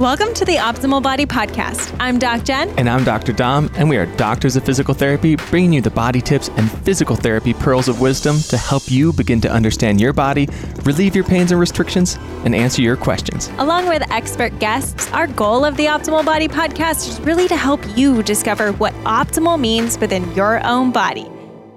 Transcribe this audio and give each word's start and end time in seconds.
Welcome 0.00 0.34
to 0.34 0.44
the 0.44 0.56
Optimal 0.56 1.02
Body 1.02 1.24
Podcast. 1.24 1.96
I'm 1.98 2.18
Doc 2.18 2.44
Jen. 2.44 2.68
And 2.78 2.86
I'm 2.86 3.02
Dr. 3.02 3.32
Dom, 3.32 3.70
and 3.76 3.88
we 3.88 3.96
are 3.96 4.04
doctors 4.16 4.54
of 4.54 4.62
physical 4.62 4.92
therapy, 4.92 5.36
bringing 5.36 5.72
you 5.72 5.80
the 5.80 5.88
body 5.88 6.20
tips 6.20 6.50
and 6.50 6.70
physical 6.82 7.16
therapy 7.16 7.54
pearls 7.54 7.88
of 7.88 7.98
wisdom 7.98 8.38
to 8.50 8.58
help 8.58 8.90
you 8.90 9.14
begin 9.14 9.40
to 9.40 9.50
understand 9.50 9.98
your 9.98 10.12
body, 10.12 10.50
relieve 10.82 11.14
your 11.14 11.24
pains 11.24 11.50
and 11.50 11.58
restrictions, 11.58 12.18
and 12.44 12.54
answer 12.54 12.82
your 12.82 12.98
questions. 12.98 13.50
Along 13.56 13.88
with 13.88 14.02
expert 14.12 14.58
guests, 14.58 15.10
our 15.12 15.28
goal 15.28 15.64
of 15.64 15.78
the 15.78 15.86
Optimal 15.86 16.26
Body 16.26 16.46
Podcast 16.46 17.08
is 17.08 17.18
really 17.20 17.48
to 17.48 17.56
help 17.56 17.80
you 17.96 18.22
discover 18.22 18.72
what 18.72 18.92
optimal 19.04 19.58
means 19.58 19.98
within 19.98 20.30
your 20.34 20.62
own 20.66 20.92
body. 20.92 21.26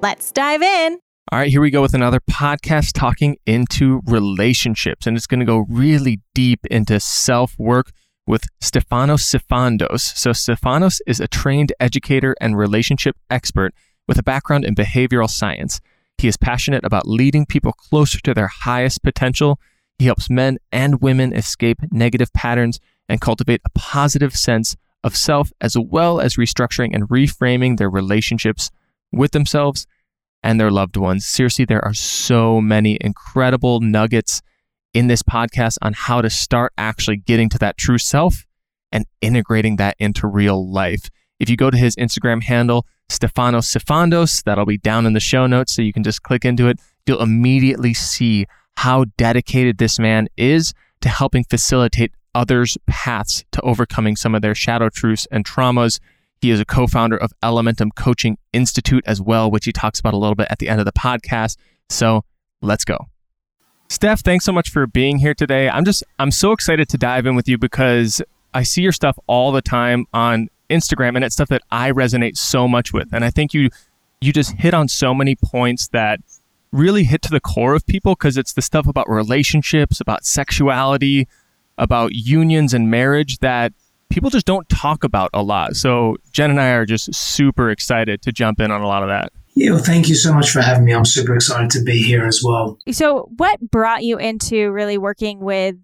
Let's 0.02 0.30
dive 0.34 0.62
in. 0.62 1.00
All 1.32 1.40
right, 1.40 1.50
here 1.50 1.62
we 1.62 1.70
go 1.70 1.82
with 1.82 1.94
another 1.94 2.20
podcast 2.20 2.92
talking 2.96 3.38
into 3.46 4.02
relationships, 4.04 5.08
and 5.08 5.16
it's 5.16 5.28
going 5.28 5.40
to 5.40 5.46
go 5.46 5.66
really 5.70 6.20
deep 6.36 6.66
into 6.66 7.00
self 7.00 7.58
work 7.58 7.94
with 8.30 8.46
Stefanos 8.62 9.24
Sifandos. 9.24 10.02
So, 10.16 10.30
Stefanos 10.30 11.02
is 11.08 11.20
a 11.20 11.28
trained 11.28 11.74
educator 11.80 12.36
and 12.40 12.56
relationship 12.56 13.16
expert 13.32 13.74
with 14.08 14.20
a 14.20 14.24
background 14.24 14.66
in 14.66 14.76
behavioral 14.76 15.28
science. 15.28 15.82
He 16.20 16.28
is 16.28 16.38
passionate 16.38 16.86
about 16.86 17.08
leading 17.08 17.48
people 17.48 17.74
closer 17.74 18.20
to 18.20 18.36
their 18.36 18.48
highest 18.48 19.02
potential. 19.02 19.60
He 19.98 20.06
helps 20.06 20.30
men 20.30 20.60
and 20.72 21.02
women 21.02 21.34
escape 21.34 21.80
negative 21.92 22.32
patterns 22.32 22.80
and 23.10 23.20
cultivate 23.20 23.62
a 23.66 23.72
positive 23.72 24.36
sense 24.36 24.76
of 25.04 25.16
self, 25.16 25.52
as 25.60 25.76
well 25.76 26.20
as 26.20 26.36
restructuring 26.36 26.94
and 26.94 27.10
reframing 27.10 27.78
their 27.78 27.90
relationships 27.90 28.70
with 29.12 29.32
themselves 29.32 29.88
and 30.44 30.60
their 30.60 30.70
loved 30.70 30.98
ones. 30.98 31.26
Seriously, 31.26 31.66
there 31.66 31.84
are 31.84 31.96
so 31.96 32.62
many 32.62 33.00
incredible 33.02 33.80
nuggets 33.80 34.44
in 34.94 35.08
this 35.08 35.24
podcast 35.24 35.78
on 35.82 35.94
how 35.94 36.22
to 36.22 36.30
start 36.30 36.74
actually 36.78 37.18
getting 37.18 37.50
to 37.50 37.58
that 37.60 37.78
true 37.78 37.98
self 37.98 38.46
and 38.92 39.06
integrating 39.22 39.76
that 39.78 39.96
into 40.00 40.28
real 40.28 40.70
life. 40.70 41.10
If 41.40 41.50
you 41.50 41.56
go 41.56 41.70
to 41.70 41.78
his 41.78 41.96
Instagram 41.96 42.44
handle, 42.44 42.86
Stefanos 43.10 43.76
Sifandos, 43.76 44.44
that'll 44.44 44.66
be 44.66 44.78
down 44.78 45.06
in 45.06 45.14
the 45.14 45.20
show 45.20 45.48
notes 45.48 45.74
so 45.74 45.82
you 45.82 45.94
can 45.94 46.04
just 46.04 46.24
click 46.24 46.46
into 46.46 46.68
it. 46.68 46.80
You'll 47.06 47.22
immediately 47.22 47.94
see 47.94 48.46
how 48.78 49.06
dedicated 49.18 49.78
this 49.78 50.00
man 50.00 50.28
is 50.38 50.74
to 51.02 51.10
helping 51.10 51.44
facilitate 51.44 52.12
others' 52.36 52.78
paths 52.88 53.44
to 53.52 53.62
overcoming 53.62 54.16
some 54.16 54.36
of 54.36 54.42
their 54.42 54.56
shadow 54.56 54.90
truths 54.90 55.28
and 55.32 55.46
traumas. 55.46 56.00
He 56.42 56.52
is 56.52 56.60
a 56.60 56.66
co 56.66 56.88
founder 56.88 57.18
of 57.18 57.34
Elementum 57.44 57.90
Coaching 57.96 58.38
Institute 58.54 59.04
as 59.06 59.22
well, 59.22 59.50
which 59.50 59.66
he 59.66 59.72
talks 59.72 60.00
about 60.00 60.14
a 60.14 60.18
little 60.18 60.36
bit 60.36 60.48
at 60.50 60.60
the 60.60 60.70
end 60.70 60.80
of 60.80 60.86
the 60.86 60.94
podcast. 60.94 61.58
So 61.90 62.24
let's 62.62 62.86
go. 62.86 63.08
Steph, 63.92 64.22
thanks 64.22 64.46
so 64.46 64.52
much 64.52 64.70
for 64.70 64.86
being 64.86 65.18
here 65.18 65.34
today. 65.34 65.68
I'm 65.68 65.84
just 65.84 66.04
I'm 66.20 66.30
so 66.30 66.52
excited 66.52 66.88
to 66.90 66.98
dive 66.98 67.26
in 67.26 67.36
with 67.36 67.50
you 67.50 67.58
because 67.58 68.22
I 68.54 68.62
see 68.62 68.84
your 68.84 68.92
stuff 68.92 69.18
all 69.26 69.52
the 69.52 69.64
time 69.64 70.06
on 70.14 70.50
Instagram 70.70 71.16
and 71.16 71.26
it's 71.26 71.34
stuff 71.34 71.50
that 71.50 71.64
I 71.72 71.92
resonate 71.92 72.38
so 72.38 72.68
much 72.68 72.94
with. 72.94 73.08
And 73.12 73.26
I 73.26 73.32
think 73.32 73.52
you 73.52 73.72
you 74.22 74.32
just 74.32 74.54
hit 74.54 74.76
on 74.76 74.90
so 74.90 75.16
many 75.16 75.36
points 75.36 75.88
that 75.88 76.20
really 76.72 77.04
hit 77.04 77.24
to 77.24 77.32
the 77.32 77.40
core 77.40 77.74
of 77.74 77.84
people 77.88 78.14
because 78.14 78.38
it's 78.38 78.54
the 78.54 78.62
stuff 78.62 78.86
about 78.86 79.10
relationships, 79.10 80.00
about 80.00 80.24
sexuality, 80.24 81.28
about 81.80 82.14
unions 82.14 82.76
and 82.76 82.92
marriage 82.92 83.40
that 83.40 83.74
people 84.10 84.30
just 84.30 84.46
don't 84.46 84.70
talk 84.70 85.04
about 85.04 85.32
a 85.34 85.42
lot. 85.42 85.76
So 85.76 86.18
Jen 86.32 86.52
and 86.52 86.62
I 86.62 86.70
are 86.74 86.86
just 86.86 87.16
super 87.16 87.72
excited 87.72 88.22
to 88.22 88.32
jump 88.32 88.60
in 88.60 88.70
on 88.70 88.82
a 88.82 88.88
lot 88.88 89.02
of 89.02 89.10
that. 89.10 89.34
Yeah, 89.56 89.72
well, 89.72 89.84
thank 89.84 90.08
you 90.08 90.16
so 90.16 90.34
much 90.34 90.52
for 90.52 90.62
having 90.62 90.86
me. 90.86 90.94
I'm 90.94 91.06
super 91.06 91.36
excited 91.36 91.70
to 91.72 91.84
be 91.84 92.02
here 92.02 92.26
as 92.26 92.42
well. 92.44 92.78
So, 92.92 93.30
what 93.38 93.60
brought 93.60 94.04
you 94.04 94.18
into 94.18 94.72
really 94.72 94.98
working 94.98 95.40
with 95.40 95.76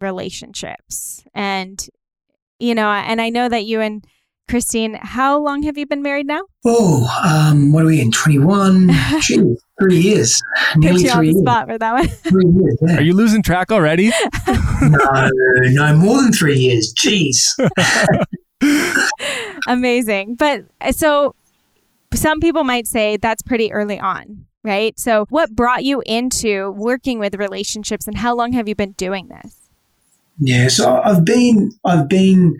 relationships? 0.00 1.24
And, 1.34 1.86
you 2.58 2.74
know, 2.74 2.88
and 2.88 3.20
I 3.20 3.28
know 3.28 3.48
that 3.48 3.66
you 3.66 3.80
and 3.80 4.04
Christine, 4.50 4.98
how 5.00 5.38
long 5.38 5.62
have 5.62 5.78
you 5.78 5.86
been 5.86 6.02
married 6.02 6.26
now? 6.26 6.40
Oh, 6.64 7.06
um, 7.24 7.72
what 7.72 7.84
are 7.84 7.86
we 7.86 8.00
in? 8.00 8.10
21? 8.10 8.90
Gee, 9.20 9.54
three 9.80 9.98
years. 9.98 10.42
Nearly 10.76 11.04
three 11.04 11.28
years. 11.28 11.40
spot 11.40 11.68
for 11.68 11.78
that 11.78 11.92
one. 11.92 12.08
three 12.08 12.46
years, 12.46 12.78
yeah. 12.82 12.96
Are 12.96 13.02
you 13.02 13.12
losing 13.14 13.44
track 13.44 13.70
already? 13.70 14.10
no, 14.82 15.30
no, 15.70 15.96
more 15.96 16.20
than 16.20 16.32
three 16.32 16.58
years. 16.58 16.92
Jeez. 16.94 17.36
Amazing. 19.68 20.34
But 20.34 20.64
so 20.96 21.36
some 22.14 22.40
people 22.40 22.64
might 22.64 22.86
say 22.86 23.16
that's 23.16 23.42
pretty 23.42 23.72
early 23.72 23.98
on, 23.98 24.46
right? 24.62 24.98
So, 24.98 25.26
what 25.30 25.54
brought 25.54 25.84
you 25.84 26.02
into 26.06 26.70
working 26.72 27.18
with 27.18 27.34
relationships 27.34 28.06
and 28.06 28.16
how 28.16 28.34
long 28.34 28.52
have 28.52 28.68
you 28.68 28.74
been 28.74 28.92
doing 28.92 29.28
this? 29.28 29.56
Yeah, 30.38 30.68
so 30.68 31.00
I've 31.04 31.24
been 31.24 31.72
I've 31.84 32.08
been 32.08 32.56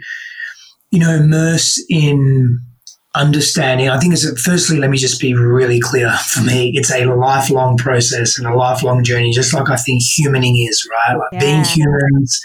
you 0.91 1.01
know 1.01 1.11
immersed 1.11 1.83
in 1.89 2.61
understanding. 3.15 3.89
I 3.89 3.99
think 3.99 4.13
it's 4.13 4.25
a, 4.25 4.37
firstly, 4.37 4.79
let 4.79 4.91
me 4.91 4.99
just 4.99 5.21
be 5.21 5.35
really 5.35 5.81
clear 5.81 6.11
for 6.29 6.43
me. 6.43 6.73
It's 6.75 6.93
a 6.93 7.07
lifelong 7.07 7.77
process 7.77 8.39
and 8.39 8.47
a 8.47 8.55
lifelong 8.55 9.03
journey, 9.03 9.33
just 9.33 9.53
like 9.53 9.69
I 9.69 9.77
think 9.77 10.03
humaning 10.03 10.69
is, 10.69 10.89
right? 10.91 11.17
Like 11.17 11.33
yeah. 11.33 11.41
being 11.41 11.65
humans, 11.65 12.41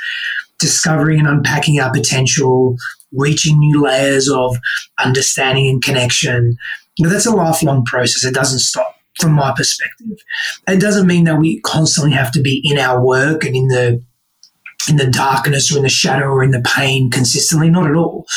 discovering 0.59 1.19
and 1.19 1.27
unpacking 1.27 1.79
our 1.79 1.91
potential, 1.91 2.75
reaching 3.11 3.59
new 3.59 3.83
layers 3.83 4.29
of 4.29 4.57
understanding 5.03 5.67
and 5.67 5.83
connection, 5.83 6.57
but 6.99 7.09
that's 7.09 7.25
a 7.25 7.35
lifelong 7.35 7.85
process. 7.85 8.23
It 8.23 8.33
doesn't 8.33 8.59
stop 8.59 8.95
from 9.19 9.33
my 9.33 9.53
perspective. 9.55 10.17
It 10.67 10.79
doesn't 10.79 11.07
mean 11.07 11.25
that 11.25 11.39
we 11.39 11.61
constantly 11.61 12.13
have 12.13 12.31
to 12.33 12.41
be 12.41 12.61
in 12.63 12.77
our 12.77 13.03
work 13.03 13.43
and 13.43 13.55
in 13.55 13.67
the 13.67 14.03
in 14.87 14.97
the 14.97 15.07
darkness 15.07 15.73
or 15.73 15.77
in 15.77 15.83
the 15.83 15.89
shadow 15.89 16.27
or 16.27 16.43
in 16.43 16.51
the 16.51 16.61
pain 16.61 17.09
consistently, 17.09 17.71
not 17.71 17.89
at 17.89 17.95
all. 17.95 18.27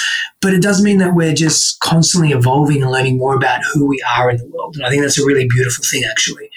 But 0.41 0.55
it 0.55 0.63
does 0.63 0.83
mean 0.83 0.97
that 0.99 1.15
we're 1.15 1.35
just 1.35 1.79
constantly 1.81 2.33
evolving 2.33 2.83
and 2.83 2.91
learning 2.91 3.19
more 3.19 3.37
about 3.37 3.61
who 3.73 3.87
we 3.87 4.03
are 4.17 4.31
in 4.31 4.39
the 4.39 4.47
world. 4.47 4.77
And 4.77 4.87
I 4.87 4.89
think 4.89 5.03
that's 5.03 5.19
a 5.19 5.27
really 5.27 5.47
beautiful 5.47 5.85
thing 5.85 6.05
actually. 6.11 6.51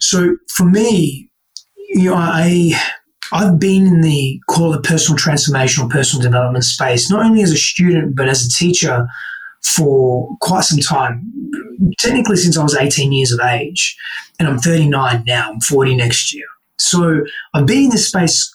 So 0.00 0.36
for 0.48 0.64
me, 0.64 1.30
you 1.88 2.10
know, 2.10 2.14
I 2.14 2.72
I've 3.32 3.58
been 3.58 3.86
in 3.86 4.00
the 4.00 4.40
call 4.48 4.74
it 4.74 4.82
personal 4.82 5.16
transformation 5.16 5.84
or 5.84 5.88
personal 5.88 6.22
development 6.22 6.64
space, 6.64 7.10
not 7.10 7.24
only 7.24 7.42
as 7.42 7.52
a 7.52 7.56
student, 7.56 8.16
but 8.16 8.28
as 8.28 8.44
a 8.44 8.50
teacher 8.50 9.06
for 9.62 10.36
quite 10.40 10.64
some 10.64 10.80
time, 10.80 11.32
technically 11.98 12.36
since 12.36 12.56
I 12.56 12.62
was 12.62 12.76
18 12.76 13.12
years 13.12 13.32
of 13.32 13.40
age, 13.40 13.96
and 14.38 14.48
I'm 14.48 14.58
39 14.58 15.24
now. 15.26 15.52
I'm 15.52 15.60
40 15.60 15.96
next 15.96 16.34
year. 16.34 16.46
So 16.78 17.22
I've 17.54 17.66
been 17.66 17.84
in 17.84 17.90
this 17.90 18.08
space 18.08 18.54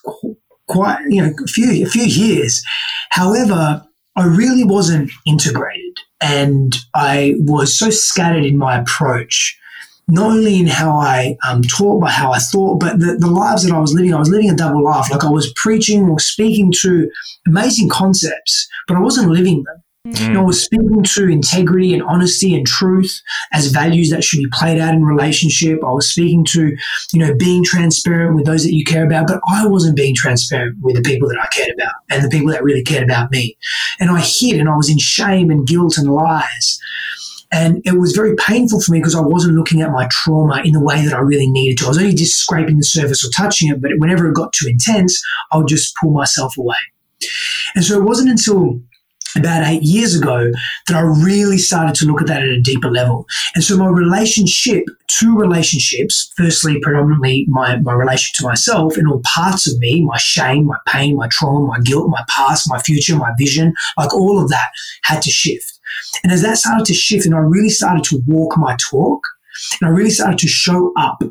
quite, 0.67 0.99
you 1.07 1.21
know, 1.21 1.31
a 1.43 1.47
few 1.47 1.85
a 1.85 1.89
few 1.89 2.03
years. 2.03 2.63
However, 3.11 3.85
I 4.15 4.25
really 4.25 4.63
wasn't 4.63 5.11
integrated, 5.25 5.97
and 6.21 6.75
I 6.93 7.35
was 7.39 7.77
so 7.77 7.89
scattered 7.89 8.45
in 8.45 8.57
my 8.57 8.79
approach. 8.79 9.59
Not 10.07 10.31
only 10.31 10.59
in 10.59 10.67
how 10.67 10.91
I 10.91 11.35
um, 11.47 11.63
taught, 11.63 11.99
but 11.99 12.11
how 12.11 12.31
I 12.31 12.37
thought, 12.37 12.79
but 12.79 12.99
the, 12.99 13.17
the 13.19 13.29
lives 13.29 13.63
that 13.63 13.73
I 13.73 13.79
was 13.79 13.91
living, 13.91 14.13
I 14.13 14.19
was 14.19 14.29
living 14.29 14.51
a 14.51 14.55
double 14.55 14.83
life. 14.83 15.09
Like 15.09 15.23
I 15.23 15.29
was 15.29 15.51
preaching 15.55 16.03
or 16.07 16.19
speaking 16.19 16.71
to 16.81 17.09
amazing 17.47 17.89
concepts, 17.89 18.67
but 18.87 18.97
I 18.97 18.99
wasn't 18.99 19.31
living 19.31 19.63
them. 19.63 19.83
Mm. 20.05 20.45
Was 20.45 20.63
speaking 20.63 21.03
to 21.03 21.27
integrity 21.27 21.91
and 21.91 22.03
honesty 22.03 22.55
and 22.55 22.65
truth 22.67 23.21
as 23.51 23.71
values 23.71 24.11
that 24.11 24.23
should 24.23 24.37
be 24.37 24.47
played 24.53 24.79
out 24.79 24.93
in 24.93 25.03
relationship. 25.03 25.79
I 25.83 25.91
was 25.91 26.11
speaking 26.11 26.45
to, 26.45 26.75
you 27.11 27.19
know, 27.19 27.33
being 27.33 27.63
transparent 27.63 28.35
with 28.35 28.45
those 28.45 28.63
that 28.63 28.75
you 28.75 28.83
care 28.83 29.05
about, 29.05 29.27
but 29.27 29.41
I 29.49 29.65
wasn't 29.65 29.95
being 29.95 30.13
transparent 30.13 30.77
with 30.81 30.95
the 30.95 31.01
people 31.01 31.27
that 31.29 31.39
I 31.41 31.47
cared 31.47 31.71
about 31.75 31.93
and 32.11 32.23
the 32.23 32.29
people 32.29 32.51
that 32.51 32.63
really 32.63 32.83
cared 32.83 33.03
about 33.03 33.31
me. 33.31 33.57
And 33.99 34.11
I 34.11 34.19
hid 34.21 34.59
and 34.59 34.69
I 34.69 34.75
was 34.75 34.91
in 34.91 34.99
shame 34.99 35.49
and 35.49 35.65
guilt 35.65 35.97
and 35.97 36.11
lies. 36.11 36.79
And 37.51 37.81
it 37.83 37.97
was 37.97 38.11
very 38.11 38.35
painful 38.35 38.81
for 38.81 38.91
me 38.91 38.99
because 38.99 39.15
I 39.15 39.21
wasn't 39.21 39.55
looking 39.55 39.81
at 39.81 39.91
my 39.91 40.07
trauma 40.11 40.61
in 40.63 40.73
the 40.73 40.83
way 40.83 41.03
that 41.03 41.13
I 41.13 41.19
really 41.19 41.49
needed 41.49 41.79
to. 41.79 41.85
I 41.85 41.89
was 41.89 41.97
only 41.97 42.13
just 42.13 42.37
scraping 42.37 42.77
the 42.77 42.83
surface 42.83 43.25
or 43.25 43.31
touching 43.31 43.69
it, 43.69 43.81
but 43.81 43.91
whenever 43.97 44.27
it 44.27 44.35
got 44.35 44.53
too 44.53 44.67
intense, 44.67 45.19
I 45.51 45.57
would 45.57 45.67
just 45.67 45.95
pull 45.99 46.11
myself 46.11 46.57
away. 46.57 46.75
And 47.75 47.83
so 47.83 47.97
it 47.97 48.03
wasn't 48.03 48.29
until 48.29 48.81
about 49.35 49.67
eight 49.67 49.83
years 49.83 50.15
ago 50.15 50.51
that 50.87 50.95
I 50.95 51.01
really 51.01 51.57
started 51.57 51.95
to 51.95 52.05
look 52.05 52.21
at 52.21 52.27
that 52.27 52.41
at 52.41 52.49
a 52.49 52.61
deeper 52.61 52.89
level. 52.89 53.27
And 53.53 53.63
so 53.63 53.77
my 53.77 53.87
relationship, 53.87 54.85
to 55.19 55.37
relationships, 55.37 56.31
firstly, 56.35 56.79
predominantly 56.81 57.45
my, 57.47 57.77
my 57.77 57.93
relationship 57.93 58.35
to 58.37 58.47
myself 58.47 58.97
and 58.97 59.07
all 59.07 59.21
parts 59.23 59.71
of 59.71 59.77
me, 59.79 60.03
my 60.03 60.17
shame, 60.17 60.65
my 60.65 60.77
pain, 60.87 61.15
my 61.15 61.27
trauma, 61.29 61.67
my 61.67 61.79
guilt, 61.79 62.09
my 62.09 62.23
past, 62.27 62.69
my 62.69 62.79
future, 62.79 63.15
my 63.15 63.31
vision, 63.37 63.73
like 63.97 64.13
all 64.13 64.41
of 64.41 64.49
that 64.49 64.69
had 65.03 65.21
to 65.21 65.29
shift. 65.29 65.79
And 66.23 66.31
as 66.31 66.41
that 66.41 66.57
started 66.57 66.85
to 66.85 66.93
shift 66.93 67.25
and 67.25 67.35
I 67.35 67.39
really 67.39 67.69
started 67.69 68.03
to 68.05 68.21
walk 68.27 68.57
my 68.57 68.75
talk 68.89 69.25
and 69.79 69.87
I 69.87 69.91
really 69.91 70.09
started 70.09 70.39
to 70.39 70.47
show 70.47 70.91
up 70.97 71.23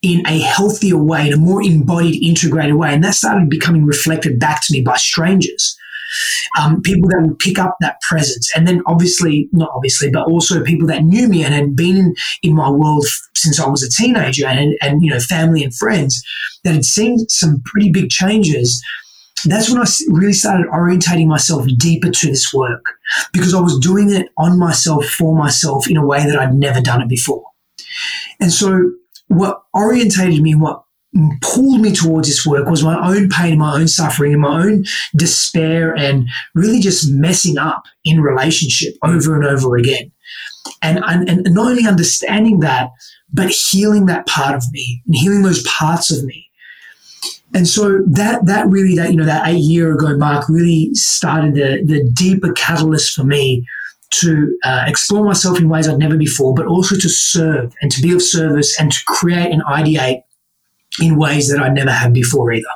in 0.00 0.26
a 0.26 0.38
healthier 0.38 0.96
way, 0.96 1.26
in 1.26 1.32
a 1.32 1.36
more 1.36 1.62
embodied, 1.62 2.22
integrated 2.22 2.74
way. 2.74 2.94
And 2.94 3.02
that 3.04 3.14
started 3.14 3.50
becoming 3.50 3.84
reflected 3.84 4.38
back 4.38 4.62
to 4.64 4.72
me 4.72 4.80
by 4.80 4.96
strangers 4.96 5.76
um, 6.58 6.82
people 6.82 7.08
that 7.08 7.22
would 7.22 7.38
pick 7.38 7.58
up 7.58 7.76
that 7.80 8.00
presence. 8.02 8.50
And 8.56 8.66
then 8.66 8.82
obviously, 8.86 9.48
not 9.52 9.70
obviously, 9.74 10.10
but 10.10 10.26
also 10.26 10.62
people 10.62 10.86
that 10.88 11.04
knew 11.04 11.28
me 11.28 11.44
and 11.44 11.54
had 11.54 11.76
been 11.76 12.14
in, 12.42 12.54
my 12.54 12.70
world 12.70 13.04
since 13.36 13.60
I 13.60 13.68
was 13.68 13.84
a 13.84 13.90
teenager 13.90 14.46
and, 14.46 14.76
and, 14.82 15.02
you 15.02 15.10
know, 15.10 15.20
family 15.20 15.62
and 15.62 15.74
friends 15.74 16.20
that 16.64 16.74
had 16.74 16.84
seen 16.84 17.18
some 17.28 17.62
pretty 17.64 17.90
big 17.90 18.08
changes 18.10 18.82
that's 19.44 19.70
when 19.70 19.80
I 19.80 19.86
really 20.08 20.32
started 20.32 20.66
orientating 20.66 21.28
myself 21.28 21.66
deeper 21.76 22.10
to 22.10 22.26
this 22.26 22.52
work 22.52 22.84
because 23.32 23.54
I 23.54 23.60
was 23.60 23.78
doing 23.78 24.10
it 24.10 24.28
on 24.36 24.58
myself, 24.58 25.06
for 25.06 25.36
myself, 25.36 25.88
in 25.88 25.96
a 25.96 26.04
way 26.04 26.24
that 26.26 26.38
I'd 26.38 26.54
never 26.54 26.80
done 26.80 27.02
it 27.02 27.08
before. 27.08 27.44
And 28.40 28.52
so, 28.52 28.90
what 29.28 29.62
orientated 29.74 30.42
me, 30.42 30.54
what 30.54 30.82
pulled 31.40 31.80
me 31.80 31.92
towards 31.92 32.28
this 32.28 32.46
work 32.46 32.68
was 32.68 32.84
my 32.84 32.98
own 33.08 33.28
pain, 33.28 33.58
my 33.58 33.74
own 33.74 33.88
suffering, 33.88 34.32
and 34.32 34.42
my 34.42 34.62
own 34.62 34.84
despair, 35.16 35.94
and 35.96 36.28
really 36.54 36.80
just 36.80 37.10
messing 37.10 37.58
up 37.58 37.84
in 38.04 38.20
relationship 38.20 38.94
over 39.02 39.34
and 39.34 39.44
over 39.44 39.76
again. 39.76 40.12
And, 40.82 41.00
and, 41.06 41.28
and 41.28 41.54
not 41.54 41.70
only 41.70 41.86
understanding 41.86 42.60
that, 42.60 42.90
but 43.32 43.50
healing 43.50 44.06
that 44.06 44.26
part 44.26 44.54
of 44.54 44.64
me 44.72 45.02
and 45.06 45.16
healing 45.16 45.42
those 45.42 45.62
parts 45.62 46.10
of 46.10 46.24
me. 46.24 46.46
And 47.54 47.66
so 47.66 48.02
that 48.06 48.44
that 48.44 48.66
really 48.68 48.94
that 48.96 49.10
you 49.10 49.16
know 49.16 49.24
that 49.24 49.48
eight 49.48 49.60
year 49.60 49.94
ago 49.94 50.16
mark 50.18 50.48
really 50.50 50.90
started 50.92 51.54
the 51.54 51.82
the 51.82 52.04
deeper 52.12 52.52
catalyst 52.52 53.14
for 53.14 53.24
me 53.24 53.66
to 54.10 54.58
uh, 54.64 54.84
explore 54.86 55.24
myself 55.24 55.58
in 55.58 55.68
ways 55.68 55.88
I'd 55.88 55.98
never 55.98 56.16
before, 56.16 56.54
but 56.54 56.66
also 56.66 56.94
to 56.96 57.08
serve 57.08 57.74
and 57.80 57.90
to 57.90 58.02
be 58.02 58.12
of 58.14 58.22
service 58.22 58.78
and 58.78 58.92
to 58.92 58.98
create 59.06 59.50
and 59.50 59.62
ideate 59.64 60.22
in 61.00 61.16
ways 61.16 61.50
that 61.50 61.60
I 61.60 61.68
never 61.68 61.90
had 61.90 62.12
before 62.12 62.52
either. 62.52 62.66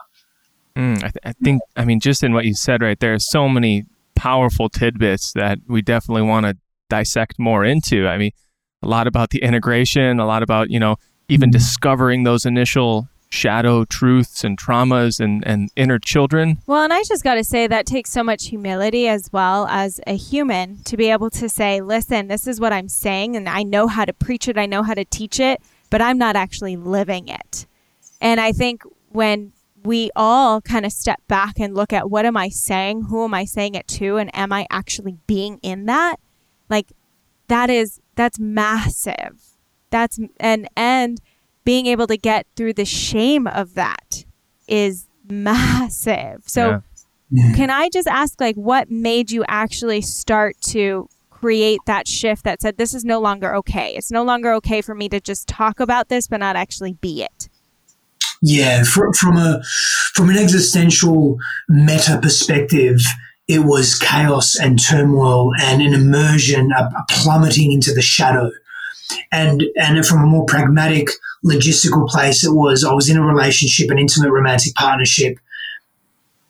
Mm, 0.77 0.97
I, 0.97 1.01
th- 1.01 1.17
I, 1.25 1.33
think, 1.33 1.63
I 1.77 1.85
mean, 1.85 2.01
just 2.01 2.23
in 2.23 2.33
what 2.33 2.45
you 2.45 2.55
said 2.55 2.83
right 2.83 2.99
there, 2.99 3.19
so 3.19 3.49
many 3.49 3.85
powerful 4.15 4.69
tidbits 4.69 5.33
that 5.33 5.59
we 5.67 5.83
definitely 5.83 6.23
want 6.23 6.47
to 6.47 6.57
dissect 6.89 7.39
more 7.39 7.65
into. 7.65 8.07
I 8.07 8.19
mean, 8.19 8.33
a 8.83 8.89
lot 8.89 9.07
about 9.07 9.31
the 9.31 9.43
integration, 9.43 10.19
a 10.19 10.27
lot 10.27 10.43
about, 10.43 10.71
you 10.71 10.81
know, 10.81 10.97
even 11.29 11.49
mm-hmm. 11.49 11.59
discovering 11.59 12.25
those 12.25 12.45
initial 12.45 13.09
shadow 13.33 13.85
truths 13.87 14.45
and 14.45 14.59
traumas 14.59 15.19
and, 15.19 15.43
and 15.47 15.71
inner 15.75 15.99
children. 15.99 16.59
Well, 16.67 16.85
and 16.85 16.93
I 16.93 17.03
just 17.05 17.25
got 17.25 17.37
to 17.37 17.45
say 17.45 17.67
that 17.67 17.87
takes 17.87 18.11
so 18.11 18.23
much 18.23 18.49
humility 18.49 19.09
as 19.09 19.31
well 19.33 19.67
as 19.69 20.01
a 20.07 20.17
human 20.17 20.83
to 20.85 20.97
be 20.97 21.11
able 21.11 21.31
to 21.31 21.49
say, 21.49 21.81
listen, 21.81 22.29
this 22.29 22.47
is 22.47 22.61
what 22.61 22.73
I'm 22.73 22.89
saying, 22.89 23.37
and 23.37 23.49
I 23.49 23.63
know 23.63 23.87
how 23.87 24.05
to 24.05 24.13
preach 24.13 24.49
it, 24.49 24.59
I 24.59 24.67
know 24.67 24.83
how 24.83 24.95
to 24.95 25.05
teach 25.07 25.41
it, 25.41 25.63
but 25.89 26.03
I'm 26.03 26.19
not 26.19 26.37
actually 26.37 26.77
living 26.77 27.29
it. 27.29 27.67
And 28.23 28.41
I 28.41 28.53
think 28.53 28.85
when 29.11 29.53
we 29.85 30.11
all 30.15 30.61
kind 30.61 30.87
of 30.87 30.93
step 30.93 31.21
back 31.27 31.59
and 31.59 31.75
look 31.75 31.93
at 31.93 32.09
what 32.09 32.25
am 32.25 32.37
I 32.37 32.49
saying? 32.49 33.07
Who 33.11 33.25
am 33.25 33.35
I 33.35 33.45
saying 33.45 33.75
it 33.75 33.89
to? 33.89 34.17
And 34.17 34.35
am 34.35 34.53
I 34.53 34.67
actually 34.71 35.19
being 35.27 35.59
in 35.61 35.87
that? 35.87 36.17
Like 36.71 36.93
that 37.49 37.69
is 37.69 38.01
that's 38.15 38.39
massive. 38.39 39.43
That's 39.91 40.21
and 40.39 40.69
and 40.77 41.21
being 41.65 41.87
able 41.87 42.07
to 42.07 42.17
get 42.17 42.47
through 42.57 42.75
the 42.75 42.85
shame 42.85 43.49
of 43.49 43.75
that 43.75 44.25
is 44.69 45.09
massive. 45.29 46.45
So 46.47 46.83
yeah. 47.31 47.53
can 47.55 47.71
I 47.71 47.89
just 47.89 48.07
ask 48.07 48.41
like 48.41 48.55
what 48.55 48.89
made 48.89 49.33
you 49.33 49.45
actually 49.49 50.01
start 50.01 50.57
to 50.69 51.09
create 51.31 51.81
that 51.87 52.07
shift 52.07 52.45
that 52.45 52.63
said 52.63 52.77
this 52.77 52.95
is 52.95 53.05
no 53.05 53.19
longer 53.19 53.57
okay. 53.57 53.95
It's 53.97 54.13
no 54.13 54.23
longer 54.23 54.53
okay 54.55 54.81
for 54.81 54.95
me 54.95 55.09
to 55.09 55.21
just 55.21 55.49
talk 55.49 55.81
about 55.81 56.09
this 56.09 56.29
but 56.29 56.39
not 56.39 56.55
actually 56.55 56.93
be 56.93 57.25
it. 57.25 57.49
Yeah, 58.45 58.83
from, 58.83 59.13
from 59.13 59.37
a 59.37 59.63
from 60.15 60.29
an 60.29 60.37
existential 60.37 61.39
meta 61.69 62.19
perspective, 62.21 62.99
it 63.47 63.61
was 63.61 63.99
chaos 63.99 64.57
and 64.57 64.83
turmoil 64.83 65.53
and 65.61 65.81
an 65.81 65.95
immersion, 65.95 66.73
a, 66.77 66.83
a 66.83 67.05
plummeting 67.09 67.71
into 67.71 67.95
the 67.95 68.03
shadow. 68.03 68.51
And 69.31 69.63
and 69.77 70.05
from 70.05 70.23
a 70.25 70.27
more 70.27 70.45
pragmatic, 70.45 71.09
logistical 71.45 72.09
place, 72.09 72.45
it 72.45 72.53
was 72.53 72.85
I 72.85 72.93
was 72.93 73.09
in 73.09 73.17
a 73.17 73.25
relationship, 73.25 73.91
an 73.91 73.99
intimate 73.99 74.31
romantic 74.31 74.75
partnership, 74.75 75.39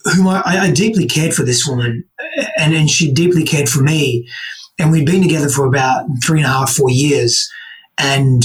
whom 0.04 0.28
I, 0.28 0.42
I 0.46 0.70
deeply 0.70 1.06
cared 1.06 1.34
for 1.34 1.42
this 1.42 1.66
woman, 1.66 2.04
and 2.56 2.72
and 2.74 2.88
she 2.88 3.12
deeply 3.12 3.44
cared 3.44 3.68
for 3.68 3.82
me, 3.82 4.26
and 4.78 4.90
we'd 4.90 5.06
been 5.06 5.22
together 5.22 5.50
for 5.50 5.66
about 5.66 6.06
three 6.24 6.38
and 6.38 6.46
a 6.46 6.52
half, 6.52 6.72
four 6.72 6.90
years, 6.90 7.50
and 7.98 8.44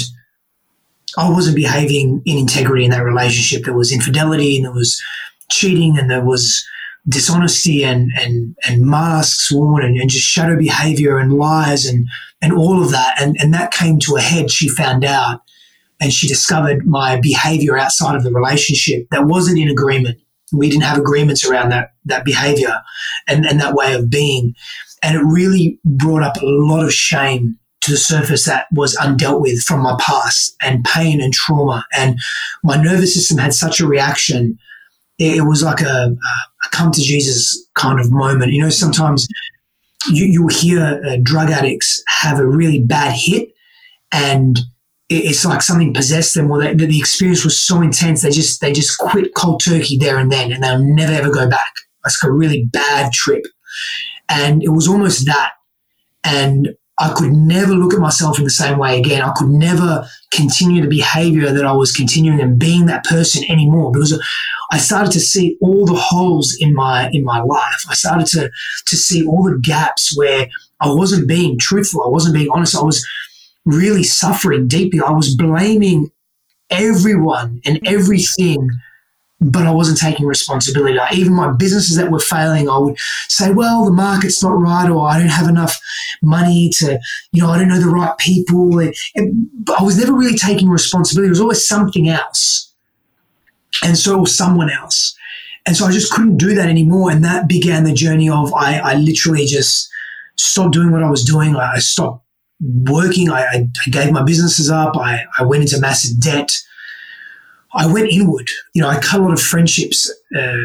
I 1.18 1.30
wasn't 1.30 1.56
behaving 1.56 2.22
in 2.26 2.38
integrity 2.38 2.86
in 2.86 2.92
that 2.92 3.04
relationship. 3.04 3.66
There 3.66 3.74
was 3.74 3.92
infidelity 3.92 4.56
and 4.56 4.66
there 4.66 4.74
was 4.74 5.02
cheating 5.50 5.98
and 5.98 6.10
there 6.10 6.24
was 6.24 6.66
dishonesty 7.10 7.84
and 7.84 8.12
and 8.20 8.56
and 8.68 8.86
masks 8.86 9.52
worn 9.52 9.84
and, 9.84 9.98
and, 9.98 10.10
just 10.10 10.28
shadow 10.28 10.58
behavior 10.58 11.18
and 11.18 11.34
lies 11.34 11.86
and 11.86 12.08
and 12.42 12.54
all 12.54 12.82
of 12.82 12.92
that. 12.92 13.20
And 13.20 13.36
and 13.40 13.54
that 13.54 13.72
came 13.72 13.98
to 14.00 14.16
a 14.16 14.22
head 14.22 14.52
she 14.52 14.70
found 14.70 15.04
out 15.04 15.42
and 16.00 16.14
she 16.14 16.28
discovered 16.28 16.86
my 16.86 17.20
behavior 17.20 17.78
outside 17.78 18.16
of 18.16 18.24
the 18.24 18.32
relationship 18.32 19.08
that 19.10 19.26
wasn't 19.26 19.58
in 19.58 19.70
agreement. 19.70 20.20
We 20.54 20.70
didn't 20.70 20.84
have 20.84 21.00
agreements 21.00 21.44
around 21.44 21.70
that 21.70 21.94
that 22.06 22.26
behavior 22.26 22.82
and 23.28 23.46
and 23.46 23.60
that 23.60 23.74
way 23.74 23.96
of 23.96 24.10
being. 24.10 24.54
And 25.02 25.16
it 25.16 25.24
really 25.24 25.80
brought 25.84 26.24
up 26.24 26.38
a 26.38 26.46
lot 26.46 26.84
of 26.84 26.94
shame 26.94 27.58
to 27.88 27.94
the 27.94 27.98
surface 27.98 28.46
that 28.46 28.68
was 28.72 28.96
undealt 28.98 29.42
with 29.42 29.62
from 29.64 29.82
my 29.82 29.98
past 30.00 30.56
and 30.62 30.84
pain 30.84 31.22
and 31.22 31.34
trauma. 31.34 31.86
And 31.98 32.20
my 32.64 32.82
nervous 32.82 33.14
system 33.14 33.38
had 33.38 33.54
such 33.54 33.80
a 33.80 33.88
reaction. 33.88 34.60
It, 35.18 35.46
was 35.46 35.64
like 35.64 35.82
a, 35.82 36.16
a, 36.16 36.70
come 36.72 36.92
to 36.92 37.02
Jesus 37.02 37.68
kind 37.74 38.00
of 38.00 38.12
moment. 38.12 38.52
You 38.52 38.62
know, 38.62 38.70
sometimes 38.70 39.28
you, 40.10 40.26
you 40.26 40.48
hear 40.48 41.02
uh, 41.08 41.18
drug 41.24 41.50
addicts 41.50 42.04
have 42.08 42.40
a 42.40 42.46
really 42.46 42.84
bad 42.84 43.14
hit 43.16 43.50
and 44.12 44.60
it's 45.10 45.46
like 45.46 45.62
something 45.62 45.94
possessed 45.94 46.36
them 46.36 46.52
or 46.52 46.62
they, 46.62 46.74
the 46.74 47.00
experience 47.00 47.44
was 47.44 47.60
so 47.60 47.82
intense 47.82 48.22
they 48.22 48.30
just 48.30 48.60
they 48.62 48.74
just 48.74 48.98
quit 48.98 49.34
cold 49.36 49.62
turkey 49.64 49.98
there 49.98 50.18
and 50.18 50.32
then 50.32 50.52
and 50.52 50.64
they'll 50.64 50.84
never 50.84 51.14
ever 51.14 51.32
go 51.32 51.50
back 51.50 51.74
it's 52.06 52.22
like 52.22 52.30
a 52.30 52.34
really 52.34 52.66
bad 52.72 53.12
trip 53.14 53.46
and 54.30 54.62
it 54.64 54.70
was 54.70 54.88
almost 54.88 55.26
that 55.26 55.54
and 56.24 56.70
I 57.00 57.14
could 57.14 57.32
never 57.32 57.74
look 57.74 57.94
at 57.94 58.00
myself 58.00 58.40
in 58.40 58.44
the 58.44 58.50
same 58.50 58.80
way 58.80 58.98
again. 58.98 59.22
I 59.22 59.32
could 59.36 59.50
never 59.50 60.08
continue 60.32 60.82
the 60.82 60.88
behavior 60.88 61.52
that 61.52 61.66
I 61.66 61.72
was 61.72 61.92
continuing 61.92 62.42
and 62.42 62.58
being 62.58 62.88
that 62.88 63.04
person 63.04 63.44
anymore 63.50 63.92
because 63.92 64.20
I 64.72 64.80
started 64.80 65.12
to 65.12 65.20
see 65.20 65.58
all 65.62 65.86
the 65.86 65.96
holes 65.96 66.56
in 66.60 66.74
my 66.74 67.10
in 67.14 67.24
my 67.24 67.40
life. 67.40 67.86
I 67.90 67.94
started 67.94 68.26
to 68.28 68.50
to 68.86 68.96
see 68.96 69.26
all 69.26 69.44
the 69.44 69.60
gaps 69.62 70.18
where 70.18 70.48
I 70.80 70.90
wasn't 70.94 71.28
being 71.28 71.60
truthful. 71.60 72.04
I 72.04 72.10
wasn't 72.10 72.36
being 72.36 72.50
honest. 72.50 72.76
I 72.76 72.82
was 72.82 73.06
really 73.66 74.04
suffering 74.04 74.68
deeply. 74.68 75.00
I 75.00 75.12
was 75.12 75.36
blaming 75.36 76.10
everyone 76.70 77.62
and 77.66 77.80
everything 77.86 78.70
but 79.40 79.68
I 79.68 79.72
wasn't 79.72 80.00
taking 80.00 80.26
responsibility. 80.26 80.96
Like 80.96 81.16
even 81.16 81.34
my 81.34 81.52
businesses 81.52 81.96
that 81.98 82.10
were 82.12 82.20
failing, 82.20 82.70
I 82.70 82.78
would 82.78 82.98
say, 83.28 83.52
well, 83.52 83.86
the 83.86 83.92
market's 83.92 84.42
not 84.42 84.60
right, 84.60 84.90
or 84.90 85.08
I 85.08 85.20
don't 85.20 85.28
have 85.28 85.48
enough 85.48 85.80
money 86.24 86.72
to, 86.78 87.00
you 87.32 87.44
know, 87.44 87.50
I 87.50 87.60
don't 87.60 87.68
know 87.68 87.80
the 87.80 87.88
right 87.88 88.18
people. 88.18 88.80
And, 88.80 88.94
and, 89.16 89.50
I 89.78 89.84
was 89.84 89.98
never 89.98 90.14
really 90.14 90.38
taking 90.38 90.70
responsibility. 90.70 91.28
It 91.28 91.32
was 91.32 91.42
always 91.42 91.68
something 91.68 92.10
else. 92.10 92.74
And 93.84 93.98
so 93.98 94.26
someone 94.26 94.72
else. 94.72 95.16
And 95.68 95.76
so 95.76 95.86
I 95.86 95.92
just 95.92 96.12
couldn't 96.12 96.38
do 96.38 96.56
that 96.56 96.70
anymore. 96.70 97.12
And 97.12 97.24
that 97.26 97.48
began 97.48 97.84
the 97.84 97.94
journey 97.94 98.30
of 98.30 98.54
I, 98.54 98.80
I 98.80 98.96
literally 98.96 99.46
just 99.46 99.90
stopped 100.38 100.74
doing 100.74 100.92
what 100.92 101.04
I 101.04 101.10
was 101.10 101.24
doing. 101.24 101.56
I 101.56 101.80
stopped 101.80 102.26
working. 102.62 103.30
I, 103.30 103.44
I 103.44 103.68
gave 103.90 104.12
my 104.12 104.24
businesses 104.24 104.72
up. 104.72 104.96
I, 104.96 105.26
I 105.38 105.44
went 105.44 105.64
into 105.64 105.80
massive 105.80 106.20
debt. 106.20 106.58
I 107.74 107.92
went 107.92 108.12
inward. 108.12 108.50
You 108.74 108.82
know, 108.82 108.90
I 108.90 109.00
cut 109.00 109.20
a 109.20 109.24
lot 109.24 109.34
of 109.34 109.42
friendships 109.42 110.12
uh, 110.36 110.58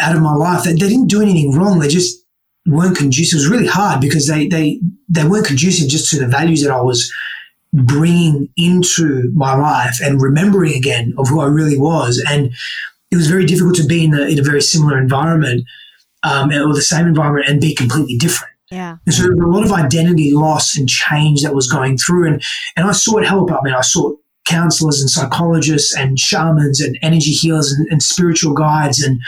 out 0.00 0.16
of 0.16 0.22
my 0.22 0.34
life. 0.34 0.64
They, 0.64 0.72
they 0.72 0.88
didn't 0.88 1.08
do 1.08 1.22
anything 1.22 1.54
wrong. 1.54 1.78
They 1.78 1.88
just 1.88 2.24
weren't 2.66 2.96
conducive. 2.96 3.38
It 3.38 3.42
was 3.42 3.48
really 3.48 3.66
hard 3.66 4.00
because 4.00 4.26
they 4.26 4.46
they 4.46 4.80
they 5.08 5.24
weren't 5.26 5.46
conducive 5.46 5.88
just 5.88 6.10
to 6.10 6.18
the 6.18 6.26
values 6.26 6.62
that 6.62 6.70
I 6.72 6.80
was 6.80 7.10
bringing 7.72 8.48
into 8.56 9.30
my 9.34 9.54
life 9.54 9.96
and 10.02 10.20
remembering 10.20 10.74
again 10.74 11.14
of 11.18 11.28
who 11.28 11.40
I 11.40 11.46
really 11.46 11.78
was. 11.78 12.22
And 12.30 12.52
it 13.10 13.16
was 13.16 13.28
very 13.28 13.46
difficult 13.46 13.76
to 13.76 13.86
be 13.86 14.04
in 14.04 14.14
a, 14.14 14.22
in 14.22 14.38
a 14.38 14.42
very 14.42 14.62
similar 14.62 14.98
environment 14.98 15.64
um, 16.22 16.50
or 16.50 16.74
the 16.74 16.82
same 16.82 17.06
environment 17.06 17.48
and 17.48 17.60
be 17.60 17.74
completely 17.74 18.16
different. 18.16 18.52
Yeah. 18.70 18.96
And 19.06 19.14
so 19.14 19.22
there 19.22 19.32
was 19.32 19.44
a 19.44 19.48
lot 19.48 19.64
of 19.64 19.72
identity 19.72 20.32
loss 20.32 20.76
and 20.76 20.88
change 20.88 21.42
that 21.42 21.54
was 21.54 21.70
going 21.70 21.96
through. 21.96 22.26
And, 22.28 22.42
and 22.76 22.86
I 22.86 22.92
saw 22.92 23.18
it 23.18 23.26
help. 23.26 23.50
I 23.50 23.58
mean, 23.62 23.74
I 23.74 23.80
sought 23.80 24.18
counselors 24.48 25.00
and 25.00 25.10
psychologists 25.10 25.94
and 25.94 26.18
shamans 26.18 26.80
and 26.80 26.98
energy 27.02 27.32
healers 27.32 27.70
and, 27.72 27.86
and 27.90 28.02
spiritual 28.02 28.54
guides. 28.54 29.02
And, 29.02 29.20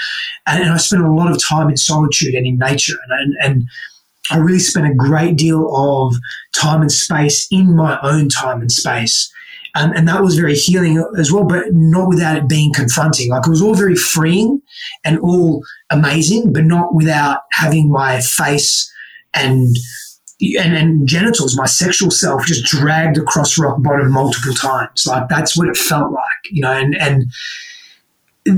and, 0.47 0.71
I 0.71 0.77
spent 0.79 1.03
a 1.03 1.11
lot 1.11 1.31
of 1.31 1.43
time 1.43 1.69
in 1.69 1.77
solitude 1.77 2.35
and 2.35 2.47
in 2.47 2.59
nature. 2.59 2.97
And, 3.11 3.35
and 3.43 3.69
I 4.31 4.39
really 4.39 4.61
spent 4.61 4.87
a 4.87 4.95
great 4.95 5.37
deal 5.37 5.75
of 5.75 6.15
time 6.55 6.81
and 6.81 6.91
space 6.91 7.47
in 7.51 7.77
my 7.77 7.99
own 8.03 8.29
time 8.29 8.61
and 8.61 8.73
space. 8.73 9.33
Um, 9.77 9.93
and 9.95 10.09
that 10.09 10.23
was 10.23 10.37
very 10.37 10.57
healing 10.57 11.05
as 11.19 11.31
well, 11.31 11.45
but 11.45 11.67
not 11.73 12.09
without 12.09 12.37
it 12.37 12.49
being 12.49 12.73
confronting. 12.73 13.31
Like 13.31 13.47
it 13.47 13.51
was 13.51 13.63
all 13.63 13.75
very 13.75 13.95
freeing 13.95 14.61
and 15.05 15.19
all 15.21 15.63
amazing, 15.91 16.53
but 16.53 16.65
not 16.65 16.95
without 16.95 17.43
having 17.53 17.91
my 17.91 18.21
face 18.21 18.93
and 19.35 19.77
and, 20.59 20.77
and 20.77 21.09
genitals, 21.09 21.57
my 21.57 21.67
sexual 21.67 22.11
self 22.11 22.45
just 22.47 22.65
dragged 22.65 23.19
across 23.19 23.59
rock 23.59 23.83
bottom 23.83 24.11
multiple 24.11 24.55
times. 24.55 25.07
Like 25.07 25.29
that's 25.29 25.57
what 25.57 25.69
it 25.69 25.77
felt 25.77 26.13
like, 26.13 26.51
you 26.51 26.63
know, 26.63 26.73
and, 26.73 26.95
and 26.97 27.33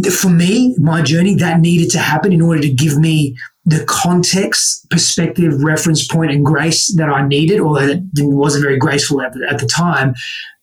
for 0.07 0.29
me, 0.29 0.77
my 0.79 1.03
journey, 1.03 1.35
that 1.37 1.61
needed 1.61 1.91
to 1.91 1.99
happen 1.99 2.33
in 2.33 2.41
order 2.41 2.61
to 2.61 2.73
give 2.73 2.99
me 2.99 3.37
the 3.65 3.85
context, 3.87 4.89
perspective, 4.91 5.62
reference 5.62 6.07
point, 6.07 6.33
and 6.33 6.45
grace 6.45 6.95
that 6.97 7.09
I 7.09 7.27
needed, 7.27 7.61
although 7.61 7.87
that 7.87 8.09
wasn't 8.17 8.65
very 8.65 8.79
graceful 8.79 9.23
at 9.23 9.33
the, 9.33 9.47
at 9.49 9.59
the 9.59 9.67
time, 9.67 10.15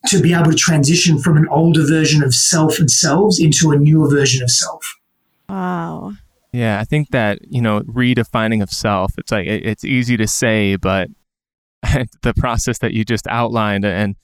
to 0.07 0.21
be 0.21 0.33
able 0.33 0.51
to 0.51 0.57
transition 0.57 1.19
from 1.19 1.37
an 1.37 1.47
older 1.49 1.85
version 1.85 2.23
of 2.23 2.33
self 2.33 2.79
and 2.79 2.89
selves 2.89 3.39
into 3.39 3.71
a 3.71 3.77
newer 3.77 4.09
version 4.09 4.43
of 4.43 4.51
self. 4.51 4.97
Wow. 5.47 6.13
Yeah, 6.51 6.79
I 6.79 6.83
think 6.83 7.11
that, 7.11 7.39
you 7.47 7.61
know, 7.61 7.81
redefining 7.81 8.63
of 8.63 8.71
self, 8.71 9.13
it's 9.17 9.31
like, 9.31 9.45
it's 9.45 9.83
easy 9.83 10.17
to 10.17 10.27
say, 10.27 10.75
but 10.75 11.09
the 12.21 12.33
process 12.35 12.79
that 12.79 12.93
you 12.93 13.05
just 13.05 13.27
outlined 13.27 13.85
and 13.85 14.15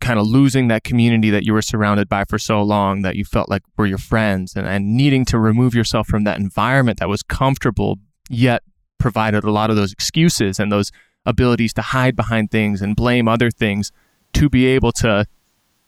kind 0.00 0.18
of 0.18 0.26
losing 0.26 0.68
that 0.68 0.84
community 0.84 1.30
that 1.30 1.44
you 1.44 1.52
were 1.52 1.62
surrounded 1.62 2.08
by 2.08 2.24
for 2.24 2.38
so 2.38 2.62
long 2.62 3.02
that 3.02 3.14
you 3.14 3.24
felt 3.24 3.48
like 3.48 3.62
were 3.76 3.86
your 3.86 3.98
friends 3.98 4.56
and, 4.56 4.66
and 4.66 4.96
needing 4.96 5.24
to 5.24 5.38
remove 5.38 5.74
yourself 5.74 6.08
from 6.08 6.24
that 6.24 6.38
environment 6.38 6.98
that 6.98 7.08
was 7.08 7.22
comfortable 7.22 7.96
yet 8.28 8.62
provided 8.98 9.44
a 9.44 9.50
lot 9.50 9.70
of 9.70 9.76
those 9.76 9.92
excuses 9.92 10.58
and 10.58 10.72
those 10.72 10.90
abilities 11.24 11.72
to 11.74 11.82
hide 11.82 12.16
behind 12.16 12.50
things 12.50 12.82
and 12.82 12.96
blame 12.96 13.28
other 13.28 13.50
things 13.50 13.92
to 14.32 14.48
be 14.48 14.66
able 14.66 14.92
to 14.92 15.26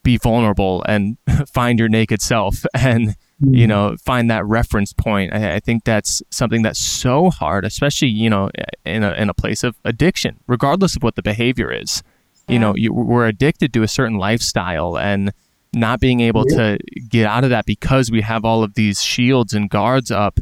be 0.03 0.17
vulnerable 0.17 0.83
and 0.87 1.17
find 1.53 1.79
your 1.79 1.89
naked 1.89 2.21
self. 2.21 2.65
And 2.73 3.15
you 3.41 3.51
mm-hmm. 3.51 3.69
know 3.69 3.95
find 4.03 4.29
that 4.29 4.45
reference 4.45 4.91
point 4.91 5.33
I, 5.33 5.55
I, 5.55 5.59
think 5.59 5.85
that's 5.85 6.21
something 6.29 6.61
that's 6.61 6.79
so 6.79 7.29
hard 7.29 7.63
especially 7.63 8.09
you 8.09 8.29
know 8.29 8.49
in 8.85 9.03
a, 9.03 9.13
in 9.13 9.29
a 9.29 9.33
place 9.33 9.63
of 9.63 9.77
addiction 9.85 10.39
regardless 10.47 10.95
of 10.95 11.03
what 11.03 11.15
the 11.15 11.21
behavior 11.21 11.71
is 11.71 12.03
yeah. 12.47 12.53
you 12.53 12.59
know 12.59 12.75
you, 12.75 12.93
we're 12.93 13.27
addicted 13.27 13.73
to 13.73 13.83
a 13.83 13.87
certain 13.87 14.17
lifestyle 14.17 14.97
and 14.97 15.31
not 15.73 15.99
being 15.99 16.19
able 16.19 16.43
yeah. 16.49 16.57
to 16.57 16.79
get 17.07 17.27
out 17.27 17.43
of 17.43 17.49
that 17.51 17.65
because 17.65 18.11
we 18.11 18.21
have 18.21 18.43
all 18.43 18.63
of 18.63 18.73
these 18.73 19.03
shields 19.03 19.53
and 19.53 19.69
guards 19.69 20.11
up 20.11 20.39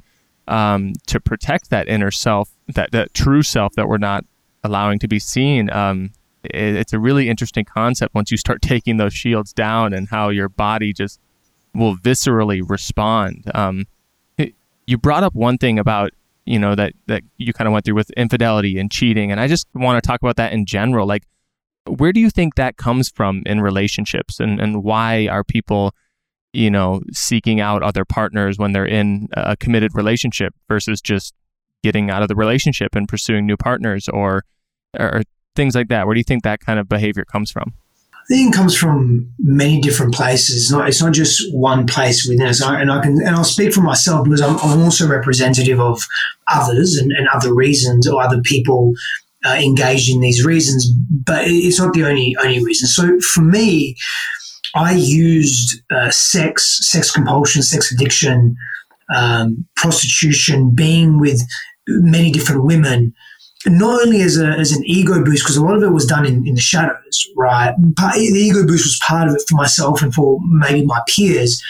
um, 0.47 0.93
to 1.05 1.19
protect 1.19 1.69
that 1.69 1.87
inner 1.87 2.11
self 2.11 2.49
that 2.67 2.91
that 2.91 3.13
true 3.13 3.43
self 3.43 3.73
that 3.73 3.87
we're 3.87 3.97
not 3.97 4.25
allowing 4.63 4.97
to 4.97 5.07
be 5.07 5.19
seen 5.19 5.69
um, 5.69 6.11
it, 6.43 6.75
it's 6.75 6.93
a 6.93 6.99
really 6.99 7.29
interesting 7.29 7.65
concept 7.65 8.15
once 8.15 8.31
you 8.31 8.37
start 8.37 8.61
taking 8.63 8.97
those 8.97 9.13
shields 9.13 9.53
down 9.53 9.93
and 9.93 10.09
how 10.09 10.29
your 10.29 10.49
body 10.49 10.93
just 10.93 11.19
will 11.73 11.95
viscerally 11.95 12.61
respond 12.67 13.49
um, 13.53 13.85
you 14.85 14.97
brought 14.97 15.23
up 15.23 15.35
one 15.35 15.57
thing 15.57 15.77
about 15.79 16.11
you 16.45 16.57
know 16.57 16.75
that 16.75 16.93
that 17.07 17.23
you 17.37 17.53
kind 17.53 17.67
of 17.67 17.73
went 17.73 17.85
through 17.85 17.95
with 17.95 18.09
infidelity 18.11 18.79
and 18.79 18.91
cheating 18.91 19.31
and 19.31 19.39
i 19.39 19.47
just 19.47 19.67
want 19.73 20.01
to 20.01 20.07
talk 20.07 20.21
about 20.21 20.37
that 20.37 20.53
in 20.53 20.65
general 20.65 21.07
like 21.07 21.23
where 21.87 22.11
do 22.11 22.19
you 22.19 22.29
think 22.29 22.55
that 22.55 22.77
comes 22.77 23.09
from 23.09 23.43
in 23.45 23.61
relationships 23.61 24.39
and, 24.39 24.59
and 24.59 24.83
why 24.83 25.27
are 25.27 25.43
people, 25.43 25.93
you 26.53 26.69
know, 26.69 27.01
seeking 27.11 27.59
out 27.59 27.83
other 27.83 28.05
partners 28.05 28.57
when 28.57 28.73
they're 28.73 28.85
in 28.85 29.29
a 29.33 29.55
committed 29.55 29.95
relationship 29.95 30.53
versus 30.67 31.01
just 31.01 31.33
getting 31.83 32.09
out 32.09 32.21
of 32.21 32.27
the 32.27 32.35
relationship 32.35 32.95
and 32.95 33.07
pursuing 33.07 33.45
new 33.45 33.57
partners 33.57 34.09
or, 34.09 34.43
or 34.99 35.21
things 35.55 35.75
like 35.75 35.87
that? 35.89 36.05
Where 36.05 36.13
do 36.13 36.19
you 36.19 36.25
think 36.25 36.43
that 36.43 36.59
kind 36.59 36.79
of 36.79 36.89
behavior 36.89 37.25
comes 37.25 37.51
from? 37.51 37.73
Think 38.29 38.53
it 38.53 38.57
comes 38.57 38.75
from 38.75 39.31
many 39.39 39.79
different 39.79 40.13
places. 40.13 40.63
It's 40.63 40.71
not, 40.71 40.87
it's 40.89 41.01
not 41.01 41.13
just 41.13 41.41
one 41.53 41.87
place 41.87 42.27
within 42.27 42.47
us. 42.47 42.61
And 42.61 42.91
I 42.91 43.01
can, 43.01 43.13
and 43.21 43.35
I'll 43.35 43.45
speak 43.45 43.73
for 43.73 43.81
myself 43.81 44.25
because 44.25 44.41
I'm, 44.41 44.57
I'm 44.57 44.81
also 44.81 45.07
representative 45.07 45.79
of 45.79 46.01
others 46.49 46.97
and, 46.97 47.11
and 47.13 47.27
other 47.33 47.53
reasons 47.55 48.07
or 48.07 48.21
other 48.21 48.41
people 48.41 48.93
uh, 49.45 49.53
engaged 49.53 50.09
in 50.09 50.19
these 50.19 50.43
reasons, 50.43 50.91
but 51.25 51.45
it's 51.45 51.79
not 51.79 51.93
the 51.93 52.03
only 52.03 52.35
only 52.43 52.63
reason. 52.63 52.87
So 52.87 53.19
for 53.19 53.41
me, 53.41 53.95
I 54.75 54.93
used 54.93 55.81
uh, 55.91 56.09
sex, 56.11 56.79
sex 56.89 57.11
compulsion, 57.11 57.61
sex 57.61 57.91
addiction, 57.91 58.55
um, 59.15 59.65
prostitution, 59.75 60.71
being 60.73 61.19
with 61.19 61.41
many 61.87 62.31
different 62.31 62.65
women, 62.65 63.13
not 63.69 64.01
only 64.01 64.21
as, 64.21 64.37
a, 64.37 64.47
as 64.47 64.71
an 64.71 64.83
ego 64.85 65.23
boost, 65.23 65.43
because 65.43 65.57
a 65.57 65.63
lot 65.63 65.77
of 65.77 65.83
it 65.83 65.91
was 65.91 66.05
done 66.05 66.25
in, 66.25 66.47
in 66.47 66.55
the 66.55 66.61
shadows, 66.61 67.27
right? 67.35 67.73
But 67.77 68.15
the 68.15 68.21
ego 68.21 68.65
boost 68.65 68.85
was 68.85 68.99
part 69.05 69.27
of 69.27 69.35
it 69.35 69.43
for 69.47 69.55
myself 69.55 70.01
and 70.01 70.13
for 70.13 70.39
maybe 70.41 70.85
my 70.85 71.01
peers 71.07 71.61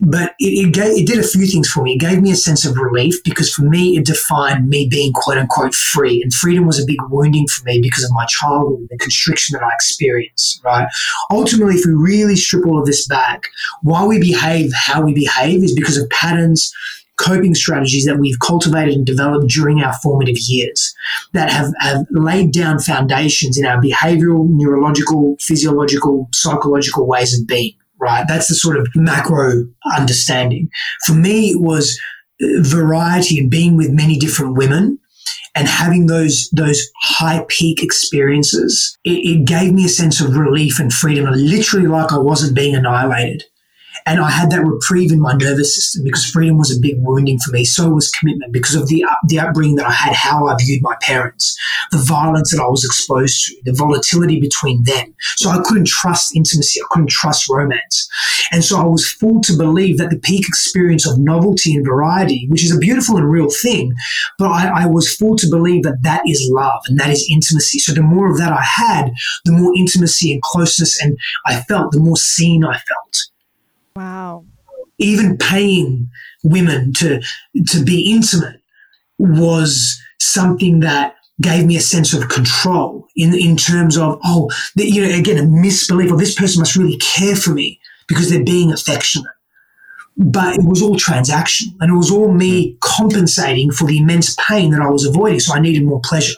but 0.00 0.34
it, 0.38 0.66
it, 0.66 0.74
gave, 0.74 0.98
it 0.98 1.06
did 1.06 1.18
a 1.18 1.26
few 1.26 1.46
things 1.46 1.68
for 1.68 1.82
me. 1.82 1.94
It 1.94 2.00
gave 2.00 2.20
me 2.20 2.30
a 2.30 2.36
sense 2.36 2.64
of 2.64 2.76
relief 2.76 3.22
because 3.24 3.52
for 3.52 3.62
me, 3.62 3.96
it 3.96 4.04
defined 4.04 4.68
me 4.68 4.88
being 4.90 5.12
quote 5.12 5.38
unquote 5.38 5.74
free. 5.74 6.20
And 6.22 6.32
freedom 6.32 6.66
was 6.66 6.80
a 6.80 6.86
big 6.86 6.98
wounding 7.08 7.46
for 7.46 7.64
me 7.64 7.80
because 7.80 8.04
of 8.04 8.10
my 8.12 8.26
childhood, 8.26 8.80
and 8.80 8.88
the 8.90 8.98
constriction 8.98 9.54
that 9.54 9.64
I 9.64 9.72
experienced, 9.72 10.62
right? 10.64 10.88
Ultimately, 11.30 11.76
if 11.76 11.86
we 11.86 11.92
really 11.92 12.36
strip 12.36 12.66
all 12.66 12.78
of 12.78 12.86
this 12.86 13.06
back, 13.06 13.48
why 13.82 14.04
we 14.04 14.18
behave 14.18 14.72
how 14.74 15.02
we 15.02 15.14
behave 15.14 15.62
is 15.62 15.74
because 15.74 15.96
of 15.96 16.08
patterns, 16.10 16.72
coping 17.16 17.54
strategies 17.54 18.04
that 18.04 18.18
we've 18.18 18.38
cultivated 18.40 18.94
and 18.94 19.06
developed 19.06 19.48
during 19.48 19.82
our 19.82 19.94
formative 20.02 20.36
years 20.46 20.94
that 21.32 21.50
have, 21.50 21.72
have 21.80 22.04
laid 22.10 22.52
down 22.52 22.78
foundations 22.78 23.56
in 23.56 23.64
our 23.64 23.80
behavioral, 23.80 24.46
neurological, 24.48 25.36
physiological, 25.40 26.28
psychological 26.32 27.06
ways 27.06 27.38
of 27.38 27.46
being 27.46 27.72
right? 28.00 28.26
That's 28.28 28.48
the 28.48 28.54
sort 28.54 28.76
of 28.76 28.86
macro 28.94 29.64
understanding. 29.96 30.68
For 31.06 31.14
me, 31.14 31.50
it 31.50 31.60
was 31.60 31.98
uh, 32.42 32.46
variety 32.60 33.38
and 33.38 33.50
being 33.50 33.76
with 33.76 33.90
many 33.90 34.18
different 34.18 34.56
women 34.56 34.98
and 35.54 35.68
having 35.68 36.06
those 36.06 36.50
those 36.52 36.82
high 37.00 37.44
peak 37.48 37.82
experiences. 37.82 38.98
It, 39.04 39.24
it 39.24 39.44
gave 39.46 39.72
me 39.72 39.86
a 39.86 39.88
sense 39.88 40.20
of 40.20 40.36
relief 40.36 40.78
and 40.78 40.92
freedom, 40.92 41.26
literally 41.32 41.86
like 41.86 42.12
I 42.12 42.18
wasn't 42.18 42.56
being 42.56 42.74
annihilated. 42.74 43.44
And 44.06 44.20
I 44.20 44.30
had 44.30 44.50
that 44.50 44.66
reprieve 44.66 45.12
in 45.12 45.20
my 45.20 45.32
nervous 45.32 45.74
system 45.74 46.04
because 46.04 46.26
freedom 46.26 46.58
was 46.58 46.70
a 46.70 46.80
big 46.80 46.96
wounding 46.98 47.38
for 47.38 47.52
me. 47.52 47.64
So 47.64 47.88
was 47.88 48.10
commitment 48.10 48.52
because 48.52 48.74
of 48.74 48.86
the, 48.88 49.02
up, 49.02 49.18
the 49.28 49.40
upbringing 49.40 49.76
that 49.76 49.86
I 49.86 49.92
had, 49.92 50.14
how 50.14 50.46
I 50.46 50.56
viewed 50.58 50.82
my 50.82 50.94
parents, 51.00 51.56
the 51.90 51.98
violence 51.98 52.50
that 52.50 52.62
I 52.62 52.68
was 52.68 52.84
exposed 52.84 53.46
to, 53.46 53.56
the 53.64 53.72
volatility 53.72 54.40
between 54.40 54.82
them. 54.84 55.14
So 55.36 55.48
I 55.48 55.62
couldn't 55.64 55.86
trust 55.86 56.36
intimacy. 56.36 56.80
I 56.82 56.86
couldn't 56.90 57.08
trust 57.08 57.48
romance. 57.48 58.06
And 58.52 58.62
so 58.62 58.78
I 58.78 58.84
was 58.84 59.08
fooled 59.08 59.44
to 59.44 59.56
believe 59.56 59.96
that 59.96 60.10
the 60.10 60.18
peak 60.18 60.46
experience 60.46 61.06
of 61.08 61.18
novelty 61.18 61.74
and 61.74 61.86
variety, 61.86 62.46
which 62.50 62.62
is 62.62 62.76
a 62.76 62.78
beautiful 62.78 63.16
and 63.16 63.30
real 63.30 63.48
thing, 63.48 63.94
but 64.38 64.48
I, 64.48 64.82
I 64.82 64.86
was 64.86 65.14
fooled 65.14 65.38
to 65.38 65.50
believe 65.50 65.82
that 65.84 66.02
that 66.02 66.22
is 66.26 66.46
love 66.52 66.82
and 66.88 67.00
that 67.00 67.08
is 67.08 67.26
intimacy. 67.32 67.78
So 67.78 67.92
the 67.92 68.02
more 68.02 68.30
of 68.30 68.36
that 68.36 68.52
I 68.52 68.62
had, 68.62 69.12
the 69.46 69.52
more 69.52 69.72
intimacy 69.74 70.30
and 70.30 70.42
closeness 70.42 71.02
and 71.02 71.16
I 71.46 71.62
felt, 71.62 71.92
the 71.92 72.00
more 72.00 72.18
seen 72.18 72.66
I 72.66 72.74
felt. 72.74 73.33
Wow. 73.96 74.44
Even 74.98 75.38
paying 75.38 76.10
women 76.42 76.92
to 76.94 77.20
to 77.68 77.84
be 77.84 78.10
intimate 78.12 78.60
was 79.18 80.00
something 80.18 80.80
that 80.80 81.14
gave 81.40 81.64
me 81.64 81.76
a 81.76 81.80
sense 81.80 82.12
of 82.12 82.28
control 82.28 83.06
in 83.14 83.34
in 83.34 83.56
terms 83.56 83.96
of 83.96 84.18
oh 84.24 84.50
the, 84.74 84.84
you 84.84 85.00
know 85.00 85.16
again 85.16 85.38
a 85.38 85.46
misbelief 85.46 86.10
of 86.10 86.18
this 86.18 86.34
person 86.34 86.60
must 86.60 86.74
really 86.74 86.96
care 86.98 87.36
for 87.36 87.50
me 87.50 87.80
because 88.08 88.30
they're 88.30 88.44
being 88.44 88.72
affectionate. 88.72 89.30
But 90.16 90.56
it 90.56 90.64
was 90.64 90.82
all 90.82 90.96
transactional 90.96 91.76
and 91.80 91.92
it 91.92 91.96
was 91.96 92.10
all 92.10 92.32
me 92.32 92.72
hmm. 92.72 92.76
compensating 92.80 93.70
for 93.70 93.86
the 93.86 93.98
immense 93.98 94.36
pain 94.48 94.72
that 94.72 94.82
I 94.82 94.90
was 94.90 95.06
avoiding. 95.06 95.38
So 95.38 95.54
I 95.54 95.60
needed 95.60 95.84
more 95.84 96.00
pleasure. 96.02 96.34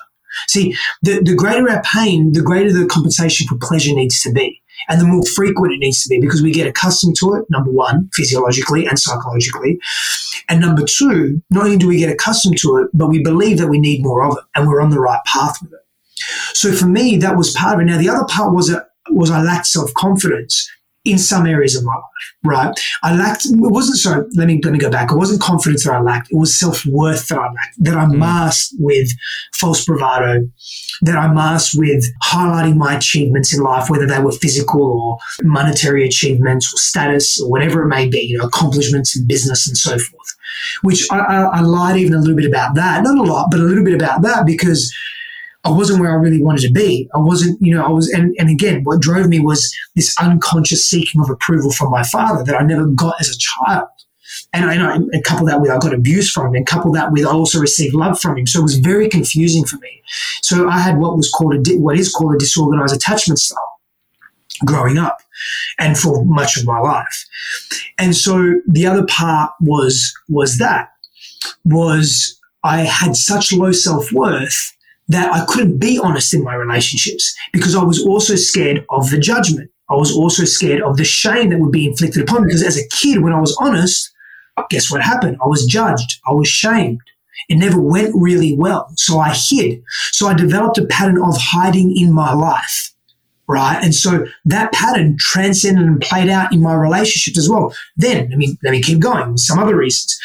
See 0.49 0.75
the, 1.03 1.23
the 1.23 1.35
greater 1.35 1.71
our 1.71 1.83
pain 1.83 2.33
the 2.33 2.43
greater 2.43 2.71
the 2.71 2.85
compensation 2.85 3.47
for 3.47 3.57
pleasure 3.57 3.95
needs 3.95 4.21
to 4.21 4.31
be 4.31 4.63
and 4.89 5.01
the 5.01 5.07
more 5.07 5.23
frequent 5.35 5.73
it 5.73 5.79
needs 5.79 6.03
to 6.03 6.09
be 6.09 6.21
because 6.21 6.43
we 6.43 6.53
get 6.53 6.67
accustomed 6.67 7.17
to 7.17 7.35
it, 7.35 7.45
number 7.51 7.71
one, 7.71 8.09
physiologically 8.13 8.87
and 8.87 8.99
psychologically. 8.99 9.79
And 10.49 10.61
number 10.61 10.85
two, 10.87 11.43
not 11.51 11.65
only 11.65 11.77
do 11.77 11.89
we 11.89 11.99
get 11.99 12.13
accustomed 12.13 12.59
to 12.59 12.77
it, 12.79 12.89
but 12.95 13.09
we 13.09 13.23
believe 13.23 13.59
that 13.59 13.69
we 13.69 13.81
need 13.81 14.03
more 14.03 14.25
of 14.25 14.37
it 14.37 14.45
and 14.55 14.69
we're 14.69 14.81
on 14.81 14.91
the 14.91 15.01
right 15.01 15.21
path 15.27 15.59
with 15.63 15.73
it. 15.73 15.81
So 16.55 16.73
for 16.73 16.87
me, 16.87 17.17
that 17.19 17.37
was 17.37 17.53
part 17.53 17.75
of 17.75 17.81
it. 17.81 17.85
Now, 17.85 17.99
the 17.99 18.09
other 18.09 18.25
part 18.29 18.55
was, 18.55 18.71
a, 18.71 18.87
was 19.11 19.31
I 19.31 19.43
lacked 19.43 19.67
self 19.67 19.93
confidence 19.95 20.71
in 21.07 21.19
some 21.19 21.47
areas 21.47 21.77
of 21.77 21.85
my 21.85 21.95
life, 21.95 22.35
right? 22.45 22.81
I 23.03 23.17
lacked, 23.17 23.47
it 23.47 23.55
wasn't, 23.55 23.99
sorry, 23.99 24.27
let 24.35 24.49
me, 24.49 24.61
let 24.65 24.73
me 24.73 24.79
go 24.79 24.91
back. 24.91 25.11
It 25.11 25.17
wasn't 25.17 25.41
confidence 25.41 25.85
that 25.85 25.95
I 25.95 26.01
lacked. 26.01 26.31
It 26.31 26.37
was 26.37 26.59
self 26.59 26.85
worth 26.87 27.29
that 27.29 27.39
I 27.39 27.47
lacked, 27.47 27.77
that 27.79 27.97
I 27.97 28.05
mm. 28.05 28.19
masked 28.19 28.75
with 28.79 29.09
false 29.55 29.85
bravado, 29.85 30.49
that 31.03 31.17
I 31.17 31.33
masked 31.33 31.77
with 31.79 32.05
highlighting 32.25 32.77
my 32.77 32.97
achievements 32.97 33.55
in 33.55 33.63
life, 33.63 33.89
whether 33.89 34.07
they 34.07 34.19
were 34.19 34.33
physical 34.33 34.83
or 34.83 35.19
monetary 35.43 36.05
achievements 36.05 36.73
or 36.73 36.79
status 36.79 37.41
or 37.41 37.51
whatever 37.51 37.83
it 37.83 37.89
may 37.89 38.09
be, 38.09 38.21
you 38.21 38.39
know, 38.39 38.45
accomplishments 38.45 39.17
in 39.17 39.27
business 39.27 39.67
and 39.69 39.77
so 39.77 39.93
forth, 39.93 40.37
which 40.83 41.07
I, 41.11 41.19
I, 41.19 41.43
I 41.59 41.61
lied 41.61 41.97
even 41.99 42.15
a 42.15 42.21
little 42.21 42.37
bit 42.37 42.47
about 42.47 42.75
that. 42.75 43.03
Not 43.03 43.19
a 43.19 43.23
lot, 43.23 43.49
but 43.51 43.61
a 43.61 43.65
little 43.65 43.85
bit 43.85 43.95
about 43.95 44.23
that 44.23 44.47
because 44.47 44.93
I 45.67 45.71
wasn't 45.71 46.01
where 46.01 46.13
I 46.13 46.15
really 46.15 46.43
wanted 46.43 46.63
to 46.63 46.73
be. 46.73 46.91
I 47.15 47.19
wasn't, 47.19 47.61
you 47.61 47.75
know, 47.75 47.85
I 47.85 47.91
was, 47.91 48.09
and, 48.09 48.35
and 48.39 48.49
again, 48.49 48.85
what 48.85 49.01
drove 49.01 49.29
me 49.29 49.41
was 49.41 49.61
this 49.97 50.15
unconscious 50.19 50.87
seeking 50.87 51.21
of 51.21 51.29
approval 51.29 51.73
from 51.73 51.91
my 51.91 52.05
father 52.05 52.45
that 52.45 52.61
I 52.61 52.65
never 52.65 52.87
got 52.87 53.21
as 53.21 53.29
a 53.29 53.39
child. 53.39 53.89
And 54.53 54.71
I 54.71 54.77
know, 54.77 54.91
and 54.93 55.25
couple 55.25 55.47
that 55.47 55.61
with 55.61 55.71
I 55.71 55.79
got 55.79 55.93
abuse 55.93 56.31
from 56.31 56.47
him, 56.47 56.55
and 56.55 56.67
couple 56.67 56.93
that 56.93 57.11
with 57.11 57.27
I 57.27 57.31
also 57.31 57.59
received 57.59 57.95
love 57.95 58.21
from 58.21 58.39
him. 58.39 58.47
So 58.47 58.61
it 58.61 58.63
was 58.63 58.79
very 58.79 59.09
confusing 59.09 59.65
for 59.65 59.77
me. 59.77 60.03
So 60.43 60.69
I 60.69 60.79
had 60.79 60.99
what 60.99 61.17
was 61.17 61.31
called 61.31 61.55
a, 61.55 61.61
what 61.79 61.99
is 61.99 62.13
called 62.13 62.35
a 62.35 62.39
disorganized 62.39 62.95
attachment 62.95 63.41
style. 63.41 63.73
growing 64.65 64.99
up 64.99 65.19
and 65.79 65.99
for 65.99 66.25
much 66.25 66.57
of 66.57 66.65
my 66.65 66.79
life. 66.79 67.27
And 67.99 68.17
so 68.17 68.61
the 68.67 68.87
other 68.87 69.05
part 69.07 69.53
was 69.61 70.13
was 70.29 70.59
that 70.59 70.89
was 71.65 72.41
I 72.65 72.81
had 72.81 73.17
such 73.17 73.53
low 73.53 73.73
self-worth 73.73 74.76
that 75.09 75.33
I 75.33 75.45
couldn't 75.47 75.79
be 75.79 75.99
honest 75.99 76.35
in 76.35 76.43
my 76.43 76.55
relationships 76.55 77.35
because 77.53 77.75
I 77.75 77.83
was 77.83 78.05
also 78.05 78.35
scared 78.35 78.85
of 78.91 79.11
the 79.11 79.19
judgment. 79.19 79.71
I 79.89 79.95
was 79.95 80.13
also 80.13 80.45
scared 80.45 80.83
of 80.83 80.97
the 80.97 81.05
shame 81.05 81.51
that 81.51 81.61
would 81.61 81.73
be 81.73 81.87
inflicted 81.87 82.23
upon 82.23 82.43
me 82.43 82.49
because 82.49 82.65
as 82.65 82.77
a 82.77 82.89
kid 82.89 83.23
when 83.23 83.33
I 83.33 83.41
was 83.41 83.57
honest, 83.61 84.13
guess 84.71 84.91
what 84.91 85.03
happened? 85.03 85.37
I 85.43 85.47
was 85.47 85.65
judged. 85.67 86.21
I 86.27 86.33
was 86.33 86.49
shamed. 86.49 87.01
It 87.49 87.57
never 87.57 87.81
went 87.81 88.13
really 88.17 88.57
well. 88.57 88.91
So 88.97 89.19
I 89.19 89.33
hid. 89.35 89.83
So 90.11 90.27
I 90.27 90.35
developed 90.35 90.79
a 90.79 90.87
pattern 90.87 91.23
of 91.23 91.37
hiding 91.39 91.97
in 91.97 92.13
my 92.13 92.33
life 92.33 92.93
right? 93.49 93.83
And 93.83 93.95
so 93.95 94.27
that 94.45 94.73
pattern 94.73 95.17
transcended 95.19 95.87
and 95.87 96.01
played 96.01 96.29
out 96.29 96.53
in 96.53 96.63
my 96.63 96.75
relationships 96.75 97.39
as 97.39 97.49
well. 97.49 97.73
Then 97.97 98.29
let 98.29 98.39
me 98.39 98.59
let 98.63 98.73
me 98.73 98.83
keep 98.83 98.99
going. 98.99 99.37
Some 99.37 99.59
other 99.59 99.77
reasons. 99.77 100.19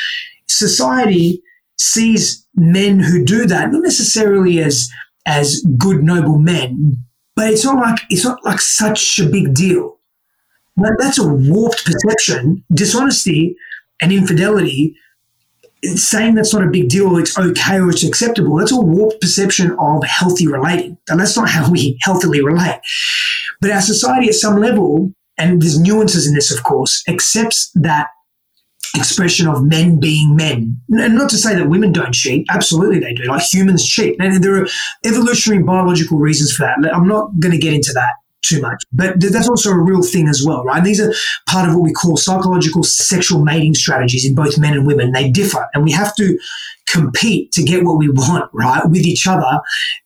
Society 0.47 1.41
sees 1.81 2.45
men 2.55 2.99
who 2.99 3.25
do 3.25 3.45
that 3.47 3.71
not 3.71 3.81
necessarily 3.81 4.59
as 4.59 4.89
as 5.25 5.61
good 5.77 6.03
noble 6.03 6.37
men, 6.37 6.97
but 7.35 7.49
it's 7.49 7.65
not 7.65 7.77
like 7.77 7.99
it's 8.09 8.25
not 8.25 8.43
like 8.45 8.61
such 8.61 9.19
a 9.19 9.25
big 9.25 9.53
deal. 9.53 9.97
That's 10.99 11.19
a 11.19 11.27
warped 11.27 11.85
perception. 11.85 12.63
Dishonesty 12.73 13.55
and 14.01 14.11
infidelity 14.11 14.95
saying 15.83 16.35
that's 16.35 16.53
not 16.53 16.63
a 16.63 16.69
big 16.69 16.89
deal, 16.89 17.17
it's 17.17 17.37
okay 17.37 17.79
or 17.79 17.89
it's 17.89 18.03
acceptable, 18.03 18.57
that's 18.57 18.71
a 18.71 18.79
warped 18.79 19.19
perception 19.19 19.75
of 19.79 20.03
healthy 20.03 20.47
relating. 20.47 20.95
And 21.09 21.19
that's 21.19 21.35
not 21.35 21.49
how 21.49 21.71
we 21.71 21.97
healthily 22.01 22.43
relate. 22.43 22.79
But 23.59 23.71
our 23.71 23.81
society 23.81 24.27
at 24.27 24.35
some 24.35 24.59
level, 24.59 25.11
and 25.39 25.59
there's 25.59 25.79
nuances 25.79 26.27
in 26.27 26.35
this, 26.35 26.55
of 26.55 26.63
course, 26.63 27.03
accepts 27.07 27.71
that 27.73 28.09
expression 28.95 29.47
of 29.47 29.63
men 29.63 29.99
being 29.99 30.35
men. 30.35 30.81
And 30.89 31.15
not 31.15 31.29
to 31.29 31.37
say 31.37 31.55
that 31.55 31.69
women 31.69 31.91
don't 31.91 32.13
cheat. 32.13 32.45
Absolutely 32.49 32.99
they 32.99 33.13
do. 33.13 33.23
Like 33.23 33.43
humans 33.43 33.87
cheat. 33.87 34.17
And 34.19 34.43
there 34.43 34.61
are 34.61 34.67
evolutionary 35.05 35.63
biological 35.63 36.17
reasons 36.17 36.53
for 36.53 36.63
that. 36.63 36.93
I'm 36.93 37.07
not 37.07 37.39
going 37.39 37.53
to 37.53 37.57
get 37.57 37.73
into 37.73 37.93
that 37.93 38.13
too 38.41 38.61
much. 38.61 38.83
But 38.91 39.21
that's 39.21 39.47
also 39.47 39.71
a 39.71 39.79
real 39.79 40.01
thing 40.01 40.27
as 40.27 40.43
well, 40.45 40.63
right? 40.63 40.77
And 40.77 40.85
these 40.85 40.99
are 40.99 41.13
part 41.47 41.69
of 41.69 41.75
what 41.75 41.83
we 41.83 41.93
call 41.93 42.17
psychological 42.17 42.83
sexual 42.83 43.43
mating 43.43 43.75
strategies 43.75 44.25
in 44.25 44.35
both 44.35 44.57
men 44.57 44.73
and 44.73 44.85
women. 44.85 45.11
They 45.11 45.29
differ, 45.29 45.67
and 45.73 45.83
we 45.83 45.91
have 45.91 46.15
to 46.15 46.37
compete 46.87 47.51
to 47.53 47.63
get 47.63 47.83
what 47.83 47.97
we 47.97 48.09
want, 48.09 48.49
right, 48.53 48.83
with 48.89 49.05
each 49.05 49.27
other. 49.27 49.61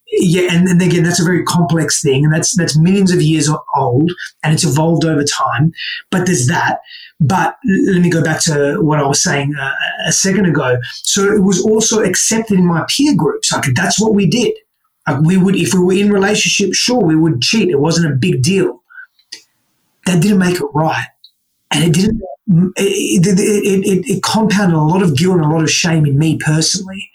Yeah, 0.08 0.54
and, 0.54 0.68
and 0.68 0.82
again, 0.82 1.04
that's 1.04 1.20
a 1.20 1.26
very 1.26 1.44
complex 1.44 2.02
thing, 2.02 2.24
and 2.24 2.34
that's 2.34 2.56
that's 2.56 2.78
millions 2.78 3.12
of 3.12 3.22
years 3.22 3.50
old, 3.76 4.12
and 4.44 4.54
it's 4.54 4.64
evolved 4.64 5.04
over 5.04 5.24
time. 5.24 5.74
But 6.12 6.26
there's 6.26 6.48
that. 6.48 6.80
But 7.20 7.56
let 7.66 8.02
me 8.02 8.10
go 8.10 8.24
back 8.24 8.42
to 8.44 8.78
what 8.82 9.00
I 9.00 9.08
was 9.08 9.24
saying 9.24 9.54
uh, 9.60 9.72
a 10.08 10.12
second 10.12 10.46
ago. 10.46 10.78
So 11.04 11.24
it 11.34 11.42
was 11.44 11.62
also 11.64 12.02
accepted 12.04 12.60
in 12.60 12.68
my 12.68 12.86
peer 12.88 13.16
groups. 13.16 13.52
Like 13.52 13.66
that's 13.76 14.00
what 14.00 14.14
we 14.14 14.28
did 14.28 14.54
like 15.08 15.22
we 15.22 15.38
would, 15.38 15.56
if 15.56 15.74
we 15.74 15.80
were 15.80 15.94
in 15.94 16.12
relationship, 16.12 16.74
sure, 16.74 17.00
we 17.04 17.16
would 17.16 17.42
cheat. 17.42 17.70
It 17.70 17.80
wasn't 17.80 18.12
a 18.12 18.16
big 18.16 18.42
deal. 18.42 18.82
That 20.06 20.22
didn't 20.22 20.40
make 20.40 20.56
it 20.60 20.68
right, 20.74 21.08
and 21.72 21.84
it 21.84 21.94
didn't. 21.94 22.22
It, 22.48 23.26
it, 23.26 23.40
it, 23.40 24.06
it, 24.08 24.24
compounded 24.24 24.78
a 24.78 24.82
lot 24.82 25.02
of 25.02 25.18
guilt 25.18 25.38
and 25.38 25.46
a 25.46 25.50
lot 25.50 25.64
of 25.64 25.72
shame 25.72 26.06
in 26.06 26.20
me 26.20 26.38
personally. 26.38 27.10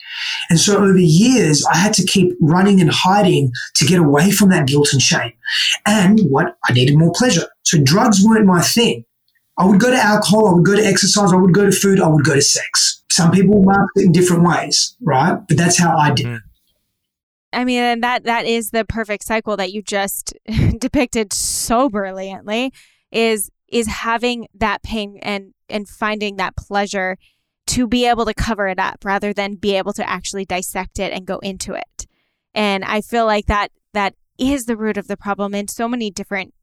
And 0.48 0.58
so 0.58 0.76
over 0.76 0.98
years, 0.98 1.64
I 1.72 1.76
had 1.76 1.92
to 1.94 2.04
keep 2.04 2.36
running 2.40 2.80
and 2.80 2.90
hiding 2.90 3.52
to 3.76 3.84
get 3.86 4.00
away 4.00 4.32
from 4.32 4.50
that 4.50 4.66
guilt 4.66 4.92
and 4.92 5.00
shame. 5.00 5.32
And 5.86 6.20
what 6.28 6.56
I 6.68 6.72
needed 6.72 6.96
more 6.96 7.12
pleasure. 7.14 7.46
So 7.62 7.78
drugs 7.82 8.24
weren't 8.24 8.46
my 8.46 8.60
thing. 8.60 9.04
I 9.56 9.66
would 9.66 9.78
go 9.78 9.90
to 9.90 9.96
alcohol, 9.96 10.48
I 10.48 10.52
would 10.54 10.64
go 10.64 10.74
to 10.74 10.84
exercise, 10.84 11.32
I 11.32 11.36
would 11.36 11.54
go 11.54 11.66
to 11.66 11.72
food, 11.72 12.00
I 12.00 12.08
would 12.08 12.24
go 12.24 12.34
to 12.34 12.42
sex. 12.42 13.02
Some 13.10 13.30
people 13.30 13.62
mark 13.62 13.88
it 13.96 14.06
in 14.06 14.12
different 14.12 14.42
ways, 14.42 14.96
right? 15.02 15.38
But 15.46 15.58
that's 15.58 15.78
how 15.78 15.96
I 15.96 16.12
did 16.12 16.26
it. 16.26 16.28
Mm-hmm. 16.28 16.46
I 17.52 17.64
mean, 17.64 18.00
that 18.00 18.24
that 18.24 18.46
is 18.46 18.70
the 18.70 18.84
perfect 18.84 19.24
cycle 19.24 19.56
that 19.56 19.72
you 19.72 19.82
just 19.82 20.34
depicted 20.78 21.32
so 21.32 21.88
brilliantly 21.88 22.72
is 23.10 23.50
is 23.70 23.86
having 23.86 24.48
that 24.54 24.82
pain 24.82 25.18
and 25.22 25.54
and 25.68 25.88
finding 25.88 26.36
that 26.36 26.56
pleasure 26.56 27.16
to 27.66 27.86
be 27.86 28.04
able 28.04 28.24
to 28.24 28.34
cover 28.34 28.66
it 28.66 28.78
up 28.78 29.04
rather 29.04 29.32
than 29.32 29.54
be 29.54 29.76
able 29.76 29.92
to 29.92 30.08
actually 30.08 30.44
dissect 30.44 30.98
it 30.98 31.12
and 31.12 31.26
go 31.26 31.38
into 31.38 31.72
it. 31.74 32.06
And 32.52 32.84
I 32.84 33.00
feel 33.00 33.26
like 33.26 33.46
that 33.46 33.70
that 33.92 34.14
is 34.38 34.64
the 34.64 34.76
root 34.76 34.96
of 34.96 35.06
the 35.06 35.16
problem 35.16 35.54
in 35.54 35.68
so 35.68 35.86
many 35.86 36.10
different 36.10 36.54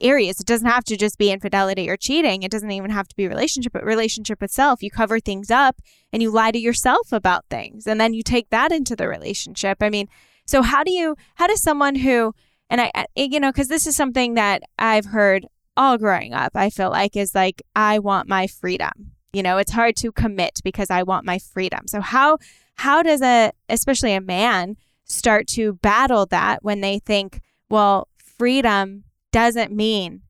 areas. 0.00 0.40
It 0.40 0.46
doesn't 0.46 0.68
have 0.68 0.84
to 0.84 0.96
just 0.96 1.18
be 1.18 1.30
infidelity 1.30 1.88
or 1.88 1.96
cheating. 1.96 2.42
It 2.42 2.50
doesn't 2.50 2.70
even 2.70 2.90
have 2.90 3.08
to 3.08 3.16
be 3.16 3.28
relationship, 3.28 3.72
but 3.72 3.84
relationship 3.84 4.42
itself. 4.42 4.82
You 4.82 4.90
cover 4.90 5.20
things 5.20 5.50
up 5.50 5.80
and 6.12 6.22
you 6.22 6.30
lie 6.30 6.50
to 6.50 6.58
yourself 6.58 7.12
about 7.12 7.44
things 7.48 7.86
and 7.86 8.00
then 8.00 8.14
you 8.14 8.22
take 8.22 8.50
that 8.50 8.72
into 8.72 8.94
the 8.94 9.08
relationship. 9.08 9.78
I 9.80 9.90
mean, 9.90 10.08
so 10.46 10.62
how 10.62 10.84
do 10.84 10.92
you 10.92 11.16
how 11.36 11.46
does 11.46 11.62
someone 11.62 11.96
who 11.96 12.34
and 12.68 12.80
I, 12.80 13.06
you 13.16 13.40
know 13.40 13.50
because 13.50 13.68
this 13.68 13.86
is 13.86 13.96
something 13.96 14.34
that 14.34 14.62
I've 14.78 15.06
heard 15.06 15.46
all 15.76 15.98
growing 15.98 16.34
up 16.34 16.52
I 16.54 16.70
feel 16.70 16.90
like 16.90 17.16
is 17.16 17.34
like 17.34 17.62
I 17.74 17.98
want 17.98 18.28
my 18.28 18.46
freedom. 18.46 19.12
You 19.32 19.42
know, 19.42 19.56
it's 19.58 19.72
hard 19.72 19.96
to 19.96 20.12
commit 20.12 20.60
because 20.62 20.90
I 20.90 21.02
want 21.02 21.24
my 21.24 21.38
freedom. 21.38 21.86
So 21.86 22.00
how 22.00 22.38
how 22.76 23.02
does 23.02 23.22
a 23.22 23.52
especially 23.68 24.12
a 24.14 24.20
man 24.20 24.76
start 25.04 25.46
to 25.46 25.74
battle 25.74 26.26
that 26.26 26.62
when 26.62 26.80
they 26.80 26.98
think, 26.98 27.40
well, 27.68 28.08
freedom 28.18 29.04
doesn't 29.30 29.72
mean 29.72 30.22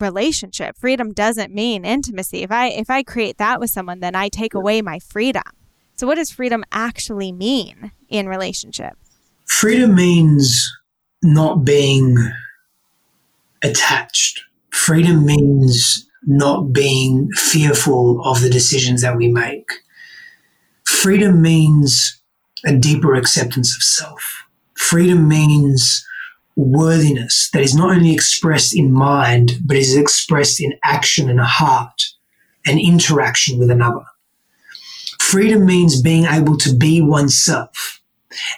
relationship. 0.00 0.76
Freedom 0.76 1.12
doesn't 1.12 1.52
mean 1.52 1.84
intimacy. 1.84 2.42
If 2.42 2.52
I 2.52 2.68
if 2.68 2.90
I 2.90 3.02
create 3.02 3.38
that 3.38 3.60
with 3.60 3.70
someone, 3.70 4.00
then 4.00 4.14
I 4.14 4.28
take 4.28 4.54
away 4.54 4.82
my 4.82 4.98
freedom. 4.98 5.42
So 5.96 6.06
what 6.06 6.16
does 6.16 6.30
freedom 6.30 6.64
actually 6.72 7.32
mean 7.32 7.92
in 8.08 8.28
relationship? 8.28 8.98
Freedom 9.46 9.94
means 9.94 10.70
not 11.22 11.64
being 11.64 12.16
attached. 13.62 14.45
Freedom 14.76 15.24
means 15.24 16.08
not 16.24 16.72
being 16.72 17.30
fearful 17.34 18.22
of 18.24 18.40
the 18.40 18.50
decisions 18.50 19.02
that 19.02 19.16
we 19.16 19.28
make. 19.28 19.70
Freedom 20.84 21.40
means 21.42 22.20
a 22.64 22.74
deeper 22.74 23.14
acceptance 23.14 23.76
of 23.76 23.82
self. 23.82 24.44
Freedom 24.74 25.28
means 25.28 26.06
worthiness 26.56 27.50
that 27.52 27.62
is 27.62 27.74
not 27.74 27.94
only 27.94 28.14
expressed 28.14 28.76
in 28.76 28.92
mind, 28.92 29.58
but 29.64 29.76
is 29.76 29.96
expressed 29.96 30.60
in 30.60 30.78
action 30.84 31.28
and 31.28 31.40
a 31.40 31.44
heart 31.44 32.02
and 32.66 32.80
interaction 32.80 33.58
with 33.58 33.70
another. 33.70 34.04
Freedom 35.20 35.64
means 35.66 36.00
being 36.00 36.24
able 36.24 36.56
to 36.58 36.74
be 36.74 37.00
oneself 37.00 37.96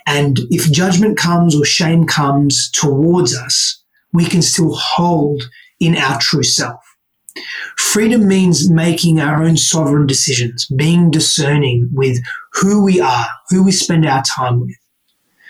and 0.05 0.39
if 0.49 0.71
judgment 0.71 1.17
comes 1.17 1.55
or 1.55 1.65
shame 1.65 2.05
comes 2.05 2.69
towards 2.71 3.35
us, 3.35 3.81
we 4.13 4.25
can 4.25 4.41
still 4.41 4.75
hold 4.75 5.43
in 5.79 5.97
our 5.97 6.19
true 6.19 6.43
self. 6.43 6.83
Freedom 7.77 8.27
means 8.27 8.69
making 8.69 9.19
our 9.19 9.43
own 9.43 9.57
sovereign 9.57 10.07
decisions, 10.07 10.65
being 10.75 11.11
discerning 11.11 11.89
with 11.93 12.19
who 12.53 12.83
we 12.83 12.99
are, 12.99 13.27
who 13.49 13.63
we 13.63 13.71
spend 13.71 14.05
our 14.05 14.23
time 14.23 14.61
with. 14.61 14.75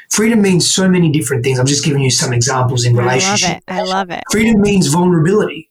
Freedom 0.09 0.41
means 0.41 0.71
so 0.71 0.89
many 0.89 1.11
different 1.11 1.43
things. 1.43 1.59
I'm 1.59 1.67
just 1.67 1.85
giving 1.85 2.01
you 2.01 2.09
some 2.09 2.33
examples 2.33 2.85
in 2.85 2.95
relationship. 2.95 3.63
I 3.67 3.81
love 3.81 3.81
it. 3.81 3.91
I 3.91 3.95
love 3.97 4.09
it. 4.11 4.23
Freedom 4.31 4.61
means 4.61 4.87
vulnerability, 4.87 5.69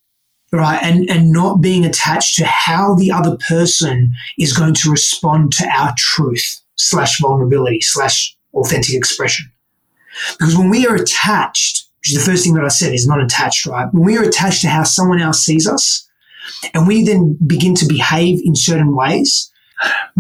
right? 0.53 0.81
And 0.83 1.11
and 1.11 1.33
not 1.33 1.61
being 1.61 1.85
attached 1.85 2.37
to 2.37 2.44
how 2.44 2.94
the 2.94 3.11
other 3.11 3.37
person 3.49 4.12
is 4.38 4.53
going 4.53 4.75
to 4.75 4.90
respond 4.90 5.53
to 5.55 5.68
our 5.68 5.92
truth 5.97 6.61
slash 6.77 7.21
vulnerability 7.21 7.81
slash 7.81 8.37
authentic 8.55 8.94
expression. 8.94 9.51
Because 10.38 10.57
when 10.57 10.71
we 10.71 10.87
are 10.87 10.94
attached, 10.94 11.88
which 12.09 12.16
is 12.16 12.25
the 12.25 12.31
first 12.31 12.44
thing 12.44 12.55
that 12.55 12.64
I 12.64 12.68
said 12.68 12.94
is 12.94 13.07
not 13.07 13.23
attached, 13.23 13.66
right? 13.66 13.92
When 13.92 14.05
we 14.05 14.16
are 14.16 14.23
attached 14.23 14.62
to 14.62 14.68
how 14.68 14.83
someone 14.83 15.21
else 15.21 15.44
sees 15.44 15.68
us, 15.68 16.09
and 16.73 16.88
we 16.88 17.05
then 17.05 17.37
begin 17.47 17.75
to 17.75 17.87
behave 17.87 18.40
in 18.44 18.57
certain 18.57 18.97
ways 18.97 19.53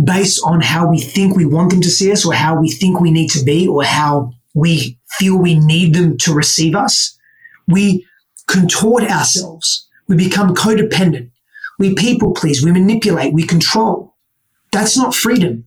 based 0.04 0.38
on 0.44 0.60
how 0.60 0.86
we 0.86 1.00
think 1.00 1.34
we 1.34 1.46
want 1.46 1.70
them 1.70 1.80
to 1.80 1.90
see 1.90 2.12
us, 2.12 2.26
or 2.26 2.34
how 2.34 2.60
we 2.60 2.70
think 2.70 3.00
we 3.00 3.10
need 3.10 3.30
to 3.30 3.42
be, 3.42 3.66
or 3.66 3.84
how 3.84 4.30
we 4.54 4.98
feel 5.12 5.38
we 5.38 5.58
need 5.58 5.94
them 5.94 6.18
to 6.18 6.34
receive 6.34 6.76
us, 6.76 7.18
we 7.66 8.06
contort 8.46 9.04
ourselves. 9.04 9.88
We 10.08 10.16
become 10.16 10.54
codependent. 10.54 11.30
We 11.78 11.94
people 11.94 12.34
please. 12.34 12.62
We 12.62 12.70
manipulate. 12.70 13.32
We 13.32 13.44
control. 13.44 14.14
That's 14.72 14.96
not 14.98 15.14
freedom. 15.14 15.66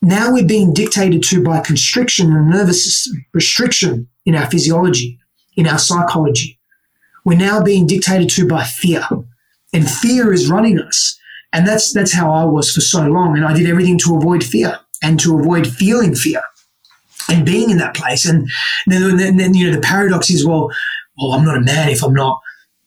Now 0.00 0.32
we're 0.32 0.46
being 0.46 0.72
dictated 0.72 1.22
to 1.24 1.44
by 1.44 1.60
constriction 1.60 2.28
in 2.28 2.34
the 2.34 2.56
nervous 2.56 2.84
system, 2.84 3.26
restriction 3.34 4.08
in 4.24 4.34
our 4.34 4.50
physiology, 4.50 5.17
in 5.58 5.66
our 5.66 5.78
psychology. 5.78 6.58
We're 7.24 7.36
now 7.36 7.62
being 7.62 7.86
dictated 7.86 8.30
to 8.30 8.48
by 8.48 8.64
fear. 8.64 9.06
And 9.74 9.90
fear 9.90 10.32
is 10.32 10.48
running 10.48 10.80
us. 10.80 11.18
And 11.52 11.66
that's 11.66 11.92
that's 11.92 12.14
how 12.14 12.32
I 12.32 12.44
was 12.44 12.72
for 12.72 12.80
so 12.80 13.06
long. 13.06 13.36
And 13.36 13.44
I 13.44 13.52
did 13.52 13.68
everything 13.68 13.98
to 13.98 14.16
avoid 14.16 14.42
fear 14.42 14.78
and 15.02 15.20
to 15.20 15.38
avoid 15.38 15.66
feeling 15.66 16.14
fear 16.14 16.42
and 17.28 17.44
being 17.44 17.68
in 17.68 17.78
that 17.78 17.94
place. 17.94 18.24
And 18.24 18.48
then, 18.86 19.16
then, 19.18 19.36
then 19.36 19.54
you 19.54 19.66
know 19.66 19.76
the 19.76 19.82
paradox 19.82 20.30
is, 20.30 20.46
well, 20.46 20.70
well, 21.18 21.32
I'm 21.32 21.44
not 21.44 21.58
a 21.58 21.60
man 21.60 21.90
if 21.90 22.02
I'm 22.02 22.14
not 22.14 22.40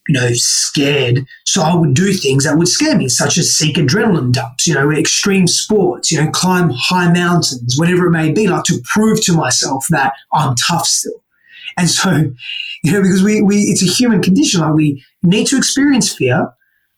you 0.08 0.14
know, 0.14 0.30
scared. 0.32 1.24
So 1.44 1.62
I 1.62 1.74
would 1.76 1.94
do 1.94 2.12
things 2.12 2.44
that 2.44 2.58
would 2.58 2.68
scare 2.68 2.96
me, 2.96 3.08
such 3.08 3.38
as 3.38 3.56
seek 3.56 3.76
adrenaline 3.76 4.32
dumps, 4.32 4.66
you 4.66 4.74
know, 4.74 4.90
extreme 4.90 5.46
sports, 5.46 6.10
you 6.10 6.20
know, 6.20 6.30
climb 6.30 6.70
high 6.70 7.12
mountains, 7.12 7.76
whatever 7.78 8.06
it 8.06 8.10
may 8.10 8.32
be, 8.32 8.48
like 8.48 8.64
to 8.64 8.82
prove 8.92 9.22
to 9.24 9.32
myself 9.32 9.86
that 9.90 10.14
I'm 10.32 10.56
tough 10.56 10.86
still. 10.86 11.21
And 11.76 11.88
so, 11.88 12.10
you 12.82 12.92
know, 12.92 13.02
because 13.02 13.22
we, 13.22 13.42
we 13.42 13.56
it's 13.62 13.82
a 13.82 13.86
human 13.86 14.22
condition, 14.22 14.60
like 14.60 14.74
we 14.74 15.04
need 15.22 15.46
to 15.48 15.56
experience 15.56 16.14
fear 16.14 16.48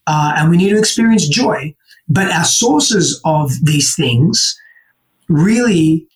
uh, 0.06 0.34
and 0.36 0.50
we 0.50 0.56
need 0.56 0.70
to 0.70 0.78
experience 0.78 1.28
joy. 1.28 1.74
But 2.08 2.30
our 2.30 2.44
sources 2.44 3.20
of 3.24 3.52
these 3.62 3.94
things 3.94 4.54
really 5.28 6.06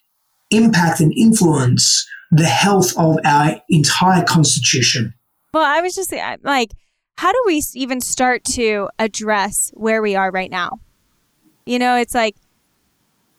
impact 0.50 1.00
and 1.00 1.12
influence 1.16 2.06
the 2.30 2.44
health 2.44 2.92
of 2.98 3.16
our 3.24 3.60
entire 3.70 4.24
constitution. 4.24 5.14
Well, 5.54 5.64
I 5.64 5.80
was 5.80 5.94
just 5.94 6.12
like, 6.42 6.72
how 7.16 7.32
do 7.32 7.42
we 7.46 7.62
even 7.74 8.00
start 8.00 8.44
to 8.44 8.88
address 8.98 9.72
where 9.74 10.02
we 10.02 10.14
are 10.14 10.30
right 10.30 10.50
now? 10.50 10.80
You 11.64 11.78
know, 11.78 11.96
it's 11.96 12.14
like 12.14 12.36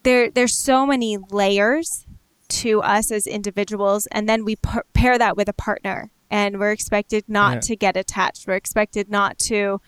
there 0.04 0.30
there's 0.32 0.56
so 0.56 0.86
many 0.86 1.18
layers 1.32 2.06
to 2.50 2.82
us 2.82 3.12
as 3.12 3.26
individuals, 3.28 4.08
and 4.12 4.28
then 4.28 4.44
we 4.46 4.56
par- 4.58 4.86
pair 4.94 5.18
that 5.18 5.38
with 5.38 5.48
a 5.48 5.54
partner, 5.54 6.12
and 6.30 6.60
we're 6.60 6.72
expected 6.72 7.24
not 7.28 7.56
yeah. 7.56 7.60
to 7.62 7.76
get 7.76 7.98
attached. 7.98 8.48
We're 8.48 8.56
expected 8.56 9.10
not 9.10 9.38
to 9.40 9.82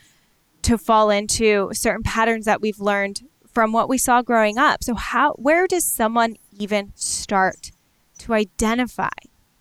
to 0.64 0.78
fall 0.78 1.10
into 1.10 1.72
certain 1.74 2.04
patterns 2.04 2.46
that 2.46 2.62
we've 2.62 2.80
learned 2.80 3.22
from 3.52 3.72
what 3.72 3.90
we 3.90 3.98
saw 3.98 4.22
growing 4.22 4.58
up. 4.58 4.84
So 4.84 4.96
how 4.96 5.34
where 5.34 5.68
does 5.68 5.86
someone 5.86 6.36
even 6.58 6.92
start 6.96 7.72
to 8.20 8.34
identify 8.34 9.10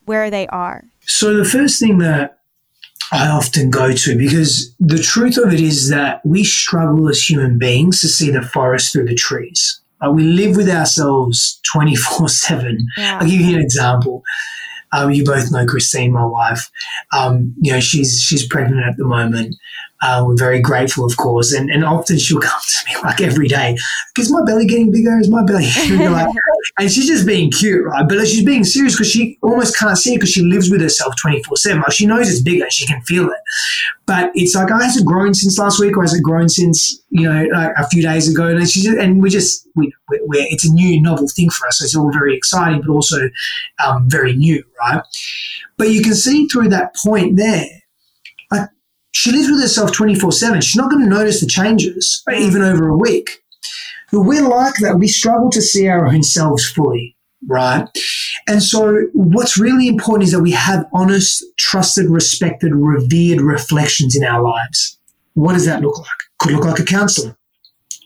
where 0.05 0.31
they 0.31 0.47
are? 0.49 0.85
So 1.01 1.35
the 1.35 1.45
first 1.45 1.81
thing 1.81 1.99
that 1.99 2.39
I 3.13 3.29
often 3.29 3.71
go 3.71 3.93
to 3.93 4.17
because 4.17 4.75
the 4.79 4.99
truth 4.99 5.37
of 5.37 5.53
it 5.53 5.61
is 5.61 5.89
that 5.89 6.25
we 6.25 6.45
struggle 6.45 7.09
as 7.09 7.29
human 7.29 7.59
beings 7.59 8.01
to 8.03 8.09
see 8.09 8.31
the 8.31 8.43
forest 8.43 8.93
through 8.93 9.07
the 9.07 9.15
trees. 9.15 9.80
Like 10.01 10.13
we 10.13 10.25
live 10.25 10.57
with 10.57 10.69
ourselves 10.69 11.61
24 11.73 12.29
7. 12.29 12.87
I'll 13.19 13.29
give 13.29 13.41
you 13.41 13.57
an 13.57 13.63
example. 13.63 14.23
Um, 14.93 15.11
you 15.13 15.25
both 15.25 15.53
know 15.53 15.65
Christine, 15.67 16.13
my 16.13 16.25
wife. 16.25 16.69
Um, 17.13 17.55
you 17.61 17.73
know, 17.73 17.81
she's 17.81 18.21
she's 18.21 18.47
pregnant 18.47 18.85
at 18.85 18.97
the 18.97 19.05
moment. 19.05 19.55
Uh, 20.03 20.25
we're 20.27 20.37
very 20.37 20.61
grateful, 20.61 21.05
of 21.05 21.17
course, 21.17 21.53
and, 21.53 21.71
and 21.71 21.85
often 21.85 22.19
she'll 22.19 22.41
come 22.41 22.61
to 22.61 22.89
me 22.89 22.97
like 23.03 23.21
every 23.21 23.47
day. 23.47 23.77
Is 24.19 24.33
my 24.33 24.43
belly 24.45 24.67
getting 24.67 24.91
bigger? 24.91 25.19
Is 25.19 25.29
my 25.29 25.45
belly? 25.45 25.67
like, 26.09 26.29
and 26.79 26.91
she's 26.91 27.07
just 27.07 27.27
being 27.27 27.51
cute, 27.51 27.85
right? 27.85 28.09
But 28.09 28.27
she's 28.27 28.45
being 28.45 28.65
serious 28.65 28.95
because 28.95 29.11
she 29.11 29.39
almost 29.43 29.77
can't 29.77 29.99
see 29.99 30.15
it 30.15 30.17
because 30.17 30.31
she 30.31 30.43
lives 30.43 30.71
with 30.71 30.81
herself 30.81 31.15
twenty 31.21 31.43
four 31.43 31.57
seven. 31.57 31.81
Like 31.81 31.93
she 31.93 32.07
knows 32.07 32.31
it's 32.31 32.41
bigger, 32.41 32.67
she 32.71 32.87
can 32.87 33.03
feel 33.03 33.27
it. 33.29 33.41
But 34.07 34.31
it's 34.35 34.55
like, 34.55 34.71
oh, 34.71 34.79
has 34.79 34.97
it 34.97 35.05
grown 35.05 35.35
since 35.35 35.59
last 35.59 35.79
week, 35.79 35.97
or 35.97 36.03
has 36.03 36.15
it 36.15 36.23
grown 36.23 36.49
since 36.49 37.03
you 37.11 37.29
know 37.29 37.47
like 37.53 37.73
a 37.77 37.87
few 37.89 38.03
days 38.03 38.31
ago? 38.31 38.49
And 38.49 38.69
she 38.69 38.83
just, 38.83 38.97
and 38.97 39.23
we 39.23 39.29
just 39.29 39.69
we 39.77 39.93
we 40.29 40.39
it's 40.51 40.67
a 40.67 40.73
new 40.73 41.01
novel 41.03 41.29
thing 41.29 41.51
for 41.51 41.67
us. 41.67 41.79
So 41.79 41.85
it's 41.85 41.97
all 41.97 42.11
very 42.11 42.35
exciting, 42.35 42.81
but 42.81 42.91
also 42.91 43.19
um, 43.85 44.09
very 44.09 44.35
new, 44.35 44.65
right? 44.81 45.03
But 45.77 45.91
you 45.91 46.03
can 46.03 46.15
see 46.15 46.47
through 46.47 46.71
that 46.71 46.97
point 46.97 47.37
there 47.37 47.80
she 49.12 49.33
lives 49.33 49.51
with 49.51 49.61
herself 49.61 49.92
24 49.92 50.33
7. 50.33 50.61
She's 50.61 50.77
not 50.77 50.90
going 50.90 51.03
to 51.03 51.09
notice 51.09 51.40
the 51.40 51.46
changes, 51.46 52.23
even 52.33 52.62
over 52.62 52.88
a 52.88 52.96
week. 52.96 53.42
But 54.12 54.23
we're 54.23 54.46
like 54.46 54.75
that. 54.81 54.99
We 54.99 55.09
struggle 55.09 55.51
to 55.51 55.62
see 55.62 55.88
our 55.88 56.07
own 56.07 56.23
selves 56.23 56.68
fully, 56.68 57.16
right? 57.46 57.88
And 58.49 58.62
so, 58.62 59.07
what's 59.12 59.59
really 59.59 59.88
important 59.88 60.25
is 60.25 60.33
that 60.33 60.40
we 60.40 60.51
have 60.53 60.87
honest, 60.92 61.44
trusted, 61.59 62.07
respected, 62.11 62.73
revered 62.75 63.40
reflections 63.40 64.16
in 64.16 64.25
our 64.25 64.42
lives. 64.42 64.99
What 65.35 65.53
does 65.53 65.66
that 65.66 65.83
look 65.83 65.99
like? 65.99 66.09
Could 66.38 66.53
look 66.53 66.64
like 66.64 66.81
a 66.81 66.85
counselor, 66.85 67.37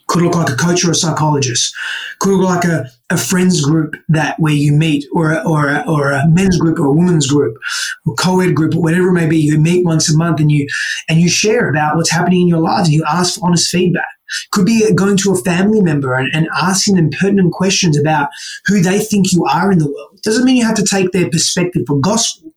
could 0.08 0.22
look 0.22 0.34
like 0.34 0.50
a 0.50 0.56
coach 0.56 0.84
or 0.84 0.90
a 0.90 0.94
psychologist, 0.94 1.74
could 2.18 2.36
look 2.36 2.48
like 2.48 2.64
a, 2.64 2.90
a 3.14 3.18
friends 3.18 3.64
group 3.64 3.94
that 4.08 4.38
where 4.38 4.52
you 4.52 4.72
meet, 4.72 5.06
or 5.12 5.32
a, 5.32 5.48
or 5.48 5.68
a, 5.68 5.84
or 5.86 6.10
a 6.10 6.28
men's 6.28 6.58
group 6.58 6.78
or 6.78 6.86
a 6.86 6.92
women's 6.92 7.28
group, 7.28 7.56
or 8.04 8.14
co-ed 8.14 8.54
group, 8.54 8.74
or 8.74 8.82
whatever 8.82 9.08
it 9.08 9.12
may 9.12 9.28
be. 9.28 9.38
You 9.38 9.58
meet 9.58 9.84
once 9.84 10.12
a 10.12 10.16
month 10.16 10.40
and 10.40 10.50
you 10.50 10.66
and 11.08 11.20
you 11.20 11.28
share 11.28 11.70
about 11.70 11.96
what's 11.96 12.10
happening 12.10 12.42
in 12.42 12.48
your 12.48 12.60
lives 12.60 12.88
and 12.88 12.94
you 12.94 13.04
ask 13.08 13.38
for 13.38 13.46
honest 13.46 13.70
feedback. 13.70 14.04
Could 14.50 14.66
be 14.66 14.92
going 14.94 15.16
to 15.18 15.32
a 15.32 15.42
family 15.42 15.80
member 15.80 16.14
and, 16.14 16.28
and 16.34 16.48
asking 16.60 16.96
them 16.96 17.10
pertinent 17.10 17.52
questions 17.52 17.96
about 17.96 18.30
who 18.66 18.80
they 18.80 18.98
think 18.98 19.32
you 19.32 19.44
are 19.44 19.70
in 19.70 19.78
the 19.78 19.86
world. 19.86 20.18
Doesn't 20.22 20.44
mean 20.44 20.56
you 20.56 20.66
have 20.66 20.74
to 20.76 20.84
take 20.84 21.12
their 21.12 21.30
perspective 21.30 21.82
for 21.86 22.00
gospel, 22.00 22.52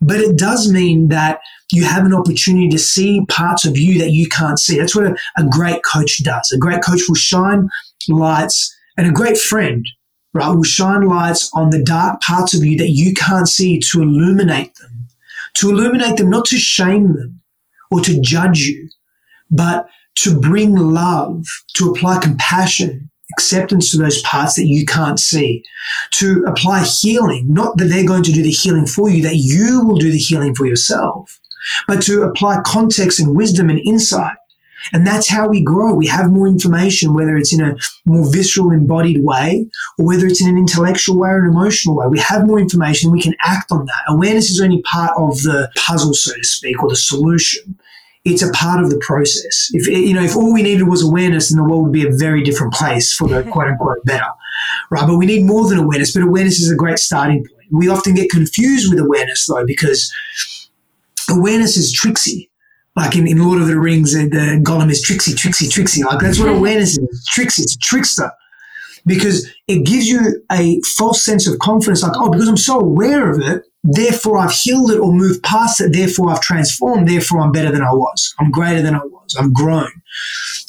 but 0.00 0.18
it 0.18 0.36
does 0.36 0.70
mean 0.70 1.08
that 1.08 1.40
you 1.72 1.84
have 1.84 2.04
an 2.04 2.14
opportunity 2.14 2.68
to 2.68 2.78
see 2.78 3.24
parts 3.26 3.64
of 3.64 3.78
you 3.78 3.98
that 3.98 4.10
you 4.10 4.28
can't 4.28 4.58
see. 4.58 4.78
That's 4.78 4.94
what 4.94 5.06
a, 5.06 5.16
a 5.38 5.44
great 5.48 5.82
coach 5.84 6.22
does. 6.22 6.52
A 6.52 6.58
great 6.58 6.82
coach 6.84 7.02
will 7.08 7.14
shine 7.14 7.68
lights 8.08 8.75
and 8.96 9.06
a 9.06 9.12
great 9.12 9.38
friend, 9.38 9.86
right, 10.32 10.54
will 10.54 10.62
shine 10.62 11.02
lights 11.06 11.50
on 11.54 11.70
the 11.70 11.82
dark 11.82 12.20
parts 12.20 12.54
of 12.54 12.64
you 12.64 12.76
that 12.78 12.90
you 12.90 13.14
can't 13.14 13.48
see 13.48 13.78
to 13.78 14.02
illuminate 14.02 14.74
them. 14.76 15.08
To 15.56 15.70
illuminate 15.70 16.16
them, 16.16 16.30
not 16.30 16.44
to 16.46 16.58
shame 16.58 17.14
them 17.14 17.40
or 17.90 18.00
to 18.00 18.20
judge 18.20 18.60
you, 18.60 18.88
but 19.50 19.88
to 20.16 20.38
bring 20.38 20.74
love, 20.74 21.44
to 21.74 21.90
apply 21.90 22.18
compassion, 22.18 23.10
acceptance 23.32 23.90
to 23.90 23.98
those 23.98 24.22
parts 24.22 24.54
that 24.56 24.66
you 24.66 24.84
can't 24.86 25.20
see, 25.20 25.62
to 26.12 26.44
apply 26.46 26.84
healing, 26.84 27.46
not 27.48 27.76
that 27.76 27.86
they're 27.86 28.06
going 28.06 28.22
to 28.22 28.32
do 28.32 28.42
the 28.42 28.50
healing 28.50 28.86
for 28.86 29.10
you, 29.10 29.22
that 29.22 29.36
you 29.36 29.84
will 29.84 29.98
do 29.98 30.10
the 30.10 30.18
healing 30.18 30.54
for 30.54 30.66
yourself, 30.66 31.38
but 31.86 32.02
to 32.02 32.22
apply 32.22 32.60
context 32.64 33.20
and 33.20 33.36
wisdom 33.36 33.68
and 33.68 33.80
insight. 33.80 34.36
And 34.92 35.06
that's 35.06 35.28
how 35.28 35.48
we 35.48 35.62
grow. 35.62 35.94
We 35.94 36.06
have 36.06 36.30
more 36.30 36.46
information, 36.46 37.14
whether 37.14 37.36
it's 37.36 37.52
in 37.52 37.62
a 37.62 37.76
more 38.04 38.30
visceral, 38.30 38.70
embodied 38.70 39.22
way, 39.22 39.68
or 39.98 40.06
whether 40.06 40.26
it's 40.26 40.42
in 40.42 40.48
an 40.48 40.58
intellectual 40.58 41.18
way 41.18 41.30
or 41.30 41.44
an 41.44 41.50
emotional 41.50 41.96
way. 41.96 42.06
We 42.06 42.20
have 42.20 42.46
more 42.46 42.58
information. 42.58 43.10
We 43.10 43.22
can 43.22 43.34
act 43.44 43.72
on 43.72 43.86
that. 43.86 44.02
Awareness 44.08 44.50
is 44.50 44.60
only 44.60 44.82
part 44.82 45.12
of 45.16 45.42
the 45.42 45.70
puzzle, 45.76 46.14
so 46.14 46.34
to 46.34 46.44
speak, 46.44 46.82
or 46.82 46.88
the 46.88 46.96
solution 46.96 47.78
it's 48.26 48.42
a 48.42 48.50
part 48.50 48.82
of 48.82 48.90
the 48.90 48.98
process. 48.98 49.70
If 49.72 49.86
you 49.86 50.12
know, 50.12 50.22
if 50.22 50.34
all 50.34 50.52
we 50.52 50.62
needed 50.62 50.88
was 50.88 51.02
awareness, 51.02 51.48
then 51.48 51.58
the 51.58 51.64
world 51.64 51.84
would 51.84 51.92
be 51.92 52.06
a 52.06 52.10
very 52.10 52.42
different 52.42 52.74
place 52.74 53.14
for 53.14 53.28
the 53.28 53.42
quote 53.52 53.68
unquote 53.68 54.04
better, 54.04 54.26
right? 54.90 55.06
But 55.06 55.16
we 55.16 55.26
need 55.26 55.46
more 55.46 55.68
than 55.68 55.78
awareness. 55.78 56.12
But 56.12 56.24
awareness 56.24 56.58
is 56.58 56.70
a 56.70 56.74
great 56.74 56.98
starting 56.98 57.38
point. 57.38 57.70
We 57.70 57.88
often 57.88 58.14
get 58.14 58.28
confused 58.28 58.90
with 58.90 58.98
awareness 58.98 59.46
though, 59.46 59.64
because 59.64 60.12
awareness 61.30 61.76
is 61.76 61.92
tricksy. 61.92 62.50
Like 62.96 63.14
in, 63.14 63.28
in 63.28 63.38
Lord 63.44 63.60
of 63.60 63.66
the 63.66 63.78
Rings, 63.78 64.14
the, 64.14 64.24
the 64.28 64.60
Gollum 64.62 64.90
is 64.90 65.02
tricksy, 65.02 65.34
tricksy, 65.34 65.68
tricksy. 65.68 66.02
Like 66.02 66.20
that's 66.20 66.38
what 66.38 66.48
awareness 66.48 66.96
is. 66.96 67.26
Tricksy. 67.28 67.62
It's 67.62 67.74
a 67.74 67.78
trickster 67.78 68.30
because 69.04 69.48
it 69.68 69.84
gives 69.84 70.08
you 70.08 70.42
a 70.50 70.80
false 70.96 71.22
sense 71.22 71.46
of 71.46 71.58
confidence. 71.58 72.02
Like, 72.02 72.12
oh, 72.16 72.30
because 72.30 72.48
I'm 72.48 72.56
so 72.56 72.80
aware 72.80 73.30
of 73.30 73.40
it, 73.40 73.64
Therefore, 73.86 74.38
I've 74.38 74.52
healed 74.52 74.90
it 74.90 74.98
or 74.98 75.12
moved 75.12 75.42
past 75.42 75.80
it. 75.80 75.92
Therefore, 75.92 76.30
I've 76.30 76.40
transformed. 76.40 77.08
Therefore, 77.08 77.40
I'm 77.40 77.52
better 77.52 77.70
than 77.70 77.82
I 77.82 77.92
was. 77.92 78.34
I'm 78.38 78.50
greater 78.50 78.82
than 78.82 78.94
I 78.94 79.04
was. 79.04 79.36
I've 79.38 79.54
grown. 79.54 79.90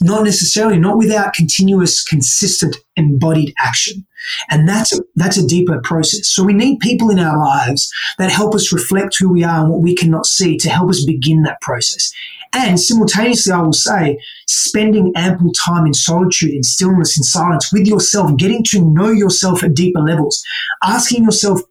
Not 0.02 0.24
necessarily, 0.24 0.78
not 0.78 0.98
without 0.98 1.34
continuous, 1.34 2.04
consistent, 2.04 2.78
embodied 2.96 3.54
action. 3.60 4.06
And 4.50 4.68
that's 4.68 4.94
a, 4.94 5.02
that's 5.16 5.38
a 5.38 5.48
deeper 5.48 5.80
process. 5.84 6.28
So 6.28 6.44
we 6.44 6.54
need 6.54 6.80
people 6.80 7.10
in 7.10 7.20
our 7.20 7.38
lives 7.38 7.92
that 8.18 8.32
help 8.32 8.54
us 8.54 8.74
reflect 8.74 9.16
who 9.18 9.30
we 9.32 9.44
are 9.44 9.62
and 9.62 9.70
what 9.72 9.82
we 9.82 9.96
cannot 9.96 10.26
see 10.26 10.58
to 10.58 10.70
help 10.70 10.90
us 10.90 11.06
begin 11.06 11.44
that 11.44 11.62
process. 11.62 12.12
And 12.54 12.80
simultaneously, 12.80 13.52
I 13.52 13.62
will 13.62 13.74
say, 13.74 14.20
spending 14.48 15.12
ample 15.16 15.52
time 15.52 15.86
in 15.86 15.94
solitude, 15.94 16.52
in 16.52 16.64
stillness, 16.64 17.18
in 17.18 17.24
silence 17.24 17.72
with 17.72 17.88
yourself, 17.88 18.36
getting 18.38 18.64
to 18.70 18.86
know 18.94 19.10
yourself 19.10 19.64
at 19.64 19.74
deeper 19.74 20.00
levels, 20.00 20.44
asking 20.84 21.24
yourself 21.24 21.62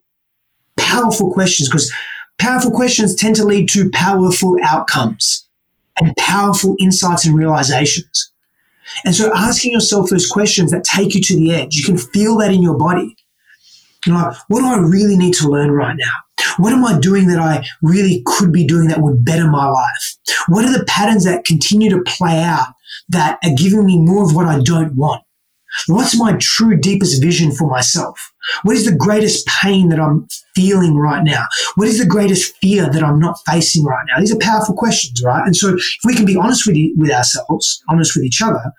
powerful 0.87 1.33
questions 1.33 1.69
because 1.69 1.93
powerful 2.39 2.71
questions 2.71 3.15
tend 3.15 3.35
to 3.37 3.45
lead 3.45 3.69
to 3.71 3.91
powerful 3.91 4.57
outcomes 4.63 5.47
and 6.01 6.17
powerful 6.17 6.77
insights 6.79 7.27
and 7.27 7.37
realizations. 7.37 8.33
And 9.05 9.15
so 9.15 9.33
asking 9.35 9.73
yourself 9.73 10.11
those 10.11 10.29
questions 10.29 10.71
that 10.71 10.85
take 10.85 11.15
you 11.15 11.21
to 11.23 11.37
the 11.37 11.53
edge, 11.53 11.75
you 11.75 11.85
can 11.85 11.99
feel 11.99 12.37
that 12.39 12.53
in 12.53 12.63
your 12.63 12.77
body. 12.79 13.17
You're 14.07 14.15
like, 14.15 14.37
what 14.47 14.61
do 14.61 14.67
I 14.67 14.79
really 14.79 15.17
need 15.17 15.35
to 15.35 15.49
learn 15.49 15.73
right 15.73 15.97
now? 15.99 16.13
What 16.59 16.73
am 16.73 16.85
I 16.85 16.99
doing 17.01 17.27
that 17.29 17.41
I 17.41 17.67
really 17.83 18.23
could 18.25 18.53
be 18.53 18.65
doing 18.65 18.87
that 18.89 19.01
would 19.01 19.25
better 19.25 19.51
my 19.51 19.67
life? 19.67 20.17
What 20.49 20.65
are 20.65 20.79
the 20.79 20.85
patterns 20.85 21.25
that 21.25 21.45
continue 21.45 21.91
to 21.91 22.03
play 22.03 22.41
out 22.41 22.69
that 23.09 23.39
are 23.45 23.55
giving 23.57 23.85
me 23.85 23.99
more 23.99 24.25
of 24.25 24.35
what 24.35 24.47
I 24.47 24.61
don't 24.61 24.95
want? 24.95 25.23
What's 25.87 26.19
my 26.19 26.37
true 26.41 26.77
deepest 26.79 27.23
vision 27.23 27.53
for 27.53 27.69
myself? 27.69 28.33
What 28.63 28.77
is 28.77 28.85
the 28.85 28.95
greatest 28.95 29.47
pain 29.47 29.89
that 29.91 30.01
I'm 30.01 30.27
feeling 30.55 30.97
right 30.97 31.23
now? 31.23 31.47
What 31.75 31.89
is 31.89 31.99
the 31.99 32.07
greatest 32.07 32.55
fear 32.57 32.91
that 32.91 33.03
I'm 33.03 33.19
not 33.19 33.39
facing 33.47 33.85
right 33.85 34.05
now? 34.09 34.21
These 34.21 34.35
are 34.35 34.39
powerful 34.39 34.75
questions, 34.75 35.23
right? 35.25 35.43
And 35.45 35.57
so 35.57 35.75
if 35.75 35.99
we 36.05 36.15
can 36.15 36.25
be 36.25 36.37
honest 36.37 36.67
with, 36.67 36.77
with 36.97 37.11
ourselves, 37.11 37.83
honest 37.89 38.17
with 38.17 38.25
each 38.25 38.41
other, 38.43 38.73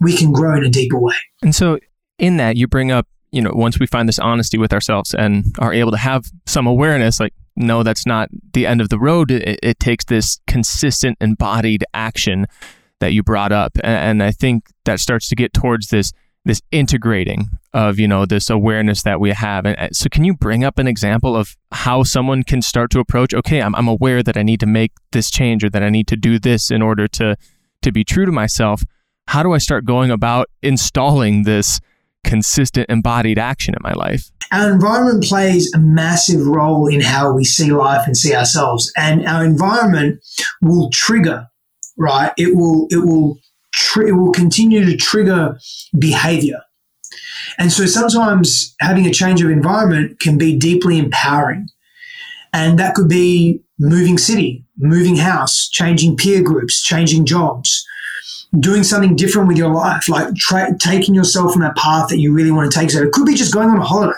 we 0.00 0.16
can 0.16 0.32
grow 0.32 0.56
in 0.56 0.64
a 0.64 0.70
deeper 0.70 0.98
way. 0.98 1.14
And 1.42 1.54
so 1.54 1.78
in 2.18 2.36
that, 2.36 2.56
you 2.56 2.66
bring 2.66 2.90
up, 2.90 3.06
you 3.32 3.42
know, 3.42 3.52
once 3.54 3.80
we 3.80 3.86
find 3.86 4.08
this 4.08 4.18
honesty 4.18 4.58
with 4.58 4.72
ourselves 4.72 5.14
and 5.14 5.54
are 5.58 5.72
able 5.72 5.90
to 5.90 5.96
have 5.96 6.24
some 6.46 6.66
awareness, 6.66 7.18
like 7.18 7.32
no, 7.56 7.82
that's 7.82 8.06
not 8.06 8.28
the 8.52 8.66
end 8.66 8.80
of 8.80 8.88
the 8.88 8.98
road. 8.98 9.30
It, 9.30 9.58
it 9.62 9.80
takes 9.80 10.04
this 10.04 10.40
consistent 10.46 11.18
embodied 11.20 11.84
action 11.94 12.46
that 13.00 13.12
you 13.12 13.22
brought 13.22 13.52
up. 13.52 13.72
And, 13.82 14.20
and 14.20 14.22
I 14.22 14.32
think 14.32 14.66
that 14.84 15.00
starts 15.00 15.28
to 15.28 15.36
get 15.36 15.52
towards 15.52 15.88
this 15.88 16.12
this 16.44 16.60
integrating 16.70 17.48
of 17.72 17.98
you 17.98 18.06
know 18.06 18.26
this 18.26 18.50
awareness 18.50 19.02
that 19.02 19.20
we 19.20 19.30
have. 19.30 19.66
And 19.66 19.78
uh, 19.78 19.88
so 19.92 20.08
can 20.08 20.24
you 20.24 20.34
bring 20.34 20.64
up 20.64 20.78
an 20.78 20.86
example 20.86 21.36
of 21.36 21.56
how 21.72 22.02
someone 22.02 22.42
can 22.42 22.62
start 22.62 22.90
to 22.92 23.00
approach 23.00 23.34
okay 23.34 23.60
I'm, 23.60 23.74
I'm 23.74 23.88
aware 23.88 24.22
that 24.22 24.36
i 24.36 24.42
need 24.42 24.60
to 24.60 24.66
make 24.66 24.92
this 25.10 25.30
change 25.30 25.64
or 25.64 25.70
that 25.70 25.82
i 25.82 25.90
need 25.90 26.06
to 26.08 26.16
do 26.16 26.38
this 26.38 26.70
in 26.70 26.82
order 26.82 27.08
to 27.08 27.36
to 27.82 27.92
be 27.92 28.04
true 28.04 28.24
to 28.24 28.32
myself 28.32 28.84
how 29.26 29.42
do 29.42 29.52
i 29.52 29.58
start 29.58 29.84
going 29.84 30.10
about 30.10 30.48
installing 30.62 31.42
this 31.42 31.80
consistent 32.24 32.88
embodied 32.88 33.38
action 33.38 33.74
in 33.74 33.80
my 33.82 33.92
life? 33.92 34.30
Our 34.50 34.72
environment 34.72 35.24
plays 35.24 35.72
a 35.74 35.78
massive 35.78 36.46
role 36.46 36.86
in 36.86 37.00
how 37.00 37.32
we 37.32 37.44
see 37.44 37.70
life 37.70 38.06
and 38.06 38.16
see 38.16 38.34
ourselves. 38.34 38.90
And 38.96 39.26
our 39.26 39.44
environment 39.44 40.24
will 40.62 40.90
trigger 40.90 41.48
right? 41.96 42.32
It 42.36 42.56
will 42.56 42.86
it 42.90 43.04
will 43.04 43.38
tr- 43.74 44.02
it 44.02 44.12
will 44.12 44.32
continue 44.32 44.84
to 44.84 44.96
trigger 44.96 45.58
behavior. 45.98 46.60
And 47.58 47.72
so 47.72 47.86
sometimes 47.86 48.74
having 48.80 49.06
a 49.06 49.12
change 49.12 49.42
of 49.42 49.50
environment 49.50 50.20
can 50.20 50.38
be 50.38 50.56
deeply 50.56 50.98
empowering. 50.98 51.68
And 52.52 52.78
that 52.78 52.94
could 52.94 53.08
be 53.08 53.60
moving 53.78 54.18
city, 54.18 54.64
moving 54.78 55.16
house, 55.16 55.68
changing 55.68 56.16
peer 56.16 56.42
groups, 56.42 56.82
changing 56.82 57.26
jobs, 57.26 57.84
doing 58.58 58.84
something 58.84 59.16
different 59.16 59.48
with 59.48 59.56
your 59.56 59.72
life, 59.72 60.08
like 60.08 60.34
tra- 60.36 60.76
taking 60.78 61.14
yourself 61.14 61.52
on 61.52 61.60
that 61.60 61.76
path 61.76 62.08
that 62.08 62.18
you 62.18 62.32
really 62.32 62.52
want 62.52 62.70
to 62.70 62.78
take. 62.78 62.90
So 62.90 63.02
it 63.02 63.12
could 63.12 63.26
be 63.26 63.34
just 63.34 63.52
going 63.52 63.68
on 63.70 63.78
a 63.78 63.84
holiday, 63.84 64.14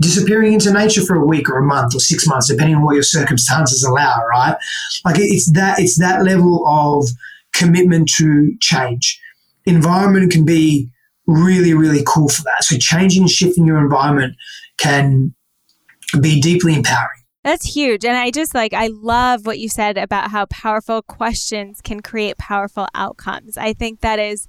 disappearing 0.00 0.52
into 0.52 0.72
nature 0.72 1.02
for 1.02 1.16
a 1.16 1.26
week 1.26 1.48
or 1.48 1.58
a 1.58 1.64
month 1.64 1.94
or 1.94 2.00
six 2.00 2.26
months, 2.26 2.48
depending 2.48 2.76
on 2.76 2.84
what 2.84 2.94
your 2.94 3.02
circumstances 3.02 3.82
allow, 3.82 4.24
right? 4.30 4.56
Like 5.04 5.16
it's 5.18 5.50
that, 5.52 5.80
it's 5.80 5.98
that 5.98 6.22
level 6.22 6.64
of 6.66 7.08
commitment 7.52 8.08
to 8.16 8.56
change. 8.60 9.20
Environment 9.66 10.32
can 10.32 10.44
be 10.44 10.90
really, 11.26 11.74
really 11.74 12.02
cool 12.06 12.28
for 12.28 12.42
that. 12.42 12.64
So 12.64 12.76
changing 12.78 13.22
and 13.22 13.30
shifting 13.30 13.66
your 13.66 13.78
environment 13.78 14.34
can 14.78 15.34
be 16.20 16.40
deeply 16.40 16.74
empowering. 16.74 17.20
That's 17.44 17.74
huge. 17.74 18.04
And 18.04 18.16
I 18.16 18.30
just 18.30 18.54
like, 18.54 18.72
I 18.72 18.88
love 18.88 19.46
what 19.46 19.58
you 19.58 19.68
said 19.68 19.98
about 19.98 20.30
how 20.30 20.46
powerful 20.46 21.02
questions 21.02 21.80
can 21.80 22.00
create 22.00 22.38
powerful 22.38 22.86
outcomes. 22.94 23.56
I 23.56 23.72
think 23.72 24.00
that 24.00 24.18
is, 24.18 24.46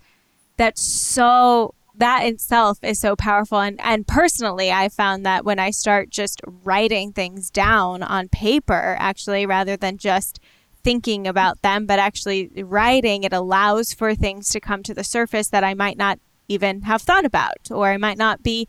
that's 0.57 0.81
so, 0.81 1.73
that 1.95 2.25
itself 2.25 2.77
is 2.83 2.99
so 2.99 3.15
powerful. 3.15 3.59
And, 3.59 3.79
and 3.81 4.07
personally, 4.07 4.71
I 4.71 4.89
found 4.89 5.25
that 5.25 5.43
when 5.43 5.57
I 5.57 5.71
start 5.71 6.11
just 6.11 6.41
writing 6.45 7.13
things 7.13 7.49
down 7.49 8.03
on 8.03 8.29
paper, 8.29 8.95
actually, 8.99 9.47
rather 9.47 9.75
than 9.75 9.97
just 9.97 10.39
thinking 10.83 11.27
about 11.27 11.61
them, 11.61 11.85
but 11.85 11.99
actually 11.99 12.49
writing, 12.63 13.23
it 13.23 13.33
allows 13.33 13.93
for 13.93 14.15
things 14.15 14.49
to 14.49 14.59
come 14.59 14.83
to 14.83 14.93
the 14.93 15.03
surface 15.03 15.49
that 15.49 15.63
I 15.63 15.73
might 15.73 15.97
not 15.97 16.19
even 16.47 16.81
have 16.83 17.01
thought 17.01 17.25
about 17.25 17.71
or 17.71 17.87
I 17.87 17.97
might 17.97 18.17
not 18.17 18.43
be, 18.43 18.67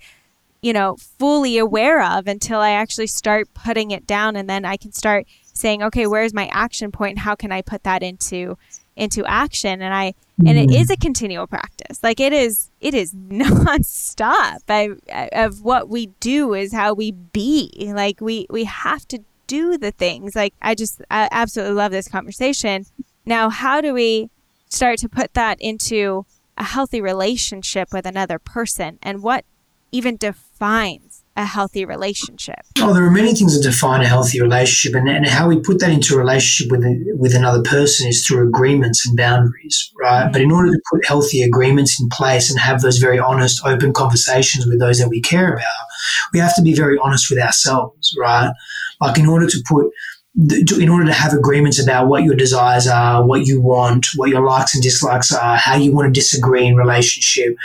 you 0.63 0.73
know, 0.73 0.97
fully 0.97 1.59
aware 1.59 2.03
of 2.03 2.27
until 2.27 2.61
I 2.61 2.71
actually 2.71 3.09
start 3.09 3.53
putting 3.53 3.91
it 3.91 4.07
down 4.07 4.37
and 4.37 4.49
then 4.49 4.65
I 4.65 4.77
can 4.77 4.93
start 4.93 5.27
saying, 5.53 5.83
okay, 5.83 6.07
where's 6.07 6.35
my 6.35 6.47
action 6.49 6.93
point? 6.93 7.19
How 7.19 7.35
can 7.35 7.53
I 7.53 7.63
put 7.63 7.83
that 7.85 8.03
into 8.03 8.57
into 8.97 9.25
action? 9.27 9.83
And 9.83 9.93
I 9.93 10.15
and 10.47 10.59
it 10.59 10.71
is 10.71 10.91
a 10.91 10.97
continual 10.97 11.47
practice. 11.47 12.03
Like 12.03 12.21
it 12.21 12.33
is 12.33 12.71
it 12.81 12.95
is 12.95 13.13
nonstop. 13.15 14.59
I, 14.69 15.29
of 15.33 15.63
what 15.63 15.89
we 15.89 16.07
do 16.21 16.55
is 16.55 16.73
how 16.73 16.95
we 16.95 17.13
be. 17.13 17.93
Like 17.95 18.21
we 18.21 18.47
we 18.51 18.65
have 18.65 19.07
to 19.09 19.21
do 19.47 19.79
the 19.79 19.91
things. 19.91 20.35
Like, 20.35 20.55
I 20.63 20.75
just 20.75 21.03
I 21.11 21.29
absolutely 21.31 21.75
love 21.75 21.93
this 21.93 22.09
conversation. 22.09 22.87
Now, 23.27 23.51
how 23.51 23.81
do 23.81 23.95
we 23.95 24.31
start 24.69 24.99
to 25.01 25.09
put 25.09 25.35
that 25.35 25.61
into 25.61 26.27
a 26.57 26.65
healthy 26.65 27.01
relationship 27.01 27.89
with 27.93 28.07
another 28.07 28.39
person? 28.39 28.99
And 29.03 29.23
what 29.23 29.45
even 29.93 30.17
defines 30.17 31.25
a 31.37 31.45
healthy 31.45 31.85
relationship? 31.85 32.61
Oh, 32.79 32.93
there 32.93 33.05
are 33.05 33.11
many 33.11 33.35
things 33.35 33.57
that 33.57 33.69
define 33.69 34.03
a 34.03 34.07
healthy 34.07 34.41
relationship, 34.41 34.97
and, 34.97 35.09
and 35.09 35.27
how 35.27 35.49
we 35.49 35.59
put 35.59 35.81
that 35.81 35.91
into 35.91 36.15
a 36.15 36.19
relationship 36.19 36.71
with 36.71 36.85
with 37.19 37.35
another 37.35 37.63
person 37.63 38.09
is 38.09 38.27
through 38.27 38.47
agreements 38.47 39.07
and 39.07 39.17
boundaries, 39.17 39.93
right? 40.01 40.25
Mm-hmm. 40.25 40.33
But 40.33 40.41
in 40.43 40.53
order 40.53 40.71
to 40.71 40.81
put 40.93 41.07
healthy 41.07 41.43
agreements 41.43 42.01
in 42.01 42.09
place 42.09 42.51
and 42.51 42.61
have 42.61 42.83
those 42.83 42.99
very 42.99 43.19
honest, 43.19 43.65
open 43.65 43.93
conversations 43.93 44.67
with 44.67 44.79
those 44.79 44.99
that 44.99 45.09
we 45.09 45.21
care 45.21 45.55
about, 45.55 45.87
we 46.33 46.39
have 46.39 46.55
to 46.57 46.63
be 46.63 46.75
very 46.75 46.99
honest 47.03 47.31
with 47.31 47.41
ourselves, 47.41 48.15
right? 48.19 48.53
Like 49.01 49.19
in 49.19 49.27
order 49.27 49.47
to 49.47 49.63
put 49.67 49.91
in 50.37 50.89
order 50.89 51.05
to 51.05 51.13
have 51.13 51.33
agreements 51.33 51.81
about 51.81 52.09
what 52.09 52.25
your 52.25 52.35
desires 52.35 52.89
are, 52.89 53.25
what 53.25 53.47
you 53.47 53.61
want, 53.61 54.09
what 54.17 54.31
your 54.31 54.45
likes 54.45 54.75
and 54.75 54.83
dislikes 54.83 55.33
are, 55.33 55.57
how 55.57 55.77
you 55.77 55.93
want 55.93 56.13
to 56.13 56.21
disagree 56.21 56.67
in 56.67 56.75
relationship, 56.75 57.57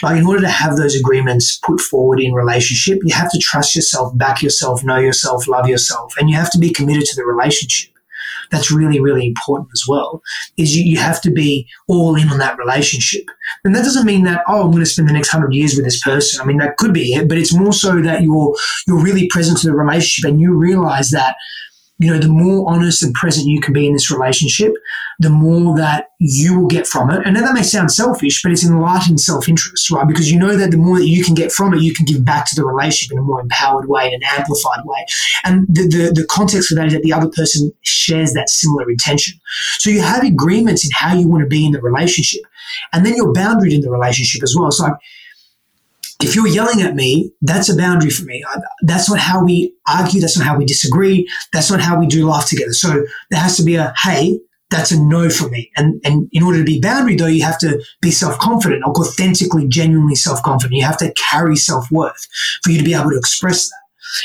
like 0.00 0.18
in 0.18 0.26
order 0.26 0.42
to 0.42 0.48
have 0.48 0.76
those 0.76 0.94
agreements 0.94 1.56
put 1.56 1.80
forward 1.80 2.20
in 2.20 2.32
relationship, 2.32 3.00
you 3.04 3.14
have 3.14 3.32
to 3.32 3.38
trust 3.38 3.74
yourself, 3.74 4.16
back 4.16 4.42
yourself, 4.42 4.84
know 4.84 4.98
yourself, 4.98 5.48
love 5.48 5.68
yourself, 5.68 6.14
and 6.18 6.30
you 6.30 6.36
have 6.36 6.52
to 6.52 6.58
be 6.58 6.70
committed 6.70 7.04
to 7.04 7.16
the 7.16 7.24
relationship. 7.24 7.93
That's 8.50 8.70
really, 8.70 9.00
really 9.00 9.26
important 9.26 9.68
as 9.72 9.84
well. 9.88 10.22
Is 10.56 10.76
you, 10.76 10.84
you 10.84 10.98
have 10.98 11.20
to 11.22 11.30
be 11.30 11.66
all 11.88 12.14
in 12.16 12.28
on 12.28 12.38
that 12.38 12.58
relationship. 12.58 13.24
And 13.64 13.74
that 13.74 13.84
doesn't 13.84 14.06
mean 14.06 14.24
that, 14.24 14.42
oh, 14.48 14.62
I'm 14.62 14.70
going 14.70 14.82
to 14.82 14.86
spend 14.86 15.08
the 15.08 15.12
next 15.12 15.30
hundred 15.30 15.54
years 15.54 15.74
with 15.74 15.84
this 15.84 16.00
person. 16.02 16.40
I 16.40 16.44
mean, 16.44 16.58
that 16.58 16.76
could 16.76 16.94
be 16.94 17.14
it, 17.14 17.28
but 17.28 17.38
it's 17.38 17.54
more 17.54 17.72
so 17.72 18.00
that 18.00 18.22
you're 18.22 18.54
you're 18.86 19.02
really 19.02 19.28
present 19.28 19.58
to 19.58 19.66
the 19.68 19.74
relationship 19.74 20.30
and 20.30 20.40
you 20.40 20.54
realize 20.54 21.10
that 21.10 21.36
you 21.98 22.10
know, 22.10 22.18
the 22.18 22.28
more 22.28 22.68
honest 22.68 23.02
and 23.02 23.14
present 23.14 23.46
you 23.46 23.60
can 23.60 23.72
be 23.72 23.86
in 23.86 23.92
this 23.92 24.10
relationship, 24.10 24.72
the 25.20 25.30
more 25.30 25.76
that 25.76 26.08
you 26.18 26.58
will 26.58 26.66
get 26.66 26.88
from 26.88 27.08
it. 27.10 27.24
And 27.24 27.36
that 27.36 27.54
may 27.54 27.62
sound 27.62 27.92
selfish, 27.92 28.42
but 28.42 28.50
it's 28.50 28.64
enlightened 28.64 29.20
self 29.20 29.48
interest, 29.48 29.90
right? 29.90 30.06
Because 30.06 30.30
you 30.30 30.38
know 30.38 30.56
that 30.56 30.72
the 30.72 30.76
more 30.76 30.98
that 30.98 31.06
you 31.06 31.22
can 31.22 31.34
get 31.34 31.52
from 31.52 31.72
it, 31.72 31.82
you 31.82 31.94
can 31.94 32.04
give 32.04 32.24
back 32.24 32.46
to 32.46 32.56
the 32.56 32.64
relationship 32.64 33.12
in 33.12 33.18
a 33.18 33.22
more 33.22 33.40
empowered 33.40 33.88
way, 33.88 34.08
in 34.08 34.14
an 34.14 34.22
amplified 34.24 34.84
way. 34.84 35.06
And 35.44 35.66
the, 35.68 35.82
the, 35.82 36.20
the 36.22 36.26
context 36.28 36.68
for 36.68 36.74
that 36.74 36.88
is 36.88 36.94
that 36.94 37.02
the 37.02 37.12
other 37.12 37.28
person 37.28 37.70
shares 37.82 38.32
that 38.32 38.48
similar 38.48 38.90
intention. 38.90 39.38
So 39.78 39.90
you 39.90 40.00
have 40.00 40.24
agreements 40.24 40.84
in 40.84 40.90
how 40.92 41.14
you 41.14 41.28
want 41.28 41.42
to 41.42 41.48
be 41.48 41.64
in 41.64 41.72
the 41.72 41.80
relationship. 41.80 42.42
And 42.92 43.06
then 43.06 43.14
you're 43.14 43.32
boundaried 43.32 43.74
in 43.74 43.82
the 43.82 43.90
relationship 43.90 44.42
as 44.42 44.54
well. 44.58 44.68
It's 44.68 44.80
like, 44.80 44.94
if 46.22 46.34
you're 46.36 46.48
yelling 46.48 46.82
at 46.82 46.94
me, 46.94 47.32
that's 47.42 47.68
a 47.68 47.76
boundary 47.76 48.10
for 48.10 48.24
me. 48.24 48.44
That's 48.82 49.10
not 49.10 49.18
how 49.18 49.44
we 49.44 49.74
argue. 49.88 50.20
That's 50.20 50.38
not 50.38 50.46
how 50.46 50.56
we 50.56 50.64
disagree. 50.64 51.28
That's 51.52 51.70
not 51.70 51.80
how 51.80 51.98
we 51.98 52.06
do 52.06 52.26
life 52.26 52.46
together. 52.46 52.72
So 52.72 53.04
there 53.30 53.40
has 53.40 53.56
to 53.56 53.62
be 53.62 53.74
a, 53.74 53.92
hey, 54.02 54.38
that's 54.70 54.90
a 54.90 55.00
no 55.00 55.28
for 55.28 55.48
me. 55.50 55.70
And, 55.76 56.00
and 56.04 56.28
in 56.32 56.42
order 56.42 56.58
to 56.58 56.64
be 56.64 56.80
boundary 56.80 57.16
though, 57.16 57.26
you 57.26 57.44
have 57.44 57.58
to 57.58 57.82
be 58.00 58.10
self-confident, 58.10 58.82
authentically, 58.84 59.68
genuinely 59.68 60.14
self-confident. 60.14 60.74
You 60.74 60.84
have 60.84 60.98
to 60.98 61.12
carry 61.12 61.56
self-worth 61.56 62.26
for 62.62 62.70
you 62.70 62.78
to 62.78 62.84
be 62.84 62.94
able 62.94 63.10
to 63.10 63.18
express 63.18 63.68
that. 63.68 63.76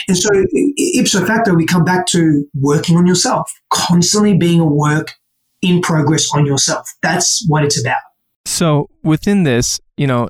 And 0.07 0.17
so 0.17 0.29
ipso 0.77 1.25
facto, 1.25 1.53
we 1.53 1.65
come 1.65 1.83
back 1.83 2.05
to 2.07 2.45
working 2.55 2.97
on 2.97 3.07
yourself, 3.07 3.51
constantly 3.71 4.37
being 4.37 4.59
a 4.59 4.65
work 4.65 5.13
in 5.61 5.81
progress 5.81 6.33
on 6.33 6.45
yourself. 6.45 6.89
That's 7.01 7.45
what 7.47 7.63
it's 7.63 7.79
about. 7.79 7.97
So 8.45 8.89
within 9.03 9.43
this, 9.43 9.79
you 9.97 10.07
know, 10.07 10.29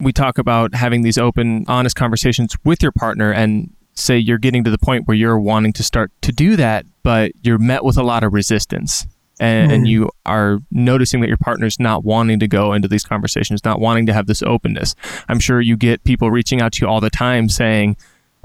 we 0.00 0.12
talk 0.12 0.38
about 0.38 0.74
having 0.74 1.02
these 1.02 1.18
open, 1.18 1.64
honest 1.68 1.96
conversations 1.96 2.56
with 2.64 2.82
your 2.82 2.92
partner 2.92 3.32
and 3.32 3.72
say 3.94 4.16
you're 4.16 4.38
getting 4.38 4.64
to 4.64 4.70
the 4.70 4.78
point 4.78 5.08
where 5.08 5.16
you're 5.16 5.38
wanting 5.38 5.72
to 5.74 5.82
start 5.82 6.12
to 6.22 6.32
do 6.32 6.56
that, 6.56 6.86
but 7.02 7.32
you're 7.42 7.58
met 7.58 7.84
with 7.84 7.96
a 7.96 8.02
lot 8.02 8.22
of 8.22 8.32
resistance. 8.32 9.06
And, 9.40 9.70
mm. 9.70 9.74
and, 9.74 9.88
you 9.88 10.10
are 10.26 10.58
noticing 10.72 11.20
that 11.20 11.28
your 11.28 11.36
partner's 11.36 11.78
not 11.78 12.04
wanting 12.04 12.40
to 12.40 12.48
go 12.48 12.72
into 12.72 12.88
these 12.88 13.04
conversations, 13.04 13.64
not 13.64 13.78
wanting 13.78 14.06
to 14.06 14.12
have 14.12 14.26
this 14.26 14.42
openness. 14.42 14.96
I'm 15.28 15.38
sure 15.38 15.60
you 15.60 15.76
get 15.76 16.02
people 16.02 16.32
reaching 16.32 16.60
out 16.60 16.72
to 16.72 16.84
you 16.84 16.88
all 16.88 17.00
the 17.00 17.08
time 17.08 17.48
saying, 17.48 17.96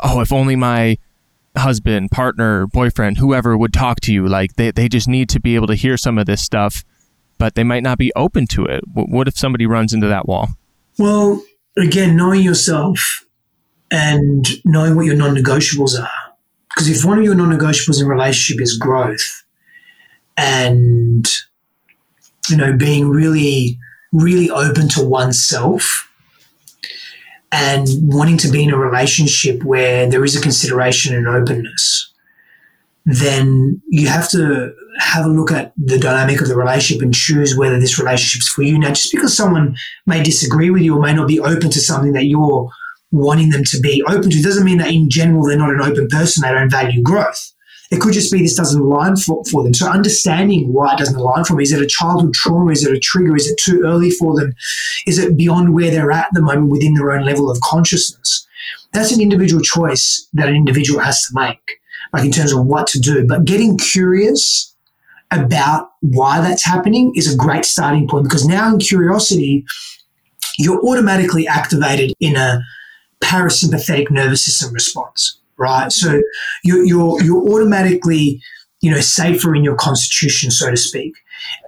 Oh, 0.04 0.22
if 0.22 0.32
only 0.32 0.56
my 0.56 1.00
husband, 1.58 2.12
partner, 2.12 2.68
boyfriend, 2.68 3.18
whoever 3.18 3.58
would 3.58 3.74
talk 3.74 4.02
to 4.02 4.14
you, 4.14 4.28
like 4.28 4.54
they, 4.56 4.70
they 4.70 4.88
just 4.88 5.08
need 5.08 5.30
to 5.30 5.40
be 5.40 5.56
able 5.56 5.68
to 5.68 5.76
hear 5.76 5.98
some 5.98 6.20
of 6.20 6.28
this 6.28 6.44
stuff, 6.44 6.84
but 7.40 7.56
they 7.56 7.64
might 7.64 7.84
not 7.84 7.98
be 7.98 8.12
open 8.16 8.46
to 8.48 8.66
it. 8.66 8.84
What 8.94 9.28
if 9.28 9.38
somebody 9.38 9.66
runs 9.66 9.94
into 9.94 10.08
that 10.08 10.28
wall? 10.28 10.50
Well, 10.98 11.44
again, 11.78 12.16
knowing 12.16 12.42
yourself 12.42 13.26
and 13.90 14.46
knowing 14.66 14.96
what 14.96 15.06
your 15.06 15.16
non 15.16 15.36
negotiables 15.36 16.00
are. 16.00 16.10
Because 16.70 16.90
if 16.90 17.06
one 17.06 17.20
of 17.20 17.24
your 17.24 17.36
non 17.36 17.52
negotiables 17.56 18.02
in 18.02 18.08
relationship 18.08 18.62
is 18.62 18.78
growth 18.78 19.44
and, 20.36 21.28
you 22.50 22.58
know, 22.58 22.76
being 22.76 23.10
really, 23.10 23.78
really 24.12 24.50
open 24.50 24.88
to 24.90 25.04
oneself 25.04 26.10
and 27.52 27.88
wanting 28.02 28.38
to 28.38 28.50
be 28.50 28.64
in 28.64 28.74
a 28.74 28.78
relationship 28.78 29.64
where 29.64 30.10
there 30.10 30.24
is 30.24 30.36
a 30.36 30.42
consideration 30.42 31.16
and 31.16 31.28
openness, 31.28 32.12
then 33.06 33.82
you 33.90 34.08
have 34.08 34.30
to 34.30 34.74
have 35.00 35.26
a 35.26 35.30
look 35.30 35.52
at 35.52 35.74
the 35.78 36.00
dynamic 36.00 36.42
of 36.42 36.48
the 36.48 36.56
relationship 36.56 37.04
and 37.04 37.14
choose 37.14 37.58
whether 37.58 37.80
this 37.80 38.00
relationship 38.00 38.42
is 38.42 38.48
for 38.48 38.64
you. 38.64 38.80
Now, 38.80 38.90
just 38.90 39.12
because 39.12 39.36
someone 39.36 39.76
may 40.06 40.24
disagree 40.24 40.70
with 40.70 40.84
you 40.84 40.96
or 40.96 41.02
may 41.02 41.14
not 41.14 41.28
be 41.28 41.40
open 41.40 41.70
to 41.72 41.82
something 41.82 42.14
that 42.14 42.26
you're 42.26 42.70
wanting 43.12 43.50
them 43.50 43.64
to 43.64 43.80
be 43.80 44.04
open 44.08 44.30
to 44.30 44.42
doesn't 44.42 44.66
mean 44.66 44.78
that 44.80 44.92
in 44.92 45.10
general 45.10 45.46
they're 45.46 45.58
not 45.58 45.70
an 45.70 45.82
open 45.82 46.08
person, 46.08 46.42
they 46.42 46.54
don't 46.54 46.70
value 46.70 47.02
growth. 47.02 47.54
It 47.92 48.02
could 48.02 48.14
just 48.14 48.32
be 48.32 48.42
this 48.42 48.56
doesn't 48.56 48.82
align 48.82 49.18
for, 49.18 49.44
for 49.46 49.62
them. 49.64 49.74
So 49.74 49.88
understanding 49.88 50.74
why 50.74 50.94
it 50.94 50.98
doesn't 50.98 51.16
align 51.16 51.44
for 51.44 51.54
them. 51.54 51.62
Is 51.62 51.72
it 51.72 51.82
a 51.82 51.86
childhood 51.86 52.34
trauma? 52.34 52.72
Is 52.72 52.84
it 52.84 52.92
a 52.92 53.00
trigger? 53.00 53.36
Is 53.36 53.48
it 53.48 53.60
too 53.60 53.84
early 53.86 54.10
for 54.10 54.36
them? 54.36 54.54
Is 55.06 55.20
it 55.20 55.38
beyond 55.38 55.76
where 55.76 55.92
they're 55.92 56.12
at 56.12 56.28
the 56.34 56.42
moment 56.42 56.72
within 56.72 56.96
their 56.96 57.12
own 57.12 57.24
level 57.24 57.52
of 57.52 57.60
consciousness? 57.62 58.48
That's 58.94 59.12
an 59.12 59.22
individual 59.22 59.62
choice 59.62 60.28
that 60.34 60.50
an 60.50 60.56
individual 60.56 61.02
has 61.02 61.22
to 61.24 61.34
make, 61.34 61.80
like 62.14 62.24
in 62.24 62.32
terms 62.32 62.54
of 62.54 62.66
what 62.66 62.88
to 62.88 63.00
do. 63.00 63.26
But 63.28 63.46
getting 63.46 63.78
curious 63.78 64.74
about 65.32 65.90
why 66.02 66.40
that's 66.42 66.64
happening 66.64 67.12
is 67.16 67.34
a 67.34 67.36
great 67.36 67.66
starting 67.66 68.08
point 68.08 68.24
because 68.24 68.46
now 68.48 68.72
in 68.72 68.80
curiosity, 68.80 69.66
you're 70.60 70.84
automatically 70.86 71.48
activated 71.48 72.14
in 72.20 72.36
a 72.36 72.62
parasympathetic 73.22 74.12
nervous 74.12 74.46
system 74.46 74.72
response, 74.74 75.40
right? 75.58 75.92
So 75.92 76.22
you're, 76.64 76.86
you're, 76.86 77.24
you're 77.24 77.50
automatically, 77.50 78.42
you 78.82 78.92
know, 78.92 79.00
safer 79.00 79.56
in 79.56 79.64
your 79.64 79.76
constitution, 79.76 80.52
so 80.52 80.70
to 80.70 80.78
speak. 80.78 81.14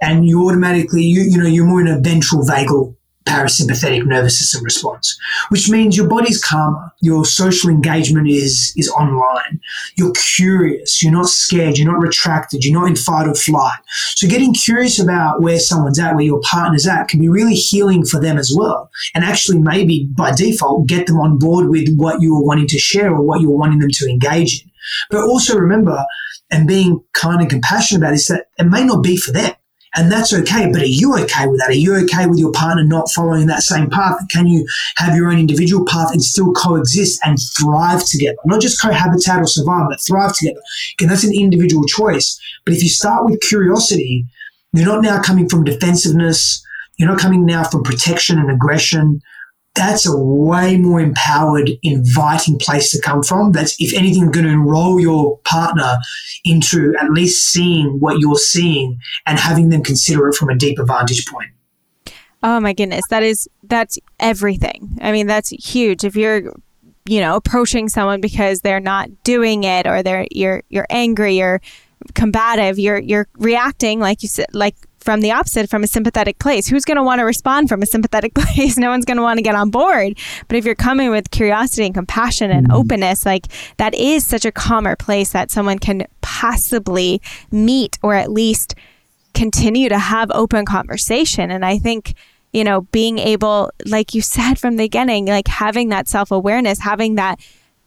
And 0.00 0.28
you 0.28 0.46
automatically, 0.46 1.02
you, 1.02 1.22
you 1.22 1.38
know, 1.38 1.48
you're 1.48 1.66
more 1.66 1.80
in 1.80 1.88
a 1.88 1.98
ventral 1.98 2.42
vagal 2.42 2.94
parasympathetic 3.26 4.06
nervous 4.06 4.38
system 4.38 4.64
response, 4.64 5.18
which 5.48 5.68
means 5.68 5.96
your 5.96 6.08
body's 6.08 6.42
calmer, 6.42 6.92
your 7.02 7.24
social 7.24 7.70
engagement 7.70 8.28
is 8.28 8.72
is 8.76 8.88
online, 8.90 9.60
you're 9.96 10.12
curious, 10.36 11.02
you're 11.02 11.12
not 11.12 11.26
scared, 11.26 11.76
you're 11.76 11.90
not 11.90 12.00
retracted, 12.00 12.64
you're 12.64 12.78
not 12.78 12.88
in 12.88 12.96
fight 12.96 13.28
or 13.28 13.34
flight. 13.34 13.78
So 14.14 14.28
getting 14.28 14.54
curious 14.54 14.98
about 14.98 15.42
where 15.42 15.58
someone's 15.58 15.98
at, 15.98 16.14
where 16.14 16.24
your 16.24 16.40
partner's 16.40 16.86
at, 16.86 17.08
can 17.08 17.20
be 17.20 17.28
really 17.28 17.54
healing 17.54 18.04
for 18.04 18.20
them 18.20 18.38
as 18.38 18.52
well. 18.56 18.90
And 19.14 19.24
actually 19.24 19.58
maybe 19.58 20.08
by 20.16 20.32
default 20.32 20.86
get 20.86 21.06
them 21.06 21.18
on 21.18 21.38
board 21.38 21.68
with 21.68 21.88
what 21.96 22.20
you're 22.20 22.44
wanting 22.44 22.68
to 22.68 22.78
share 22.78 23.12
or 23.12 23.22
what 23.22 23.40
you're 23.40 23.50
wanting 23.56 23.80
them 23.80 23.90
to 23.90 24.08
engage 24.08 24.62
in. 24.62 24.70
But 25.10 25.24
also 25.24 25.56
remember, 25.56 26.04
and 26.50 26.68
being 26.68 27.02
kind 27.12 27.40
and 27.40 27.50
compassionate 27.50 28.02
about 28.02 28.14
is 28.14 28.28
that 28.28 28.46
it 28.58 28.64
may 28.64 28.84
not 28.84 29.02
be 29.02 29.16
for 29.16 29.32
them. 29.32 29.52
And 29.96 30.12
that's 30.12 30.32
okay. 30.32 30.70
But 30.70 30.82
are 30.82 30.86
you 30.86 31.14
okay 31.14 31.46
with 31.46 31.58
that? 31.60 31.70
Are 31.70 31.72
you 31.72 31.96
okay 32.04 32.26
with 32.26 32.38
your 32.38 32.52
partner 32.52 32.84
not 32.84 33.10
following 33.10 33.46
that 33.46 33.62
same 33.62 33.88
path? 33.88 34.16
Can 34.30 34.46
you 34.46 34.66
have 34.96 35.16
your 35.16 35.30
own 35.30 35.38
individual 35.38 35.86
path 35.86 36.12
and 36.12 36.22
still 36.22 36.52
coexist 36.52 37.18
and 37.24 37.38
thrive 37.56 38.04
together? 38.04 38.36
Not 38.44 38.60
just 38.60 38.80
cohabitate 38.80 39.40
or 39.40 39.46
survive, 39.46 39.86
but 39.88 40.00
thrive 40.00 40.36
together. 40.36 40.60
Again, 40.98 41.08
that's 41.08 41.24
an 41.24 41.34
individual 41.34 41.84
choice. 41.86 42.38
But 42.64 42.74
if 42.74 42.82
you 42.82 42.90
start 42.90 43.24
with 43.24 43.40
curiosity, 43.40 44.26
you're 44.74 44.84
not 44.84 45.02
now 45.02 45.22
coming 45.22 45.48
from 45.48 45.64
defensiveness. 45.64 46.62
You're 46.98 47.08
not 47.08 47.18
coming 47.18 47.46
now 47.46 47.64
from 47.64 47.82
protection 47.82 48.38
and 48.38 48.50
aggression 48.50 49.22
that's 49.76 50.06
a 50.06 50.16
way 50.16 50.76
more 50.76 51.00
empowered, 51.00 51.70
inviting 51.82 52.58
place 52.58 52.90
to 52.92 53.00
come 53.00 53.22
from. 53.22 53.52
That's, 53.52 53.76
if 53.80 53.94
anything, 53.94 54.30
going 54.30 54.46
to 54.46 54.52
enroll 54.52 54.98
your 55.00 55.38
partner 55.44 55.98
into 56.44 56.94
at 57.00 57.10
least 57.10 57.50
seeing 57.52 57.98
what 58.00 58.18
you're 58.18 58.36
seeing 58.36 58.98
and 59.26 59.38
having 59.38 59.68
them 59.68 59.82
consider 59.82 60.28
it 60.28 60.34
from 60.34 60.48
a 60.48 60.56
deeper 60.56 60.84
vantage 60.84 61.26
point. 61.26 61.50
Oh 62.42 62.60
my 62.60 62.72
goodness, 62.72 63.02
that 63.10 63.22
is 63.22 63.48
that's 63.64 63.98
everything. 64.20 64.98
I 65.00 65.10
mean, 65.10 65.26
that's 65.26 65.50
huge. 65.50 66.04
If 66.04 66.16
you're 66.16 66.52
you 67.06 67.20
know 67.20 67.36
approaching 67.36 67.88
someone 67.88 68.20
because 68.20 68.60
they're 68.60 68.80
not 68.80 69.08
doing 69.22 69.64
it 69.64 69.86
or 69.86 70.02
they're 70.02 70.26
you're 70.30 70.62
you're 70.68 70.86
angry 70.90 71.40
or 71.40 71.60
combative 72.14 72.78
you're 72.78 72.98
you're 72.98 73.26
reacting 73.38 74.00
like 74.00 74.22
you 74.22 74.28
said 74.28 74.46
like 74.52 74.76
from 75.06 75.22
the 75.22 75.32
opposite, 75.32 75.70
from 75.70 75.82
a 75.82 75.86
sympathetic 75.86 76.38
place. 76.38 76.66
Who's 76.66 76.84
going 76.84 76.98
to 76.98 77.02
want 77.02 77.20
to 77.20 77.24
respond 77.24 77.70
from 77.70 77.80
a 77.80 77.86
sympathetic 77.86 78.34
place? 78.34 78.76
no 78.76 78.90
one's 78.90 79.06
going 79.06 79.16
to 79.16 79.22
want 79.22 79.38
to 79.38 79.42
get 79.42 79.54
on 79.54 79.70
board. 79.70 80.18
But 80.48 80.58
if 80.58 80.66
you're 80.66 80.74
coming 80.74 81.10
with 81.10 81.30
curiosity 81.30 81.86
and 81.86 81.94
compassion 81.94 82.50
and 82.50 82.68
mm-hmm. 82.68 82.76
openness, 82.76 83.24
like 83.24 83.46
that 83.78 83.94
is 83.94 84.26
such 84.26 84.44
a 84.44 84.52
calmer 84.52 84.96
place 84.96 85.30
that 85.30 85.50
someone 85.50 85.78
can 85.78 86.06
possibly 86.20 87.22
meet 87.50 87.98
or 88.02 88.14
at 88.14 88.30
least 88.30 88.74
continue 89.32 89.88
to 89.88 89.98
have 89.98 90.30
open 90.34 90.66
conversation. 90.66 91.50
And 91.50 91.64
I 91.64 91.78
think 91.78 92.14
you 92.52 92.64
know, 92.64 92.82
being 92.90 93.18
able, 93.18 93.70
like 93.84 94.14
you 94.14 94.22
said 94.22 94.58
from 94.58 94.76
the 94.76 94.84
beginning, 94.84 95.26
like 95.26 95.46
having 95.46 95.90
that 95.90 96.08
self 96.08 96.30
awareness, 96.30 96.80
having 96.80 97.16
that 97.16 97.38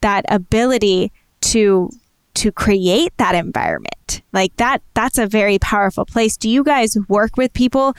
that 0.01 0.25
ability 0.29 1.12
to 1.41 1.89
to 2.35 2.51
create 2.51 3.15
that 3.17 3.35
environment. 3.35 4.21
Like 4.33 4.55
that 4.57 4.81
that's 4.93 5.17
a 5.17 5.27
very 5.27 5.59
powerful 5.59 6.05
place. 6.05 6.37
Do 6.37 6.49
you 6.49 6.63
guys 6.63 6.97
work 7.07 7.37
with 7.37 7.53
people, 7.53 7.95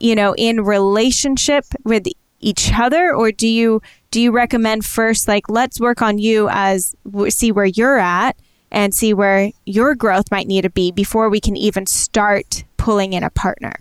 you 0.00 0.14
know, 0.14 0.34
in 0.36 0.62
relationship 0.62 1.64
with 1.84 2.06
each 2.40 2.72
other 2.74 3.14
or 3.14 3.30
do 3.30 3.46
you 3.46 3.80
do 4.10 4.20
you 4.20 4.32
recommend 4.32 4.84
first 4.84 5.28
like 5.28 5.48
let's 5.48 5.80
work 5.80 6.02
on 6.02 6.18
you 6.18 6.48
as 6.50 6.94
see 7.28 7.52
where 7.52 7.64
you're 7.64 7.98
at 7.98 8.36
and 8.72 8.94
see 8.94 9.14
where 9.14 9.52
your 9.64 9.94
growth 9.94 10.30
might 10.30 10.48
need 10.48 10.62
to 10.62 10.70
be 10.70 10.90
before 10.90 11.28
we 11.28 11.40
can 11.40 11.56
even 11.56 11.86
start 11.86 12.64
pulling 12.78 13.12
in 13.12 13.22
a 13.22 13.30
partner? 13.30 13.74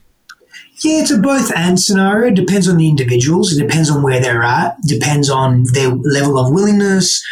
Yeah, 0.83 1.01
it's 1.01 1.11
a 1.11 1.17
both 1.17 1.51
and 1.55 1.79
scenario. 1.79 2.27
It 2.27 2.35
depends 2.35 2.67
on 2.67 2.77
the 2.77 2.87
individuals. 2.87 3.53
It 3.53 3.61
depends 3.61 3.89
on 3.89 4.03
where 4.03 4.19
they're 4.19 4.43
at. 4.43 4.81
Depends 4.81 5.29
on 5.29 5.63
their 5.73 5.89
level 5.89 6.37
of 6.37 6.51
willingness, 6.51 7.23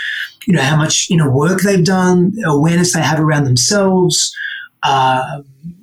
you 0.48 0.54
know, 0.54 0.62
how 0.62 0.76
much, 0.76 1.10
you 1.10 1.18
know, 1.18 1.30
work 1.30 1.62
they've 1.62 1.86
done, 1.86 2.34
awareness 2.46 2.94
they 2.94 3.02
have 3.02 3.20
around 3.20 3.46
themselves. 3.46 4.36
Uh, 4.84 5.42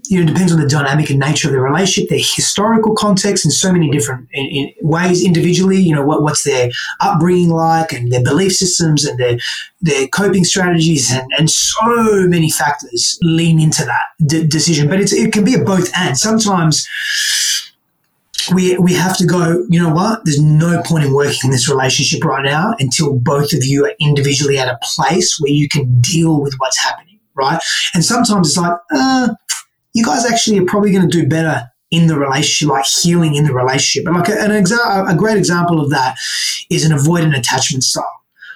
you 0.08 0.16
know, 0.16 0.22
it 0.22 0.32
depends 0.32 0.52
on 0.52 0.60
the 0.60 0.68
dynamic 0.68 1.10
and 1.10 1.18
nature 1.18 1.48
of 1.48 1.52
the 1.52 1.60
relationship, 1.60 2.08
their 2.08 2.18
historical 2.20 2.94
context, 2.94 3.44
in 3.44 3.50
so 3.50 3.72
many 3.72 3.90
different 3.90 4.28
in, 4.32 4.46
in 4.46 4.72
ways 4.80 5.24
individually. 5.24 5.78
You 5.78 5.94
know, 5.94 6.04
what, 6.04 6.22
what's 6.22 6.44
their 6.44 6.70
upbringing 7.00 7.50
like, 7.50 7.92
and 7.92 8.12
their 8.12 8.22
belief 8.22 8.52
systems, 8.52 9.04
and 9.04 9.18
their 9.18 9.38
their 9.80 10.06
coping 10.08 10.44
strategies, 10.44 11.12
and, 11.12 11.28
and 11.36 11.50
so 11.50 12.26
many 12.28 12.50
factors 12.50 13.18
lean 13.22 13.60
into 13.60 13.84
that 13.84 14.04
d- 14.24 14.46
decision. 14.46 14.88
But 14.88 15.00
it's, 15.00 15.12
it 15.12 15.32
can 15.32 15.44
be 15.44 15.54
a 15.54 15.58
both 15.58 15.90
and. 15.96 16.16
Sometimes 16.16 16.86
we 18.54 18.76
we 18.78 18.92
have 18.94 19.16
to 19.18 19.26
go. 19.26 19.64
You 19.68 19.82
know 19.82 19.92
what? 19.92 20.24
There's 20.24 20.40
no 20.40 20.82
point 20.82 21.04
in 21.04 21.14
working 21.14 21.40
in 21.44 21.50
this 21.50 21.68
relationship 21.68 22.24
right 22.24 22.44
now 22.44 22.74
until 22.78 23.18
both 23.18 23.52
of 23.52 23.64
you 23.64 23.84
are 23.86 23.92
individually 24.00 24.58
at 24.58 24.68
a 24.68 24.78
place 24.82 25.36
where 25.40 25.52
you 25.52 25.68
can 25.68 26.00
deal 26.00 26.40
with 26.40 26.54
what's 26.58 26.78
happening, 26.78 27.18
right? 27.34 27.60
And 27.94 28.04
sometimes 28.04 28.48
it's 28.48 28.56
like, 28.56 28.78
uh, 28.94 29.34
you 29.94 30.04
guys 30.04 30.24
actually 30.30 30.58
are 30.58 30.64
probably 30.66 30.92
going 30.92 31.08
to 31.08 31.22
do 31.22 31.26
better 31.28 31.64
in 31.90 32.06
the 32.06 32.18
relationship, 32.18 32.72
like 32.72 32.84
healing 32.84 33.34
in 33.34 33.44
the 33.44 33.54
relationship. 33.54 34.06
And 34.06 34.16
like 34.16 34.28
an 34.28 34.50
exa- 34.50 35.10
a 35.10 35.16
great 35.16 35.36
example 35.36 35.80
of 35.80 35.90
that 35.90 36.16
is 36.70 36.84
an 36.84 36.96
avoidant 36.96 37.36
attachment 37.38 37.84
style. 37.84 38.04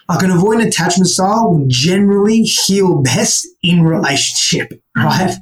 Like 0.08 0.22
an 0.24 0.30
avoidant 0.30 0.66
attachment 0.66 1.08
style 1.08 1.52
will 1.52 1.66
generally 1.68 2.42
heal 2.42 3.00
best 3.00 3.46
in 3.62 3.82
relationship, 3.82 4.72
right? 4.96 5.36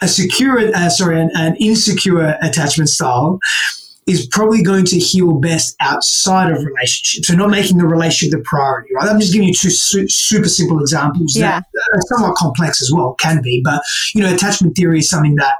A 0.00 0.08
secure, 0.08 0.74
uh, 0.74 0.88
sorry, 0.88 1.20
an, 1.20 1.30
an 1.34 1.56
insecure 1.56 2.36
attachment 2.42 2.88
style 2.88 3.38
is 4.06 4.26
probably 4.26 4.62
going 4.62 4.84
to 4.84 4.98
heal 4.98 5.34
best 5.34 5.76
outside 5.80 6.50
of 6.50 6.64
relationships. 6.64 7.28
So 7.28 7.34
not 7.34 7.50
making 7.50 7.78
the 7.78 7.86
relationship 7.86 8.36
the 8.36 8.42
priority, 8.44 8.88
right? 8.96 9.08
I'm 9.08 9.20
just 9.20 9.32
giving 9.32 9.48
you 9.48 9.54
two 9.54 9.70
su- 9.70 10.08
super 10.08 10.48
simple 10.48 10.80
examples 10.80 11.36
yeah. 11.36 11.60
that 11.60 11.88
are 11.94 12.00
somewhat 12.08 12.34
complex 12.34 12.82
as 12.82 12.90
well, 12.92 13.14
can 13.14 13.40
be. 13.40 13.60
But, 13.64 13.80
you 14.14 14.22
know, 14.22 14.34
attachment 14.34 14.74
theory 14.74 14.98
is 14.98 15.08
something 15.08 15.36
that 15.36 15.54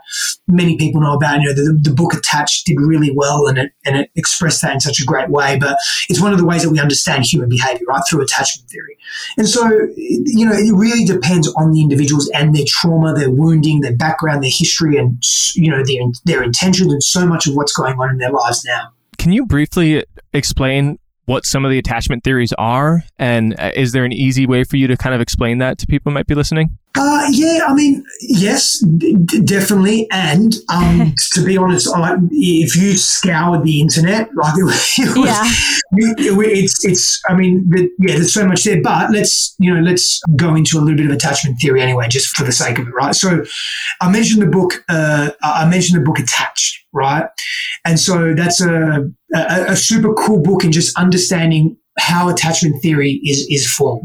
many 0.48 0.76
people 0.76 1.00
know 1.00 1.14
about. 1.14 1.40
You 1.40 1.48
know, 1.48 1.54
the, 1.54 1.78
the 1.82 1.94
book 1.94 2.14
Attached 2.14 2.66
did 2.66 2.78
really 2.80 3.12
well 3.14 3.46
and 3.46 3.58
it, 3.58 3.72
and 3.86 3.96
it 3.96 4.10
expressed 4.16 4.62
that 4.62 4.74
in 4.74 4.80
such 4.80 5.00
a 5.00 5.04
great 5.04 5.30
way. 5.30 5.56
But 5.58 5.76
it's 6.08 6.20
one 6.20 6.32
of 6.32 6.38
the 6.38 6.46
ways 6.46 6.62
that 6.62 6.70
we 6.70 6.80
understand 6.80 7.24
human 7.24 7.48
behavior, 7.48 7.86
right? 7.88 8.02
Through 8.08 8.22
attachment 8.22 8.68
theory. 8.68 8.98
And 9.36 9.48
so, 9.48 9.68
you 9.96 10.46
know, 10.46 10.52
it 10.52 10.74
really 10.74 11.04
depends 11.04 11.52
on 11.54 11.72
the 11.72 11.80
individuals 11.80 12.28
and 12.34 12.54
their 12.54 12.64
trauma, 12.66 13.14
their 13.14 13.30
wounding, 13.30 13.82
their 13.82 13.96
background, 13.96 14.42
their 14.42 14.50
history, 14.52 14.96
and, 14.96 15.22
you 15.54 15.70
know, 15.70 15.84
their, 15.84 16.02
their 16.24 16.42
intentions 16.42 16.92
and 16.92 17.02
so 17.02 17.24
much 17.24 17.46
of 17.46 17.54
what's 17.54 17.72
going 17.72 17.98
on 18.00 18.10
in 18.10 18.18
their 18.18 18.31
now. 18.66 18.92
Can 19.18 19.32
you 19.32 19.46
briefly 19.46 20.04
explain 20.32 20.98
what 21.26 21.44
some 21.46 21.64
of 21.64 21.70
the 21.70 21.78
attachment 21.78 22.24
theories 22.24 22.52
are? 22.58 23.04
And 23.18 23.58
uh, 23.58 23.70
is 23.74 23.92
there 23.92 24.04
an 24.04 24.12
easy 24.12 24.46
way 24.46 24.64
for 24.64 24.76
you 24.76 24.86
to 24.88 24.96
kind 24.96 25.14
of 25.14 25.20
explain 25.20 25.58
that 25.58 25.78
to 25.78 25.86
people 25.86 26.10
who 26.10 26.14
might 26.14 26.26
be 26.26 26.34
listening? 26.34 26.78
Uh, 26.94 27.26
yeah, 27.30 27.60
I 27.66 27.74
mean, 27.74 28.04
yes, 28.20 28.78
d- 28.80 29.16
definitely. 29.44 30.06
And 30.10 30.54
um, 30.72 31.14
to 31.32 31.44
be 31.44 31.56
honest, 31.56 31.88
I, 31.94 32.16
if 32.30 32.76
you 32.76 32.96
scoured 32.96 33.64
the 33.64 33.80
internet, 33.80 34.28
like 34.34 34.54
it, 34.56 34.98
it 34.98 35.16
was, 35.16 35.26
yeah. 35.26 35.44
It, 35.92 36.48
it's, 36.58 36.84
it's, 36.84 37.20
I 37.28 37.34
mean, 37.34 37.68
the, 37.70 37.90
yeah, 37.98 38.16
there's 38.16 38.34
so 38.34 38.46
much 38.46 38.64
there. 38.64 38.82
But 38.82 39.10
let's, 39.10 39.54
you 39.58 39.72
know, 39.74 39.80
let's 39.80 40.20
go 40.36 40.54
into 40.54 40.78
a 40.78 40.80
little 40.80 40.96
bit 40.96 41.06
of 41.06 41.12
attachment 41.12 41.60
theory 41.60 41.80
anyway, 41.80 42.08
just 42.08 42.36
for 42.36 42.44
the 42.44 42.52
sake 42.52 42.78
of 42.78 42.86
it, 42.86 42.92
right? 42.92 43.14
So 43.14 43.42
I 44.00 44.10
mentioned 44.10 44.42
the 44.42 44.46
book, 44.46 44.84
uh, 44.88 45.30
I 45.42 45.68
mentioned 45.68 46.00
the 46.00 46.04
book 46.04 46.18
Attached, 46.18 46.84
right? 46.92 47.24
And 47.86 47.98
so 47.98 48.34
that's 48.34 48.60
a, 48.60 49.08
a, 49.34 49.64
a 49.68 49.76
super 49.76 50.12
cool 50.14 50.42
book 50.42 50.62
in 50.62 50.72
just 50.72 50.96
understanding 50.98 51.76
how 51.98 52.28
attachment 52.28 52.80
theory 52.82 53.20
is, 53.24 53.46
is 53.50 53.70
formed. 53.70 54.04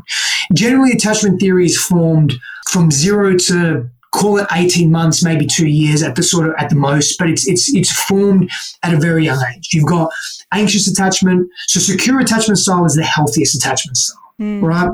Generally, 0.53 0.91
attachment 0.91 1.39
theory 1.39 1.65
is 1.65 1.77
formed 1.77 2.33
from 2.71 2.91
zero 2.91 3.37
to 3.37 3.89
call 4.13 4.37
it 4.37 4.47
18 4.51 4.91
months, 4.91 5.23
maybe 5.23 5.45
two 5.45 5.67
years 5.67 6.01
at 6.01 6.15
the 6.15 6.23
sort 6.23 6.47
of 6.47 6.55
at 6.57 6.69
the 6.69 6.75
most, 6.75 7.17
but 7.17 7.29
it's 7.29 7.47
it's 7.47 7.73
it's 7.73 7.91
formed 7.91 8.49
at 8.83 8.93
a 8.93 8.97
very 8.97 9.25
young 9.25 9.43
age. 9.53 9.69
You've 9.73 9.87
got 9.87 10.09
anxious 10.51 10.87
attachment. 10.87 11.49
So 11.67 11.79
secure 11.79 12.19
attachment 12.19 12.57
style 12.57 12.85
is 12.85 12.95
the 12.95 13.03
healthiest 13.03 13.55
attachment 13.55 13.97
style, 13.97 14.33
mm. 14.39 14.61
right? 14.61 14.89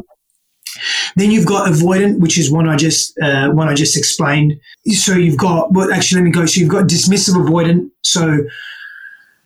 Then 1.16 1.30
you've 1.30 1.46
got 1.46 1.70
avoidant, 1.70 2.20
which 2.20 2.40
is 2.40 2.52
one 2.52 2.68
I 2.68 2.76
just 2.76 3.18
uh, 3.22 3.50
one 3.52 3.70
I 3.70 3.76
just 3.76 3.98
explained. 3.98 4.54
So 4.88 5.14
you've 5.14 5.38
got 5.38 5.72
well, 5.72 5.94
actually 5.94 6.22
let 6.22 6.26
me 6.26 6.32
go. 6.32 6.46
So 6.46 6.60
you've 6.60 6.70
got 6.70 6.88
dismissive 6.88 7.36
avoidant. 7.36 7.92
So 8.02 8.40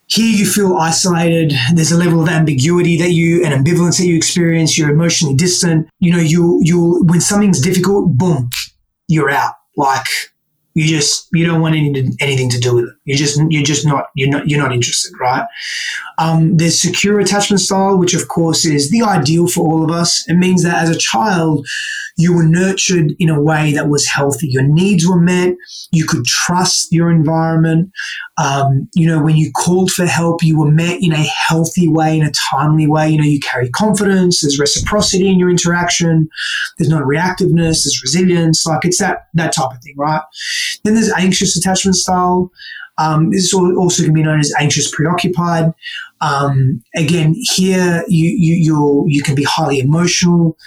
here 0.08 0.36
you 0.36 0.46
feel 0.46 0.78
isolated. 0.78 1.54
There's 1.74 1.92
a 1.92 1.98
level 1.98 2.22
of 2.22 2.30
ambiguity 2.30 2.98
that 2.98 3.12
you 3.12 3.44
and 3.46 3.54
ambivalence 3.54 3.98
that 3.98 4.08
you 4.08 4.16
experience. 4.16 4.78
You're 4.78 4.90
emotionally 4.90 5.36
distant. 5.36 5.90
You 6.00 6.14
know, 6.14 6.20
you 6.20 6.60
you 6.62 7.04
when 7.06 7.22
something's 7.22 7.62
difficult, 7.62 8.18
boom, 8.18 8.50
you're 9.08 9.30
out. 9.30 9.54
Like 9.76 10.06
you 10.78 10.88
just 10.88 11.28
you 11.34 11.46
don't 11.46 11.60
want 11.60 11.76
to, 11.76 12.12
anything 12.22 12.50
to 12.52 12.60
do 12.60 12.76
with 12.76 12.86
it. 12.86 12.96
You 13.04 13.18
just 13.18 13.40
you're 13.50 13.64
just 13.64 13.86
not 13.86 14.06
you're 14.16 14.30
not 14.30 14.48
you're 14.48 14.62
not 14.62 14.74
interested, 14.74 15.12
right? 15.20 15.46
Um, 16.20 16.56
there's 16.56 16.80
secure 16.80 17.20
attachment 17.20 17.62
style, 17.62 17.98
which 17.98 18.14
of 18.14 18.28
course 18.28 18.64
is 18.64 18.90
the 18.90 19.02
ideal 19.02 19.48
for 19.48 19.62
all 19.62 19.84
of 19.84 19.92
us. 19.92 20.28
It 20.30 20.36
means 20.36 20.64
that 20.64 20.82
as 20.82 20.90
a 20.90 20.98
child, 20.98 21.68
you 22.18 22.36
were 22.36 22.44
nurtured 22.44 23.14
in 23.20 23.30
a 23.30 23.42
way 23.42 23.72
that 23.74 23.90
was 23.90 24.08
healthy. 24.08 24.48
Your 24.48 24.64
needs 24.64 25.08
were 25.08 25.20
met. 25.20 25.56
You 25.92 26.06
could 26.06 26.26
trust 26.26 26.92
your 26.92 27.12
environment. 27.12 27.92
Um, 28.38 28.90
you 28.96 29.08
know, 29.08 29.22
when 29.22 29.38
you 29.38 29.52
called 29.52 29.92
for 29.92 30.06
help, 30.06 30.44
you 30.44 30.60
were 30.60 30.72
met 30.72 31.02
in 31.02 31.14
a 31.14 31.24
healthy 31.24 31.88
way, 31.88 32.18
in 32.18 32.26
a 32.26 32.32
timely 32.52 32.88
way. 32.88 33.10
You 33.10 33.18
know, 33.20 33.24
you 33.24 33.40
carry 33.40 33.70
confidence. 33.70 34.42
There's 34.42 34.60
reciprocity 34.60 35.30
in 35.30 35.38
your 35.38 35.52
interaction. 35.52 36.28
There's 36.78 36.90
not 36.90 37.04
reactiveness. 37.04 37.84
There's 37.84 38.02
resilience. 38.04 38.66
Like 38.66 38.84
it's 38.84 39.00
that 39.00 39.28
that 39.36 39.54
type 39.54 39.72
of 39.72 39.82
thing, 39.84 39.96
right? 39.98 40.22
Then 40.84 40.96
there's 40.96 41.14
anxious 41.14 41.56
attachment 41.56 41.96
style. 41.96 42.52
Um, 43.00 43.30
this 43.30 43.44
is 43.44 43.54
also 43.54 44.04
can 44.04 44.14
be 44.14 44.24
known 44.24 44.40
as 44.40 44.52
anxious 44.60 44.90
preoccupied. 44.90 45.72
Um, 46.22 46.82
again, 46.96 47.36
here 47.38 48.04
you 48.08 48.30
you 48.30 48.56
you 48.56 49.06
you 49.08 49.22
can 49.22 49.36
be 49.36 49.44
highly 49.44 49.80
emotional 49.80 50.58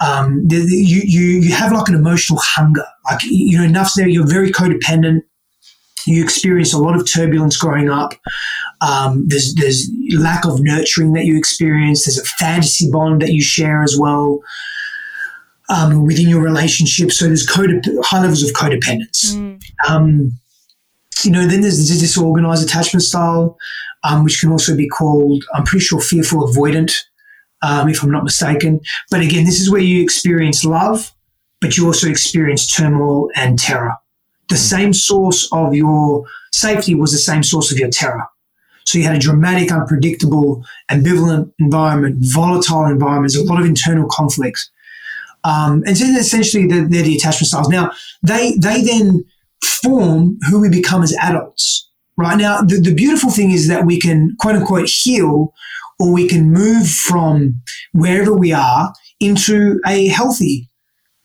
um, 0.00 0.46
the, 0.46 0.56
the, 0.64 0.76
you, 0.76 1.02
you, 1.04 1.40
you 1.40 1.52
have 1.52 1.72
like 1.72 1.88
an 1.88 1.94
emotional 1.94 2.40
hunger. 2.42 2.84
Like, 3.10 3.20
you 3.22 3.58
know, 3.58 3.64
enough 3.64 3.92
there, 3.94 4.08
you're 4.08 4.26
very 4.26 4.50
codependent. 4.50 5.22
You 6.06 6.24
experience 6.24 6.72
a 6.72 6.78
lot 6.78 6.96
of 6.96 7.10
turbulence 7.10 7.56
growing 7.56 7.90
up. 7.90 8.14
Um, 8.80 9.24
there's, 9.28 9.54
there's 9.54 9.90
lack 10.18 10.46
of 10.46 10.60
nurturing 10.60 11.12
that 11.12 11.26
you 11.26 11.36
experience. 11.36 12.06
There's 12.06 12.18
a 12.18 12.24
fantasy 12.24 12.90
bond 12.90 13.20
that 13.22 13.32
you 13.32 13.42
share 13.42 13.82
as 13.82 13.96
well. 13.98 14.40
Um, 15.72 16.04
within 16.04 16.28
your 16.28 16.42
relationship. 16.42 17.12
So 17.12 17.26
there's 17.26 17.46
codep- 17.46 18.02
high 18.02 18.20
levels 18.20 18.42
of 18.42 18.50
codependence. 18.56 19.34
Mm. 19.34 19.62
Um, 19.88 20.32
you 21.22 21.30
know, 21.30 21.46
then 21.46 21.60
there's 21.60 21.88
the 21.88 21.96
disorganized 21.96 22.64
attachment 22.64 23.04
style, 23.04 23.56
um, 24.02 24.24
which 24.24 24.40
can 24.40 24.50
also 24.50 24.76
be 24.76 24.88
called, 24.88 25.44
I'm 25.54 25.62
pretty 25.62 25.84
sure, 25.84 26.00
fearful 26.00 26.48
avoidant 26.48 26.92
um, 27.62 27.88
if 27.88 28.02
I'm 28.02 28.10
not 28.10 28.24
mistaken. 28.24 28.80
But 29.10 29.20
again, 29.20 29.44
this 29.44 29.60
is 29.60 29.70
where 29.70 29.80
you 29.80 30.02
experience 30.02 30.64
love, 30.64 31.12
but 31.60 31.76
you 31.76 31.86
also 31.86 32.08
experience 32.08 32.72
turmoil 32.72 33.28
and 33.36 33.58
terror. 33.58 33.94
The 34.48 34.56
hmm. 34.56 34.60
same 34.60 34.92
source 34.92 35.48
of 35.52 35.74
your 35.74 36.24
safety 36.52 36.94
was 36.94 37.12
the 37.12 37.18
same 37.18 37.42
source 37.42 37.70
of 37.72 37.78
your 37.78 37.90
terror. 37.90 38.26
So 38.84 38.98
you 38.98 39.04
had 39.04 39.14
a 39.14 39.20
dramatic, 39.20 39.70
unpredictable, 39.70 40.64
ambivalent 40.90 41.52
environment, 41.58 42.16
volatile 42.20 42.86
environments, 42.86 43.36
a 43.36 43.44
lot 43.44 43.60
of 43.60 43.66
internal 43.66 44.08
conflicts. 44.10 44.70
Um, 45.44 45.84
and 45.86 45.96
so 45.96 46.04
essentially 46.06 46.66
they're, 46.66 46.88
they're, 46.88 47.02
the 47.02 47.16
attachment 47.16 47.48
styles. 47.48 47.68
Now 47.68 47.92
they 48.22 48.56
they 48.56 48.82
then 48.82 49.24
form 49.82 50.38
who 50.48 50.60
we 50.60 50.68
become 50.68 51.02
as 51.02 51.14
adults. 51.20 51.88
Right 52.16 52.36
now, 52.36 52.60
the, 52.60 52.80
the 52.80 52.94
beautiful 52.94 53.30
thing 53.30 53.50
is 53.50 53.68
that 53.68 53.86
we 53.86 53.98
can 53.98 54.36
quote 54.38 54.56
unquote 54.56 54.88
heal 54.88 55.54
or 56.00 56.12
we 56.12 56.26
can 56.26 56.50
move 56.50 56.88
from 56.88 57.60
wherever 57.92 58.34
we 58.34 58.52
are 58.52 58.92
into 59.20 59.78
a 59.86 60.08
healthy 60.08 60.70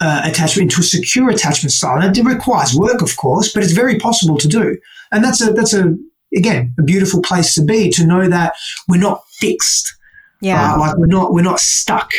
uh, 0.02 0.22
attachment, 0.26 0.72
into 0.72 0.82
a 0.82 0.84
secure 0.84 1.30
attachment 1.30 1.72
style. 1.72 2.02
And 2.02 2.16
it 2.16 2.24
requires 2.24 2.76
work, 2.76 3.02
of 3.02 3.16
course, 3.16 3.52
but 3.54 3.64
it's 3.64 3.72
very 3.72 3.98
possible 3.98 4.38
to 4.38 4.48
do. 4.48 4.78
And 5.12 5.24
that's 5.24 5.42
a 5.42 5.54
that's 5.54 5.74
a 5.74 5.96
again 6.36 6.76
a 6.78 6.84
beautiful 6.84 7.22
place 7.22 7.56
to 7.56 7.64
be 7.64 7.90
to 7.92 8.06
know 8.06 8.28
that 8.28 8.54
we're 8.88 9.00
not 9.00 9.24
fixed. 9.40 9.96
Yeah, 10.42 10.74
uh, 10.74 10.80
like 10.80 10.98
we're 10.98 11.06
not 11.08 11.32
we're 11.32 11.42
not 11.42 11.62
stuck 11.62 12.12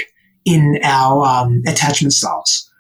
in 0.47 0.79
our 0.83 1.25
um, 1.27 1.63
attachment 1.67 2.15
styles. 2.15 2.71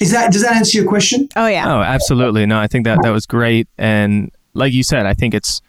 Is 0.00 0.12
that 0.12 0.32
does 0.32 0.42
that 0.42 0.54
answer 0.54 0.78
your 0.78 0.86
question? 0.86 1.28
Oh 1.34 1.48
yeah. 1.48 1.74
Oh, 1.74 1.80
absolutely. 1.80 2.46
No, 2.46 2.60
I 2.60 2.68
think 2.68 2.84
that 2.84 3.00
that 3.02 3.10
was 3.10 3.26
great. 3.26 3.66
And 3.76 4.30
like 4.54 4.72
you 4.72 4.84
said, 4.84 5.06
I 5.06 5.14
think 5.14 5.34
it's 5.34 5.60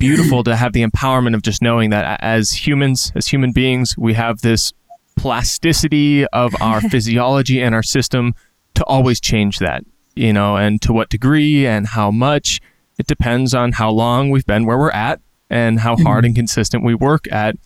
beautiful 0.00 0.42
to 0.42 0.56
have 0.56 0.72
the 0.72 0.84
empowerment 0.84 1.34
of 1.34 1.42
just 1.42 1.62
knowing 1.62 1.90
that 1.90 2.18
as 2.22 2.66
humans, 2.66 3.12
as 3.14 3.28
human 3.28 3.52
beings, 3.52 3.96
we 3.96 4.14
have 4.14 4.40
this 4.40 4.72
plasticity 5.14 6.26
of 6.28 6.54
our 6.60 6.80
physiology 6.90 7.62
and 7.62 7.74
our 7.74 7.82
system 7.82 8.34
to 8.74 8.84
always 8.86 9.20
change 9.20 9.58
that, 9.58 9.84
you 10.16 10.32
know, 10.32 10.56
and 10.56 10.80
to 10.82 10.92
what 10.92 11.10
degree 11.10 11.66
and 11.66 11.86
how 11.86 12.10
much. 12.10 12.60
It 12.98 13.06
depends 13.06 13.54
on 13.54 13.72
how 13.72 13.90
long 13.90 14.30
we've 14.30 14.46
been 14.46 14.64
where 14.64 14.78
we're 14.78 14.90
at 14.90 15.20
and 15.48 15.80
how 15.80 15.96
hard 15.96 16.24
and 16.24 16.34
consistent 16.34 16.82
we 16.82 16.94
work 16.94 17.30
at 17.30 17.56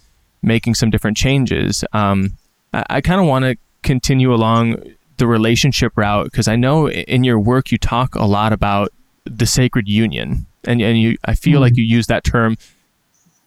making 0.42 0.74
some 0.74 0.90
different 0.90 1.16
changes. 1.16 1.84
Um, 1.92 2.34
I, 2.72 2.84
I 2.90 3.00
kind 3.00 3.20
of 3.20 3.26
want 3.28 3.44
to 3.44 3.56
continue 3.82 4.34
along 4.34 4.76
the 5.18 5.26
relationship 5.28 5.92
route 5.96 6.24
because 6.24 6.48
I 6.48 6.56
know 6.56 6.90
in 6.90 7.22
your 7.22 7.38
work 7.38 7.70
you 7.70 7.78
talk 7.78 8.16
a 8.16 8.24
lot 8.24 8.52
about 8.52 8.92
the 9.24 9.46
sacred 9.46 9.88
union 9.88 10.46
and 10.66 10.80
and 10.80 11.00
you 11.00 11.16
I 11.24 11.34
feel 11.34 11.54
mm-hmm. 11.54 11.62
like 11.62 11.76
you 11.76 11.84
use 11.84 12.06
that 12.06 12.24
term 12.24 12.56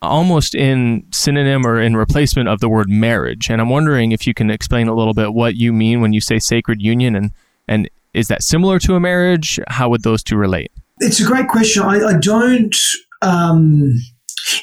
almost 0.01 0.53
in 0.53 1.05
synonym 1.11 1.65
or 1.65 1.82
in 1.82 1.95
replacement 1.95 2.47
of 2.47 2.59
the 2.59 2.70
word 2.70 2.89
marriage. 2.89 3.49
And 3.49 3.59
I'm 3.59 3.70
wondering 3.70 4.11
if 4.11 4.28
you 4.28 4.34
can 4.34 4.49
explain 4.51 4.88
a 4.88 4.93
little 4.93 5.13
bit 5.13 5.34
what 5.34 5.55
you 5.55 5.74
mean 5.74 6.01
when 6.01 6.13
you 6.13 6.22
say 6.22 6.39
sacred 6.39 6.82
union 6.82 7.15
and 7.15 7.32
and 7.68 7.89
is 8.13 8.30
that 8.30 8.41
similar 8.41 8.80
to 8.80 8.95
a 8.95 8.99
marriage? 8.99 9.59
How 9.68 9.89
would 9.89 10.03
those 10.03 10.24
two 10.24 10.38
relate? 10.38 10.72
It's 10.99 11.20
a 11.20 11.26
great 11.26 11.47
question. 11.47 11.84
I, 11.84 11.99
I 11.99 12.18
don't. 12.18 12.76
Um, 13.22 13.93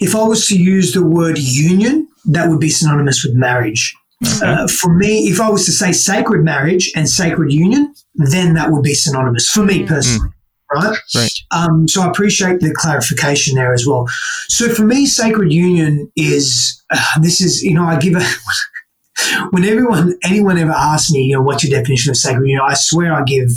if 0.00 0.16
I 0.16 0.24
was 0.24 0.48
to 0.48 0.58
use 0.58 0.92
the 0.92 1.04
word 1.04 1.38
union, 1.38 2.08
that 2.24 2.48
would 2.48 2.58
be 2.58 2.70
synonymous 2.70 3.24
with 3.24 3.34
marriage. 3.34 3.94
Okay. 4.26 4.46
Uh, 4.46 4.66
for 4.66 4.94
me, 4.94 5.28
if 5.28 5.40
I 5.40 5.50
was 5.50 5.66
to 5.66 5.72
say 5.72 5.92
sacred 5.92 6.42
marriage 6.42 6.90
and 6.96 7.08
sacred 7.08 7.52
union, 7.52 7.94
then 8.14 8.54
that 8.54 8.70
would 8.70 8.82
be 8.82 8.94
synonymous 8.94 9.48
for 9.48 9.64
me 9.64 9.84
personally. 9.86 10.30
Mm 10.30 10.34
right? 10.72 10.96
Right. 11.14 11.30
Um, 11.50 11.88
so 11.88 12.02
I 12.02 12.08
appreciate 12.08 12.60
the 12.60 12.74
clarification 12.74 13.56
there 13.56 13.72
as 13.72 13.86
well. 13.86 14.06
So 14.48 14.68
for 14.68 14.84
me, 14.84 15.06
sacred 15.06 15.52
union 15.52 16.10
is 16.16 16.82
uh, 16.90 17.20
this 17.20 17.40
is 17.40 17.62
you 17.62 17.74
know 17.74 17.84
I 17.84 17.98
give 17.98 18.14
a. 18.16 18.24
when 19.50 19.64
everyone 19.64 20.18
anyone 20.24 20.58
ever 20.58 20.72
asks 20.72 21.10
me, 21.12 21.20
you 21.22 21.34
know, 21.34 21.42
what's 21.42 21.64
your 21.64 21.78
definition 21.78 22.10
of 22.10 22.16
sacred 22.16 22.46
union, 22.46 22.60
I 22.66 22.74
swear 22.74 23.14
I 23.14 23.22
give 23.22 23.50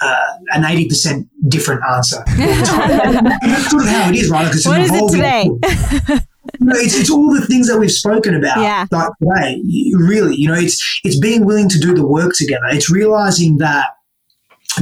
uh, 0.00 0.26
an 0.54 0.64
eighty 0.64 0.88
percent 0.88 1.28
different 1.48 1.82
answer. 1.90 2.22
That's 2.36 3.70
sort 3.70 3.82
of 3.82 3.88
how 3.88 4.10
it 4.10 4.16
is, 4.16 4.30
right? 4.30 4.44
Because 4.44 4.66
what 4.66 4.80
is 4.80 4.90
it 4.92 5.10
today? 5.10 5.44
you 5.44 5.60
it's, 6.60 6.98
it's 6.98 7.10
all 7.10 7.32
the 7.34 7.46
things 7.46 7.68
that 7.68 7.78
we've 7.78 7.90
spoken 7.90 8.34
about 8.34 8.60
yeah. 8.60 8.86
like 8.90 9.10
today. 9.20 9.62
Really, 9.94 10.36
you 10.36 10.48
know, 10.48 10.54
it's 10.54 11.00
it's 11.04 11.18
being 11.18 11.44
willing 11.44 11.68
to 11.68 11.78
do 11.78 11.94
the 11.94 12.06
work 12.06 12.32
together. 12.34 12.66
It's 12.70 12.90
realizing 12.90 13.58
that 13.58 13.88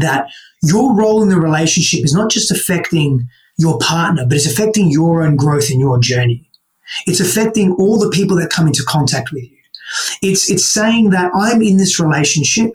that 0.00 0.28
your 0.68 0.94
role 0.94 1.22
in 1.22 1.28
the 1.28 1.40
relationship 1.40 2.04
is 2.04 2.14
not 2.14 2.30
just 2.30 2.50
affecting 2.50 3.28
your 3.58 3.78
partner, 3.78 4.24
but 4.26 4.36
it's 4.36 4.50
affecting 4.50 4.90
your 4.90 5.22
own 5.22 5.36
growth 5.36 5.70
in 5.70 5.80
your 5.80 5.98
journey. 5.98 6.48
It's 7.06 7.20
affecting 7.20 7.72
all 7.72 7.98
the 7.98 8.10
people 8.10 8.36
that 8.36 8.50
come 8.50 8.66
into 8.66 8.84
contact 8.86 9.32
with 9.32 9.44
you. 9.44 9.56
It's, 10.22 10.50
it's 10.50 10.64
saying 10.64 11.10
that 11.10 11.30
I'm 11.34 11.62
in 11.62 11.76
this 11.76 11.98
relationship 12.00 12.70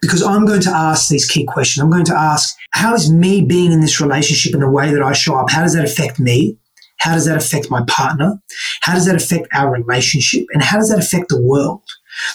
because 0.00 0.22
I'm 0.22 0.44
going 0.44 0.60
to 0.62 0.70
ask 0.70 1.08
these 1.08 1.28
key 1.28 1.44
questions. 1.44 1.82
I'm 1.82 1.90
going 1.90 2.04
to 2.06 2.16
ask, 2.16 2.56
how 2.70 2.94
is 2.94 3.10
me 3.10 3.42
being 3.42 3.72
in 3.72 3.80
this 3.80 4.00
relationship 4.00 4.52
and 4.52 4.62
the 4.62 4.70
way 4.70 4.92
that 4.92 5.02
I 5.02 5.12
show 5.12 5.36
up? 5.36 5.50
How 5.50 5.62
does 5.62 5.74
that 5.74 5.84
affect 5.84 6.18
me? 6.20 6.58
How 6.98 7.14
does 7.14 7.26
that 7.26 7.36
affect 7.36 7.70
my 7.70 7.82
partner? 7.88 8.38
How 8.82 8.94
does 8.94 9.06
that 9.06 9.16
affect 9.16 9.48
our 9.52 9.72
relationship? 9.72 10.46
And 10.52 10.62
how 10.62 10.78
does 10.78 10.90
that 10.90 10.98
affect 10.98 11.28
the 11.28 11.40
world? 11.40 11.82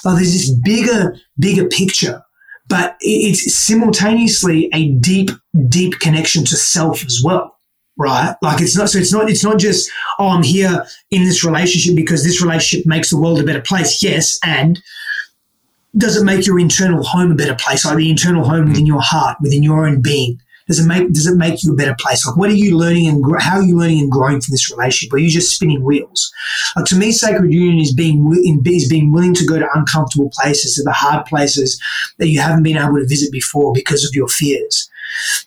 Well, 0.04 0.16
there's 0.16 0.32
this 0.32 0.50
bigger, 0.50 1.16
bigger 1.38 1.66
picture 1.68 2.22
but 2.70 2.96
it's 3.00 3.54
simultaneously 3.54 4.70
a 4.72 4.92
deep, 4.92 5.30
deep 5.68 5.98
connection 5.98 6.44
to 6.46 6.56
self 6.56 7.04
as 7.04 7.20
well. 7.22 7.56
Right. 7.98 8.34
Like 8.40 8.62
it's 8.62 8.76
not, 8.76 8.88
so 8.88 8.98
it's 8.98 9.12
not, 9.12 9.28
it's 9.28 9.44
not 9.44 9.58
just, 9.58 9.90
oh, 10.18 10.28
I'm 10.28 10.42
here 10.42 10.86
in 11.10 11.24
this 11.24 11.44
relationship 11.44 11.94
because 11.94 12.24
this 12.24 12.40
relationship 12.40 12.86
makes 12.86 13.10
the 13.10 13.18
world 13.18 13.40
a 13.40 13.44
better 13.44 13.60
place. 13.60 14.02
Yes. 14.02 14.38
And 14.42 14.80
does 15.96 16.16
it 16.16 16.24
make 16.24 16.46
your 16.46 16.58
internal 16.58 17.02
home 17.02 17.32
a 17.32 17.34
better 17.34 17.56
place? 17.56 17.84
Like 17.84 17.98
the 17.98 18.08
internal 18.08 18.44
home 18.44 18.68
within 18.68 18.84
mm. 18.84 18.88
your 18.88 19.02
heart, 19.02 19.36
within 19.42 19.62
your 19.62 19.86
own 19.86 20.00
being? 20.00 20.40
Does 20.70 20.78
it 20.78 20.86
make 20.86 21.12
does 21.12 21.26
it 21.26 21.36
make 21.36 21.64
you 21.64 21.72
a 21.72 21.76
better 21.76 21.96
place? 21.98 22.24
Like, 22.24 22.36
what 22.36 22.48
are 22.48 22.54
you 22.54 22.78
learning 22.78 23.08
and 23.08 23.20
gr- 23.20 23.40
how 23.40 23.56
are 23.56 23.64
you 23.64 23.76
learning 23.76 24.02
and 24.02 24.10
growing 24.10 24.40
from 24.40 24.52
this 24.52 24.70
relationship? 24.70 25.12
Are 25.12 25.18
you 25.18 25.28
just 25.28 25.52
spinning 25.52 25.82
wheels? 25.82 26.32
Like 26.76 26.84
to 26.84 26.96
me, 26.96 27.10
sacred 27.10 27.52
union 27.52 27.80
is 27.80 27.92
being 27.92 28.24
is 28.64 28.88
being 28.88 29.10
willing 29.10 29.34
to 29.34 29.44
go 29.44 29.58
to 29.58 29.66
uncomfortable 29.74 30.30
places, 30.32 30.76
to 30.76 30.84
the 30.84 30.92
hard 30.92 31.26
places 31.26 31.82
that 32.18 32.28
you 32.28 32.38
haven't 32.38 32.62
been 32.62 32.76
able 32.76 32.98
to 32.98 33.08
visit 33.08 33.32
before 33.32 33.72
because 33.72 34.04
of 34.04 34.14
your 34.14 34.28
fears. 34.28 34.88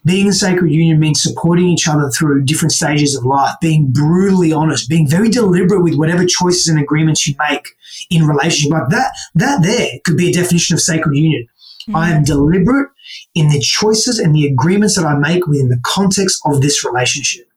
Being 0.04 0.26
in 0.28 0.34
sacred 0.34 0.74
union 0.74 1.00
means 1.00 1.22
supporting 1.22 1.68
each 1.68 1.88
other 1.88 2.10
through 2.10 2.44
different 2.44 2.74
stages 2.74 3.16
of 3.16 3.24
life, 3.24 3.56
being 3.62 3.92
brutally 3.92 4.52
honest, 4.52 4.90
being 4.90 5.10
very 5.10 5.30
deliberate 5.30 5.84
with 5.84 5.96
whatever 5.96 6.26
choices 6.26 6.68
and 6.68 6.78
agreements 6.78 7.26
you 7.26 7.36
make 7.50 7.66
in 8.10 8.28
relationship. 8.28 8.72
Like 8.72 8.90
that, 8.90 9.14
that 9.36 9.64
there 9.64 9.88
could 10.04 10.18
be 10.18 10.30
a 10.30 10.34
definition 10.34 10.74
of 10.74 10.82
sacred 10.82 11.16
union. 11.16 11.48
Mm-hmm. 11.84 11.96
I 11.96 12.12
am 12.12 12.24
deliberate 12.24 12.90
in 13.36 13.50
the 13.50 13.60
choices 13.60 14.20
and 14.20 14.34
the 14.34 14.48
agreements 14.48 14.96
that 14.96 15.06
I 15.06 15.16
make 15.16 15.48
within 15.48 15.70
the 15.70 15.80
context 15.84 16.42
of 16.46 16.62
this 16.62 16.86
relationship. 16.86 17.48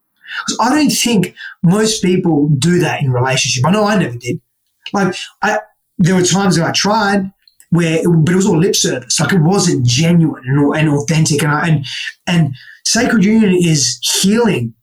Because 0.47 0.59
I 0.61 0.75
don't 0.75 0.91
think 0.91 1.35
most 1.63 2.03
people 2.03 2.49
do 2.59 2.79
that 2.81 3.03
in 3.03 3.13
relationship. 3.13 3.65
I 3.65 3.71
know 3.71 3.85
I 3.85 3.97
never 3.97 4.17
did. 4.17 4.41
Like 4.93 5.15
I, 5.43 5.61
there 5.99 6.15
were 6.15 6.23
times 6.23 6.57
that 6.57 6.69
I 6.69 6.73
tried 6.73 7.31
where, 7.71 8.03
but 8.05 8.33
it 8.33 8.37
was 8.37 8.47
all 8.47 8.59
lip 8.59 8.77
service. 8.77 9.19
Like 9.19 9.33
it 9.33 9.41
wasn't 9.41 9.87
genuine 9.87 10.43
and, 10.47 10.77
and 10.77 10.89
authentic. 10.89 11.43
And, 11.43 11.53
I, 11.53 11.69
and 11.69 11.87
and 12.27 12.55
sacred 12.85 13.25
union 13.25 13.55
is 13.55 13.99
healing. 14.03 14.75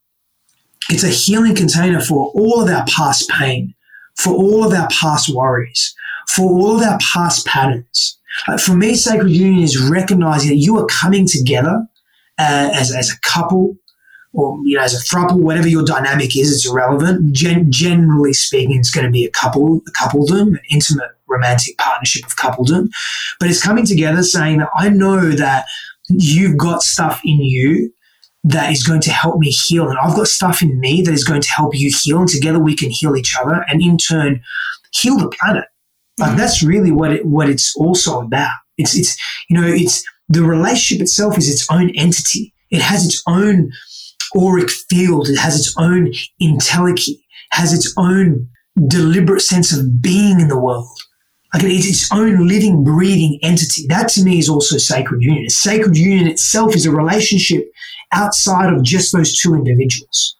It's 0.90 1.04
a 1.04 1.10
healing 1.10 1.56
container 1.56 2.02
for 2.02 2.32
all 2.36 2.62
of 2.62 2.70
our 2.70 2.86
past 2.88 3.30
pain, 3.30 3.74
for 4.16 4.34
all 4.34 4.66
of 4.66 4.74
our 4.74 4.90
past 4.90 5.34
worries, 5.34 5.96
for 6.28 6.50
all 6.50 6.76
of 6.78 6.84
our 6.84 7.00
past 7.00 7.46
patterns. 7.46 8.20
Uh, 8.48 8.58
for 8.58 8.76
me, 8.76 8.96
sacred 8.96 9.30
union 9.30 9.64
is 9.64 9.80
recognizing 9.80 10.50
that 10.50 10.58
you 10.58 10.78
are 10.78 10.86
coming 10.86 11.28
together 11.28 11.86
uh, 12.40 12.70
as, 12.74 12.94
as 12.94 13.10
a 13.10 13.20
couple 13.22 13.78
or 14.34 14.58
you 14.64 14.76
know 14.76 14.84
as 14.84 14.94
a 14.94 15.04
throuple, 15.04 15.40
whatever 15.40 15.68
your 15.68 15.86
dynamic 15.86 16.36
is, 16.36 16.52
it's 16.52 16.68
irrelevant. 16.70 17.34
Gen- 17.34 17.72
generally 17.72 18.34
speaking, 18.34 18.78
it's 18.78 18.92
going 18.92 19.06
to 19.06 19.12
be 19.12 19.26
a 19.26 19.30
couple, 19.30 19.82
a 19.88 19.92
coupledom, 19.92 20.48
an 20.48 20.60
intimate 20.72 21.12
romantic 21.28 21.78
partnership 21.78 22.26
of 22.26 22.36
coupledom. 22.36 22.90
But 23.40 23.50
it's 23.50 23.64
coming 23.64 23.86
together 23.86 24.24
saying 24.24 24.58
that 24.60 24.70
I 24.76 24.90
know 24.90 25.32
that 25.32 25.66
you've 26.10 26.58
got 26.58 26.82
stuff 26.82 27.22
in 27.24 27.42
you 27.42 27.94
that 28.44 28.72
is 28.72 28.84
going 28.84 29.02
to 29.02 29.12
help 29.12 29.40
me 29.40 29.50
heal, 29.50 29.88
and 29.88 29.98
I've 30.00 30.16
got 30.16 30.28
stuff 30.28 30.62
in 30.62 30.80
me 30.80 31.02
that 31.04 31.14
is 31.14 31.24
going 31.24 31.42
to 31.42 31.50
help 31.50 31.76
you 31.76 31.92
heal, 31.96 32.20
and 32.20 32.28
together 32.28 32.60
we 32.60 32.76
can 32.76 32.90
heal 32.90 33.16
each 33.16 33.38
other, 33.40 33.64
and 33.70 33.82
in 33.82 33.98
turn 33.98 34.42
heal 34.92 35.18
the 35.18 35.30
planet. 35.30 35.66
Like 36.20 36.30
mm-hmm. 36.30 36.38
that's 36.38 36.64
really 36.64 36.92
what 36.92 37.12
it 37.12 37.26
what 37.26 37.50
it's 37.50 37.76
also 37.76 38.22
about. 38.22 38.54
It's 38.78 38.96
it's 38.98 39.18
you 39.50 39.60
know 39.60 39.68
it's 39.68 40.04
the 40.30 40.44
relationship 40.44 41.02
itself 41.02 41.38
is 41.38 41.50
its 41.50 41.68
own 41.72 41.90
entity. 41.96 42.54
It 42.70 42.82
has 42.82 43.06
its 43.06 43.22
own 43.28 43.72
auric 44.36 44.70
field. 44.70 45.30
It 45.30 45.38
has 45.38 45.60
its 45.60 45.76
own 45.78 46.12
entelechy, 46.42 47.20
has 47.52 47.74
its 47.74 47.94
own 47.98 48.48
deliberate 48.88 49.42
sense 49.42 49.76
of 49.76 50.02
being 50.02 50.40
in 50.40 50.48
the 50.48 50.60
world. 50.60 50.98
Like 51.54 51.64
it's 51.66 51.88
its 51.88 52.12
own 52.12 52.48
living, 52.48 52.84
breathing 52.84 53.40
entity. 53.44 53.86
That 53.88 54.10
to 54.10 54.24
me 54.24 54.40
is 54.40 54.50
also 54.50 54.78
sacred 54.78 55.22
union. 55.22 55.46
A 55.46 55.52
sacred 55.52 55.96
union 55.96 56.28
itself 56.28 56.76
is 56.76 56.88
a 56.88 56.92
relationship 56.92 57.72
outside 58.12 58.74
of 58.74 58.84
just 58.84 59.14
those 59.14 59.38
two 59.38 59.54
individuals. 59.54 60.36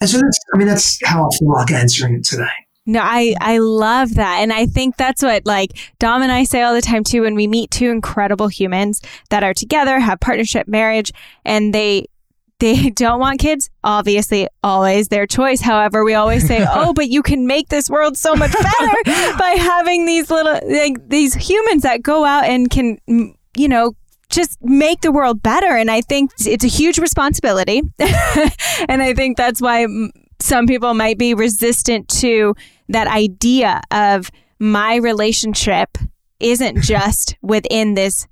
And 0.00 0.08
so 0.08 0.18
that's, 0.18 0.38
I 0.54 0.58
mean, 0.58 0.68
that's 0.68 0.98
how 1.06 1.28
I 1.28 1.36
feel 1.38 1.52
like 1.52 1.70
answering 1.70 2.14
it 2.14 2.24
today. 2.24 2.44
No, 2.84 3.00
I, 3.00 3.26
mm. 3.26 3.36
I 3.40 3.58
love 3.58 4.14
that. 4.14 4.40
And 4.40 4.52
I 4.52 4.66
think 4.66 4.96
that's 4.96 5.22
what 5.22 5.46
like 5.46 5.72
Dom 5.98 6.22
and 6.22 6.32
I 6.32 6.44
say 6.44 6.62
all 6.62 6.74
the 6.74 6.80
time 6.80 7.04
too 7.04 7.22
when 7.22 7.34
we 7.34 7.46
meet 7.46 7.70
two 7.70 7.90
incredible 7.90 8.48
humans 8.48 9.00
that 9.30 9.44
are 9.44 9.54
together, 9.54 10.00
have 10.00 10.20
partnership 10.20 10.66
marriage, 10.66 11.12
and 11.44 11.72
they 11.72 12.06
they 12.58 12.90
don't 12.94 13.20
want 13.20 13.40
kids, 13.40 13.70
obviously, 13.84 14.48
always 14.62 15.08
their 15.08 15.26
choice. 15.26 15.60
However, 15.60 16.04
we 16.04 16.14
always 16.14 16.46
say, 16.46 16.66
"Oh, 16.70 16.92
but 16.92 17.08
you 17.08 17.22
can 17.22 17.46
make 17.46 17.68
this 17.68 17.88
world 17.88 18.16
so 18.16 18.34
much 18.34 18.52
better 18.52 18.96
by 19.38 19.56
having 19.58 20.06
these 20.06 20.30
little 20.30 20.58
like 20.68 21.08
these 21.08 21.34
humans 21.34 21.82
that 21.82 22.02
go 22.02 22.24
out 22.24 22.44
and 22.44 22.70
can, 22.70 22.98
you 23.56 23.68
know, 23.68 23.94
just 24.28 24.58
make 24.62 25.02
the 25.02 25.12
world 25.12 25.42
better." 25.42 25.76
And 25.76 25.90
I 25.90 26.00
think 26.00 26.32
it's 26.40 26.64
a 26.64 26.68
huge 26.68 26.98
responsibility, 26.98 27.82
and 28.88 29.02
I 29.02 29.14
think 29.14 29.36
that's 29.36 29.60
why 29.60 29.86
some 30.42 30.66
people 30.66 30.94
might 30.94 31.18
be 31.18 31.34
resistant 31.34 32.08
to 32.20 32.54
that 32.88 33.06
idea 33.06 33.80
of 33.90 34.30
my 34.58 34.96
relationship 34.96 35.98
isn't 36.40 36.82
just 36.82 37.36
within 37.42 37.94
this 37.94 38.26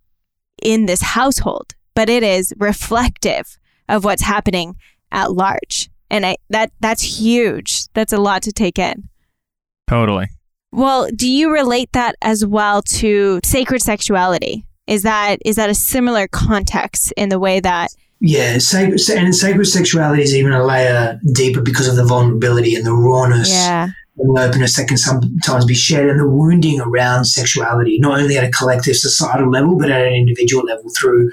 in 0.63 0.87
this 0.87 1.01
household, 1.01 1.75
but 1.95 2.11
it 2.11 2.23
is 2.23 2.53
reflective 2.59 3.59
of 3.89 4.05
what's 4.05 4.23
happening 4.23 4.77
at 5.11 5.33
large. 5.33 5.89
And 6.11 6.27
I, 6.27 6.37
that 6.51 6.73
that's 6.81 7.03
huge. 7.03 7.87
That's 7.95 8.13
a 8.13 8.19
lot 8.19 8.43
to 8.43 8.53
take 8.53 8.79
in. 8.79 9.09
Totally. 9.89 10.29
Well, 10.73 11.09
do 11.15 11.29
you 11.29 11.53
relate 11.53 11.91
that 11.93 12.15
as 12.23 12.47
well 12.47 12.83
to 12.83 13.41
sacred 13.45 13.83
sexuality? 13.83 14.65
Is 14.87 15.03
that 15.03 15.39
is 15.45 15.57
that 15.57 15.71
a 15.71 15.75
similar 15.75 16.29
context 16.29 17.13
in 17.17 17.29
the 17.29 17.39
way 17.39 17.61
that 17.61 17.91
yeah, 18.21 18.59
sacred, 18.59 19.01
and 19.11 19.35
sacred 19.35 19.65
sexuality 19.65 20.23
is 20.23 20.35
even 20.35 20.53
a 20.53 20.65
layer 20.65 21.19
deeper 21.33 21.63
because 21.63 21.89
of 21.89 21.97
the 21.97 22.05
vulnerability 22.05 22.75
and 22.75 22.85
the 22.85 22.93
rawness 22.93 23.51
yeah. 23.51 23.89
and 24.19 24.37
the 24.37 24.43
openness 24.43 24.77
that 24.77 24.89
can 24.89 24.99
sometimes 24.99 25.65
be 25.65 25.75
shared 25.75 26.11
and 26.11 26.21
the 26.21 26.29
wounding 26.29 26.81
around 26.83 27.25
sexuality, 27.25 27.99
not 27.99 28.21
only 28.21 28.37
at 28.37 28.45
a 28.45 28.51
collective 28.51 28.97
societal 28.97 29.51
level, 29.51 29.79
but 29.79 29.91
at 29.91 30.07
an 30.07 30.13
individual 30.13 30.63
level 30.65 30.91
through 30.99 31.31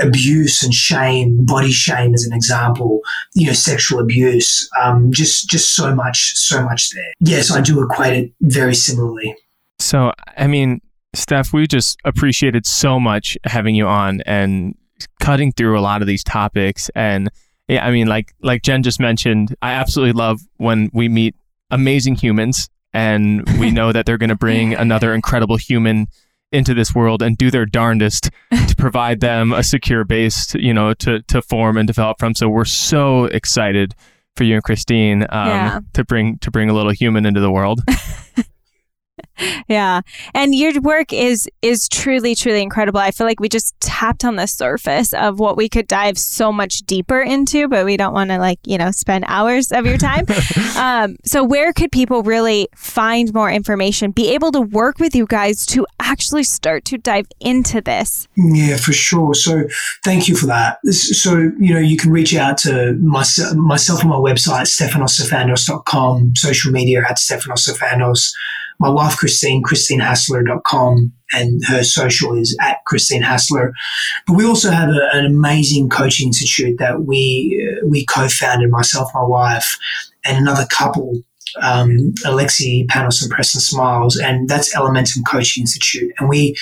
abuse 0.00 0.64
and 0.64 0.74
shame, 0.74 1.44
body 1.44 1.70
shame 1.70 2.12
as 2.12 2.24
an 2.24 2.32
example, 2.32 3.00
you 3.34 3.46
know, 3.46 3.52
sexual 3.52 4.00
abuse, 4.00 4.68
um, 4.82 5.12
just 5.12 5.48
just 5.48 5.76
so 5.76 5.94
much, 5.94 6.34
so 6.34 6.62
much 6.64 6.90
there. 6.90 7.12
Yes, 7.20 7.52
I 7.52 7.60
do 7.60 7.80
equate 7.84 8.12
it 8.14 8.32
very 8.40 8.74
similarly. 8.74 9.36
So, 9.78 10.12
I 10.36 10.48
mean, 10.48 10.80
Steph, 11.14 11.52
we 11.52 11.66
just 11.68 11.98
appreciated 12.04 12.66
so 12.66 12.98
much 12.98 13.38
having 13.44 13.74
you 13.74 13.86
on 13.86 14.22
and 14.22 14.74
cutting 15.20 15.52
through 15.52 15.78
a 15.78 15.82
lot 15.82 16.00
of 16.00 16.06
these 16.06 16.24
topics. 16.24 16.90
And 16.94 17.30
yeah, 17.68 17.84
I 17.84 17.90
mean, 17.90 18.06
like 18.06 18.34
like 18.40 18.62
Jen 18.62 18.82
just 18.82 19.00
mentioned, 19.00 19.54
I 19.62 19.72
absolutely 19.72 20.12
love 20.12 20.40
when 20.56 20.90
we 20.92 21.08
meet 21.08 21.34
amazing 21.70 22.16
humans 22.16 22.68
and 22.92 23.48
we 23.58 23.70
know 23.72 23.92
that 23.92 24.06
they're 24.06 24.18
going 24.18 24.30
to 24.30 24.36
bring 24.36 24.74
another 24.74 25.14
incredible 25.14 25.56
human 25.56 26.06
into 26.52 26.74
this 26.74 26.94
world 26.94 27.22
and 27.22 27.38
do 27.38 27.50
their 27.50 27.64
darndest 27.64 28.30
to 28.66 28.74
provide 28.78 29.20
them 29.20 29.52
a 29.52 29.62
secure 29.62 30.04
base, 30.04 30.46
to, 30.46 30.62
you 30.62 30.74
know, 30.74 30.94
to 30.94 31.22
to 31.22 31.40
form 31.42 31.76
and 31.76 31.86
develop 31.86 32.18
from. 32.18 32.34
So 32.34 32.48
we're 32.48 32.64
so 32.64 33.26
excited 33.26 33.94
for 34.36 34.44
you 34.44 34.54
and 34.54 34.64
Christine 34.64 35.22
um, 35.28 35.48
yeah. 35.48 35.80
to 35.94 36.04
bring 36.04 36.38
to 36.38 36.50
bring 36.50 36.70
a 36.70 36.72
little 36.72 36.92
human 36.92 37.26
into 37.26 37.40
the 37.40 37.50
world. 37.50 37.80
yeah. 39.68 40.00
And 40.34 40.54
your 40.54 40.80
work 40.80 41.12
is 41.12 41.48
is 41.62 41.88
truly 41.88 42.34
truly 42.34 42.62
incredible. 42.62 43.00
I 43.00 43.10
feel 43.10 43.26
like 43.26 43.40
we 43.40 43.48
just 43.48 43.78
tapped 43.80 44.24
on 44.24 44.36
the 44.36 44.46
surface 44.46 45.12
of 45.12 45.38
what 45.38 45.56
we 45.56 45.68
could 45.68 45.86
dive 45.86 46.18
so 46.18 46.52
much 46.52 46.78
deeper 46.80 47.20
into 47.20 47.68
but 47.68 47.84
we 47.84 47.96
don't 47.96 48.12
want 48.12 48.30
to 48.30 48.38
like 48.38 48.58
you 48.64 48.78
know 48.78 48.90
spend 48.90 49.24
hours 49.28 49.72
of 49.72 49.86
your 49.86 49.98
time. 49.98 50.26
Um, 50.76 51.16
so 51.24 51.44
where 51.44 51.72
could 51.72 51.92
people 51.92 52.22
really 52.22 52.68
find 52.74 53.34
more 53.34 53.50
information 53.50 54.12
be 54.12 54.30
able 54.30 54.50
to 54.52 54.60
work 54.60 54.98
with 54.98 55.14
you 55.14 55.26
guys 55.26 55.66
to 55.66 55.86
actually 55.98 56.44
start 56.44 56.84
to 56.86 56.96
dive 56.96 57.26
into 57.40 57.80
this? 57.80 58.28
Yeah 58.36 58.76
for 58.76 58.92
sure. 58.92 59.34
So 59.34 59.64
thank 60.04 60.28
you 60.28 60.36
for 60.36 60.46
that. 60.46 60.78
So 60.86 61.50
you 61.58 61.74
know 61.74 61.80
you 61.80 61.96
can 61.96 62.10
reach 62.10 62.34
out 62.34 62.58
to 62.58 62.94
myself, 62.94 63.54
myself 63.56 64.04
on 64.04 64.10
my 64.10 64.16
website 64.16 64.66
stefanossifandos.com 64.66 66.36
social 66.36 66.72
media 66.72 67.02
at 67.08 67.16
stefanossifandos 67.16 68.32
my 68.80 68.88
wife, 68.88 69.16
Christine, 69.16 69.62
christinehassler.com, 69.62 71.12
and 71.32 71.64
her 71.66 71.84
social 71.84 72.36
is 72.36 72.56
at 72.60 72.78
Christine 72.86 73.22
Hassler. 73.22 73.72
But 74.26 74.36
we 74.36 74.46
also 74.46 74.70
have 74.70 74.88
a, 74.88 75.08
an 75.12 75.26
amazing 75.26 75.90
coaching 75.90 76.28
institute 76.28 76.78
that 76.78 77.02
we, 77.04 77.68
uh, 77.70 77.86
we 77.86 78.06
co-founded, 78.06 78.70
myself, 78.70 79.10
my 79.14 79.22
wife, 79.22 79.76
and 80.24 80.38
another 80.38 80.66
couple, 80.70 81.22
um, 81.62 82.14
Alexi 82.24 82.86
Panos 82.86 83.22
and 83.22 83.30
Preston 83.30 83.60
Smiles, 83.60 84.16
and 84.16 84.48
that's 84.48 84.74
Elementum 84.74 85.22
Coaching 85.28 85.62
Institute. 85.62 86.12
And 86.18 86.28
we 86.28 86.56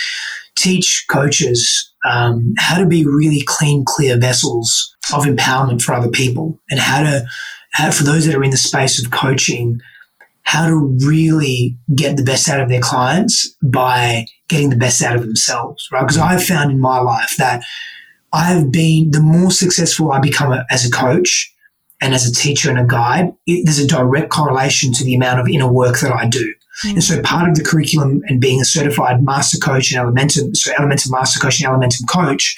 teach 0.56 1.06
coaches 1.08 1.92
um, 2.04 2.52
how 2.58 2.78
to 2.78 2.86
be 2.86 3.06
really 3.06 3.42
clean, 3.46 3.84
clear 3.86 4.18
vessels 4.18 4.94
of 5.14 5.24
empowerment 5.24 5.82
for 5.82 5.94
other 5.94 6.10
people 6.10 6.58
and 6.68 6.80
how 6.80 7.02
to, 7.02 7.26
how, 7.72 7.92
for 7.92 8.02
those 8.02 8.26
that 8.26 8.34
are 8.34 8.44
in 8.44 8.50
the 8.50 8.56
space 8.56 9.02
of 9.02 9.12
coaching, 9.12 9.80
how 10.48 10.66
to 10.66 10.96
really 11.04 11.76
get 11.94 12.16
the 12.16 12.22
best 12.22 12.48
out 12.48 12.58
of 12.58 12.70
their 12.70 12.80
clients 12.80 13.54
by 13.62 14.24
getting 14.48 14.70
the 14.70 14.76
best 14.76 15.02
out 15.02 15.14
of 15.14 15.20
themselves, 15.20 15.86
right? 15.92 16.00
Because 16.00 16.16
I've 16.16 16.42
found 16.42 16.70
in 16.70 16.80
my 16.80 17.00
life 17.00 17.34
that 17.36 17.62
I've 18.32 18.72
been, 18.72 19.10
the 19.10 19.20
more 19.20 19.50
successful 19.50 20.10
I 20.10 20.20
become 20.20 20.58
as 20.70 20.86
a 20.86 20.90
coach 20.90 21.54
and 22.00 22.14
as 22.14 22.26
a 22.26 22.32
teacher 22.32 22.70
and 22.70 22.78
a 22.78 22.86
guide, 22.86 23.34
it, 23.46 23.66
there's 23.66 23.78
a 23.78 23.86
direct 23.86 24.30
correlation 24.30 24.94
to 24.94 25.04
the 25.04 25.14
amount 25.14 25.38
of 25.38 25.48
inner 25.48 25.70
work 25.70 26.00
that 26.00 26.12
I 26.12 26.26
do. 26.26 26.54
Mm-hmm. 26.82 26.94
And 26.94 27.04
so 27.04 27.20
part 27.20 27.50
of 27.50 27.54
the 27.54 27.62
curriculum 27.62 28.22
and 28.28 28.40
being 28.40 28.58
a 28.58 28.64
certified 28.64 29.22
master 29.22 29.58
coach 29.58 29.92
and 29.92 30.02
Elementum, 30.02 30.56
so 30.56 30.72
Elementum 30.72 31.10
master 31.10 31.40
coach 31.40 31.62
and 31.62 31.70
Elementum 31.70 32.08
coach, 32.08 32.56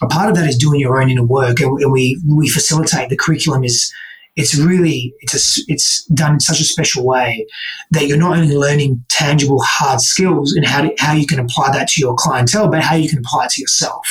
a 0.00 0.06
part 0.06 0.30
of 0.30 0.36
that 0.36 0.48
is 0.48 0.56
doing 0.56 0.80
your 0.80 1.02
own 1.02 1.10
inner 1.10 1.22
work. 1.22 1.60
And, 1.60 1.78
and 1.82 1.92
we, 1.92 2.18
we 2.26 2.48
facilitate 2.48 3.10
the 3.10 3.16
curriculum 3.18 3.62
is, 3.62 3.92
it's 4.36 4.54
really 4.54 5.14
it's 5.20 5.34
a, 5.34 5.62
it's 5.66 6.04
done 6.06 6.34
in 6.34 6.40
such 6.40 6.60
a 6.60 6.64
special 6.64 7.04
way 7.06 7.46
that 7.90 8.06
you're 8.06 8.18
not 8.18 8.36
only 8.36 8.54
learning 8.54 9.02
tangible 9.08 9.62
hard 9.62 10.00
skills 10.00 10.52
and 10.52 10.66
how 10.66 10.82
to, 10.82 10.94
how 10.98 11.12
you 11.14 11.26
can 11.26 11.40
apply 11.40 11.72
that 11.72 11.88
to 11.88 12.00
your 12.00 12.14
clientele, 12.14 12.68
but 12.68 12.82
how 12.82 12.94
you 12.94 13.08
can 13.08 13.18
apply 13.20 13.46
it 13.46 13.50
to 13.50 13.60
yourself. 13.62 14.06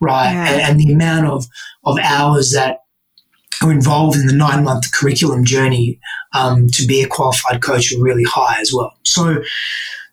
right? 0.00 0.32
Yeah. 0.32 0.48
And, 0.52 0.60
and 0.62 0.80
the 0.80 0.92
amount 0.92 1.26
of, 1.26 1.46
of 1.84 1.98
hours 2.02 2.52
that 2.52 2.80
are 3.62 3.72
involved 3.72 4.16
in 4.16 4.26
the 4.26 4.34
nine 4.34 4.64
month 4.64 4.92
curriculum 4.92 5.44
journey 5.44 5.98
um, 6.34 6.66
to 6.68 6.86
be 6.86 7.02
a 7.02 7.08
qualified 7.08 7.62
coach 7.62 7.92
are 7.92 8.02
really 8.02 8.24
high 8.24 8.60
as 8.60 8.72
well. 8.74 8.92
So 9.04 9.42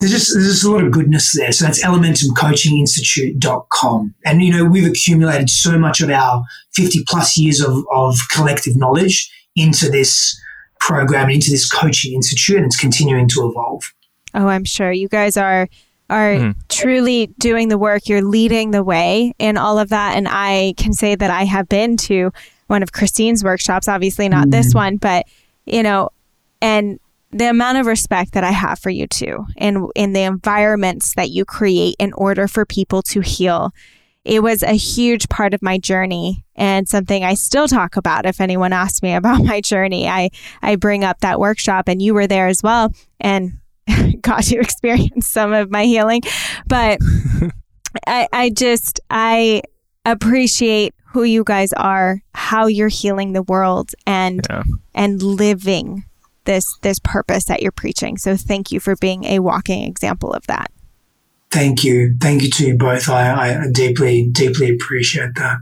there's 0.10 0.12
just 0.12 0.34
there's 0.34 0.48
just 0.48 0.64
a 0.66 0.70
lot 0.70 0.84
of 0.84 0.92
goodness 0.92 1.32
there. 1.36 1.52
So 1.52 1.66
that's 1.66 1.84
elementumcoachinginstitute.com. 1.84 4.14
And 4.26 4.42
you 4.44 4.52
know, 4.52 4.66
we've 4.66 4.88
accumulated 4.88 5.50
so 5.50 5.78
much 5.80 6.02
of 6.02 6.10
our 6.10 6.44
50 6.74 7.04
plus 7.08 7.38
years 7.38 7.62
of, 7.62 7.84
of 7.94 8.18
collective 8.34 8.76
knowledge 8.76 9.32
into 9.56 9.90
this 9.90 10.38
program, 10.80 11.30
into 11.30 11.52
this 11.52 11.70
coaching 11.70 12.14
institute, 12.14 12.58
and 12.58 12.66
it's 12.66 12.80
continuing 12.80 13.28
to 13.30 13.48
evolve. 13.50 13.84
Oh, 14.34 14.48
I'm 14.48 14.66
sure 14.66 14.92
you 14.92 15.08
guys 15.08 15.38
are 15.38 15.68
are 16.10 16.34
Mhm. 16.36 16.56
truly 16.70 17.28
doing 17.40 17.70
the 17.70 17.78
work. 17.78 18.10
You're 18.10 18.22
leading 18.22 18.72
the 18.72 18.84
way 18.84 19.34
in 19.40 19.56
all 19.58 19.80
of 19.80 19.88
that. 19.90 20.18
And 20.18 20.28
I 20.30 20.74
can 20.78 20.92
say 20.94 21.16
that 21.16 21.32
I 21.32 21.46
have 21.46 21.70
been 21.70 21.96
to 21.98 22.32
one 22.68 22.84
of 22.84 22.92
Christine's 22.92 23.42
workshops, 23.44 23.88
obviously 23.88 24.28
not 24.28 24.50
this 24.52 24.74
one, 24.74 24.98
but 24.98 25.26
you 25.66 25.82
know, 25.82 26.10
and 26.62 27.00
the 27.34 27.50
amount 27.50 27.78
of 27.80 27.86
respect 27.86 28.34
that 28.34 28.44
I 28.44 28.52
have 28.52 28.80
for 28.80 28.90
you 28.90 29.08
two 29.08 29.46
and 29.58 29.90
in 29.96 30.14
the 30.14 30.22
environments 30.22 31.16
that 31.16 31.30
you 31.32 31.46
create 31.46 31.96
in 32.00 32.14
order 32.14 32.48
for 32.48 32.66
people 32.66 33.02
to 33.04 33.22
heal. 33.22 33.72
It 34.26 34.42
was 34.42 34.64
a 34.64 34.72
huge 34.74 35.28
part 35.28 35.54
of 35.54 35.62
my 35.62 35.78
journey 35.78 36.46
and 36.56 36.88
something 36.88 37.26
I 37.26 37.34
still 37.34 37.68
talk 37.68 37.98
about. 37.98 38.26
If 38.26 38.40
anyone 38.40 38.72
asks 38.72 39.02
me 39.02 39.14
about 39.16 39.44
my 39.44 39.60
journey, 39.60 40.08
I, 40.08 40.30
I 40.62 40.76
bring 40.78 41.04
up 41.04 41.20
that 41.20 41.40
workshop 41.40 41.90
and 41.90 42.02
you 42.02 42.14
were 42.14 42.28
there 42.28 42.48
as 42.48 42.64
well. 42.64 42.94
And 43.20 43.60
got 44.22 44.44
to 44.44 44.58
experience 44.60 45.28
some 45.28 45.52
of 45.52 45.70
my 45.72 45.84
healing. 45.86 46.22
But 46.68 47.00
I, 48.08 48.28
I 48.32 48.50
just, 48.50 49.02
I 49.10 49.62
appreciate 50.06 50.94
who 51.08 51.24
you 51.24 51.44
guys 51.44 51.74
are, 51.74 52.22
how 52.34 52.68
you're 52.68 52.88
healing 52.88 53.34
the 53.34 53.44
world 53.44 53.92
and, 54.08 54.46
Yeah. 54.50 54.64
and 54.96 55.22
living 55.22 56.06
this, 56.46 56.78
this 56.82 57.00
purpose 57.00 57.46
that 57.46 57.62
you're 57.62 57.72
preaching. 57.72 58.18
So 58.18 58.36
thank 58.36 58.72
you 58.72 58.80
for 58.80 58.96
being 58.96 59.24
a 59.26 59.40
walking 59.40 59.84
example 59.84 60.32
of 60.34 60.46
that. 60.48 60.72
Thank 61.52 61.84
you. 61.84 62.16
Thank 62.20 62.42
you 62.42 62.50
to 62.50 62.68
you 62.68 62.78
both. 62.78 63.08
I, 63.10 63.32
I 63.64 63.68
deeply, 63.72 64.28
deeply 64.32 64.72
appreciate 64.72 65.36
that. 65.36 65.58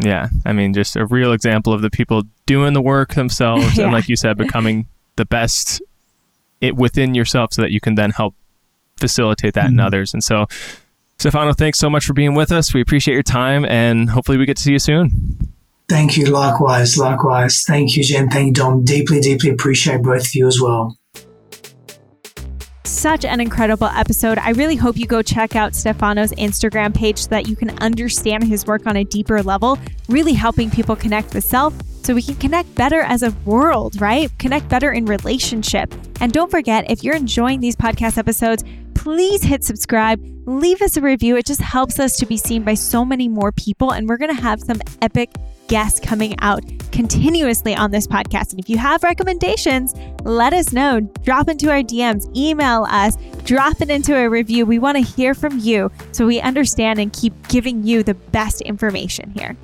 Yeah. 0.00 0.28
I 0.44 0.52
mean, 0.52 0.74
just 0.74 0.96
a 0.96 1.06
real 1.06 1.32
example 1.32 1.72
of 1.72 1.80
the 1.80 1.90
people 1.90 2.24
doing 2.46 2.72
the 2.72 2.82
work 2.82 3.14
themselves 3.14 3.76
Yeah. 3.78 3.84
and, 3.84 3.92
like 3.92 4.08
you 4.08 4.16
said, 4.16 4.36
becoming 4.36 4.86
the 5.16 5.24
best 5.24 5.80
it 6.60 6.76
within 6.76 7.14
yourself 7.14 7.52
so 7.52 7.62
that 7.62 7.70
you 7.70 7.80
can 7.80 7.94
then 7.94 8.10
help 8.10 8.34
facilitate 8.98 9.54
that 9.54 9.66
in 9.66 9.74
Mhm. 9.76 9.84
others. 9.86 10.12
And 10.12 10.24
so, 10.24 10.46
Stefano, 11.18 11.52
thanks 11.52 11.78
so 11.78 11.88
much 11.88 12.04
for 12.04 12.12
being 12.14 12.34
with 12.34 12.50
us. 12.52 12.74
We 12.74 12.80
appreciate 12.80 13.14
your 13.14 13.22
time 13.22 13.64
and 13.64 14.10
hopefully 14.10 14.38
we 14.38 14.46
get 14.46 14.56
to 14.56 14.62
see 14.62 14.72
you 14.72 14.78
soon. 14.80 15.52
Thank 15.88 16.16
you. 16.16 16.26
Likewise. 16.26 16.98
Likewise. 16.98 17.64
Thank 17.66 17.96
you, 17.96 18.04
Jen. 18.04 18.28
Thank 18.28 18.46
you, 18.48 18.52
Dom. 18.52 18.84
Deeply, 18.84 19.20
deeply 19.20 19.50
appreciate 19.50 20.02
both 20.02 20.26
of 20.26 20.34
you 20.34 20.46
as 20.46 20.60
well. 20.60 20.96
such 22.84 23.24
an 23.24 23.40
incredible 23.40 23.86
episode. 23.86 24.38
I 24.38 24.50
really 24.50 24.74
hope 24.74 24.96
you 24.96 25.06
go 25.06 25.22
check 25.22 25.54
out 25.54 25.74
Stefano's 25.74 26.32
Instagram 26.32 26.94
page 26.94 27.18
so 27.18 27.28
that 27.28 27.46
you 27.46 27.54
can 27.54 27.70
understand 27.78 28.44
his 28.44 28.66
work 28.66 28.86
on 28.86 28.96
a 28.96 29.04
deeper 29.04 29.42
level, 29.42 29.78
really 30.08 30.32
helping 30.32 30.70
people 30.70 30.96
connect 30.96 31.32
with 31.34 31.44
self 31.44 31.74
so 32.02 32.14
we 32.14 32.22
can 32.22 32.36
connect 32.36 32.74
better 32.74 33.02
as 33.02 33.22
a 33.22 33.30
world, 33.44 34.00
right? 34.00 34.30
Connect 34.38 34.68
better 34.68 34.92
in 34.92 35.04
relationship. 35.04 35.94
And 36.20 36.32
don't 36.32 36.50
forget, 36.50 36.90
if 36.90 37.04
you're 37.04 37.14
enjoying 37.14 37.60
these 37.60 37.76
podcast 37.76 38.16
episodes, 38.16 38.64
please 39.08 39.42
hit 39.42 39.64
subscribe, 39.64 40.22
leave 40.44 40.82
us 40.82 40.98
a 40.98 41.00
review. 41.00 41.34
It 41.34 41.46
just 41.46 41.62
helps 41.62 41.98
us 41.98 42.14
to 42.18 42.26
be 42.26 42.36
seen 42.36 42.62
by 42.62 42.74
so 42.74 43.06
many 43.06 43.26
more 43.26 43.52
people. 43.52 43.92
And 43.92 44.06
we're 44.06 44.18
going 44.18 44.36
to 44.36 44.42
have 44.42 44.60
some 44.60 44.82
epic 45.00 45.30
guests 45.66 45.98
coming 45.98 46.38
out 46.40 46.62
continuously 46.92 47.74
on 47.74 47.90
this 47.90 48.06
podcast. 48.06 48.50
And 48.50 48.60
if 48.60 48.68
you 48.68 48.76
have 48.76 49.02
recommendations, 49.02 49.94
let 50.24 50.52
us 50.52 50.74
know. 50.74 51.00
Drop 51.00 51.48
into 51.48 51.70
our 51.70 51.80
DMs, 51.80 52.30
email 52.36 52.86
us, 52.90 53.16
drop 53.44 53.80
it 53.80 53.88
into 53.88 54.14
a 54.14 54.28
review. 54.28 54.66
We 54.66 54.78
want 54.78 54.98
to 54.98 55.02
hear 55.02 55.32
from 55.32 55.58
you 55.58 55.90
so 56.12 56.26
we 56.26 56.42
understand 56.42 56.98
and 56.98 57.10
keep 57.10 57.32
giving 57.48 57.84
you 57.84 58.02
the 58.02 58.12
best 58.12 58.60
information 58.60 59.30
here. 59.30 59.56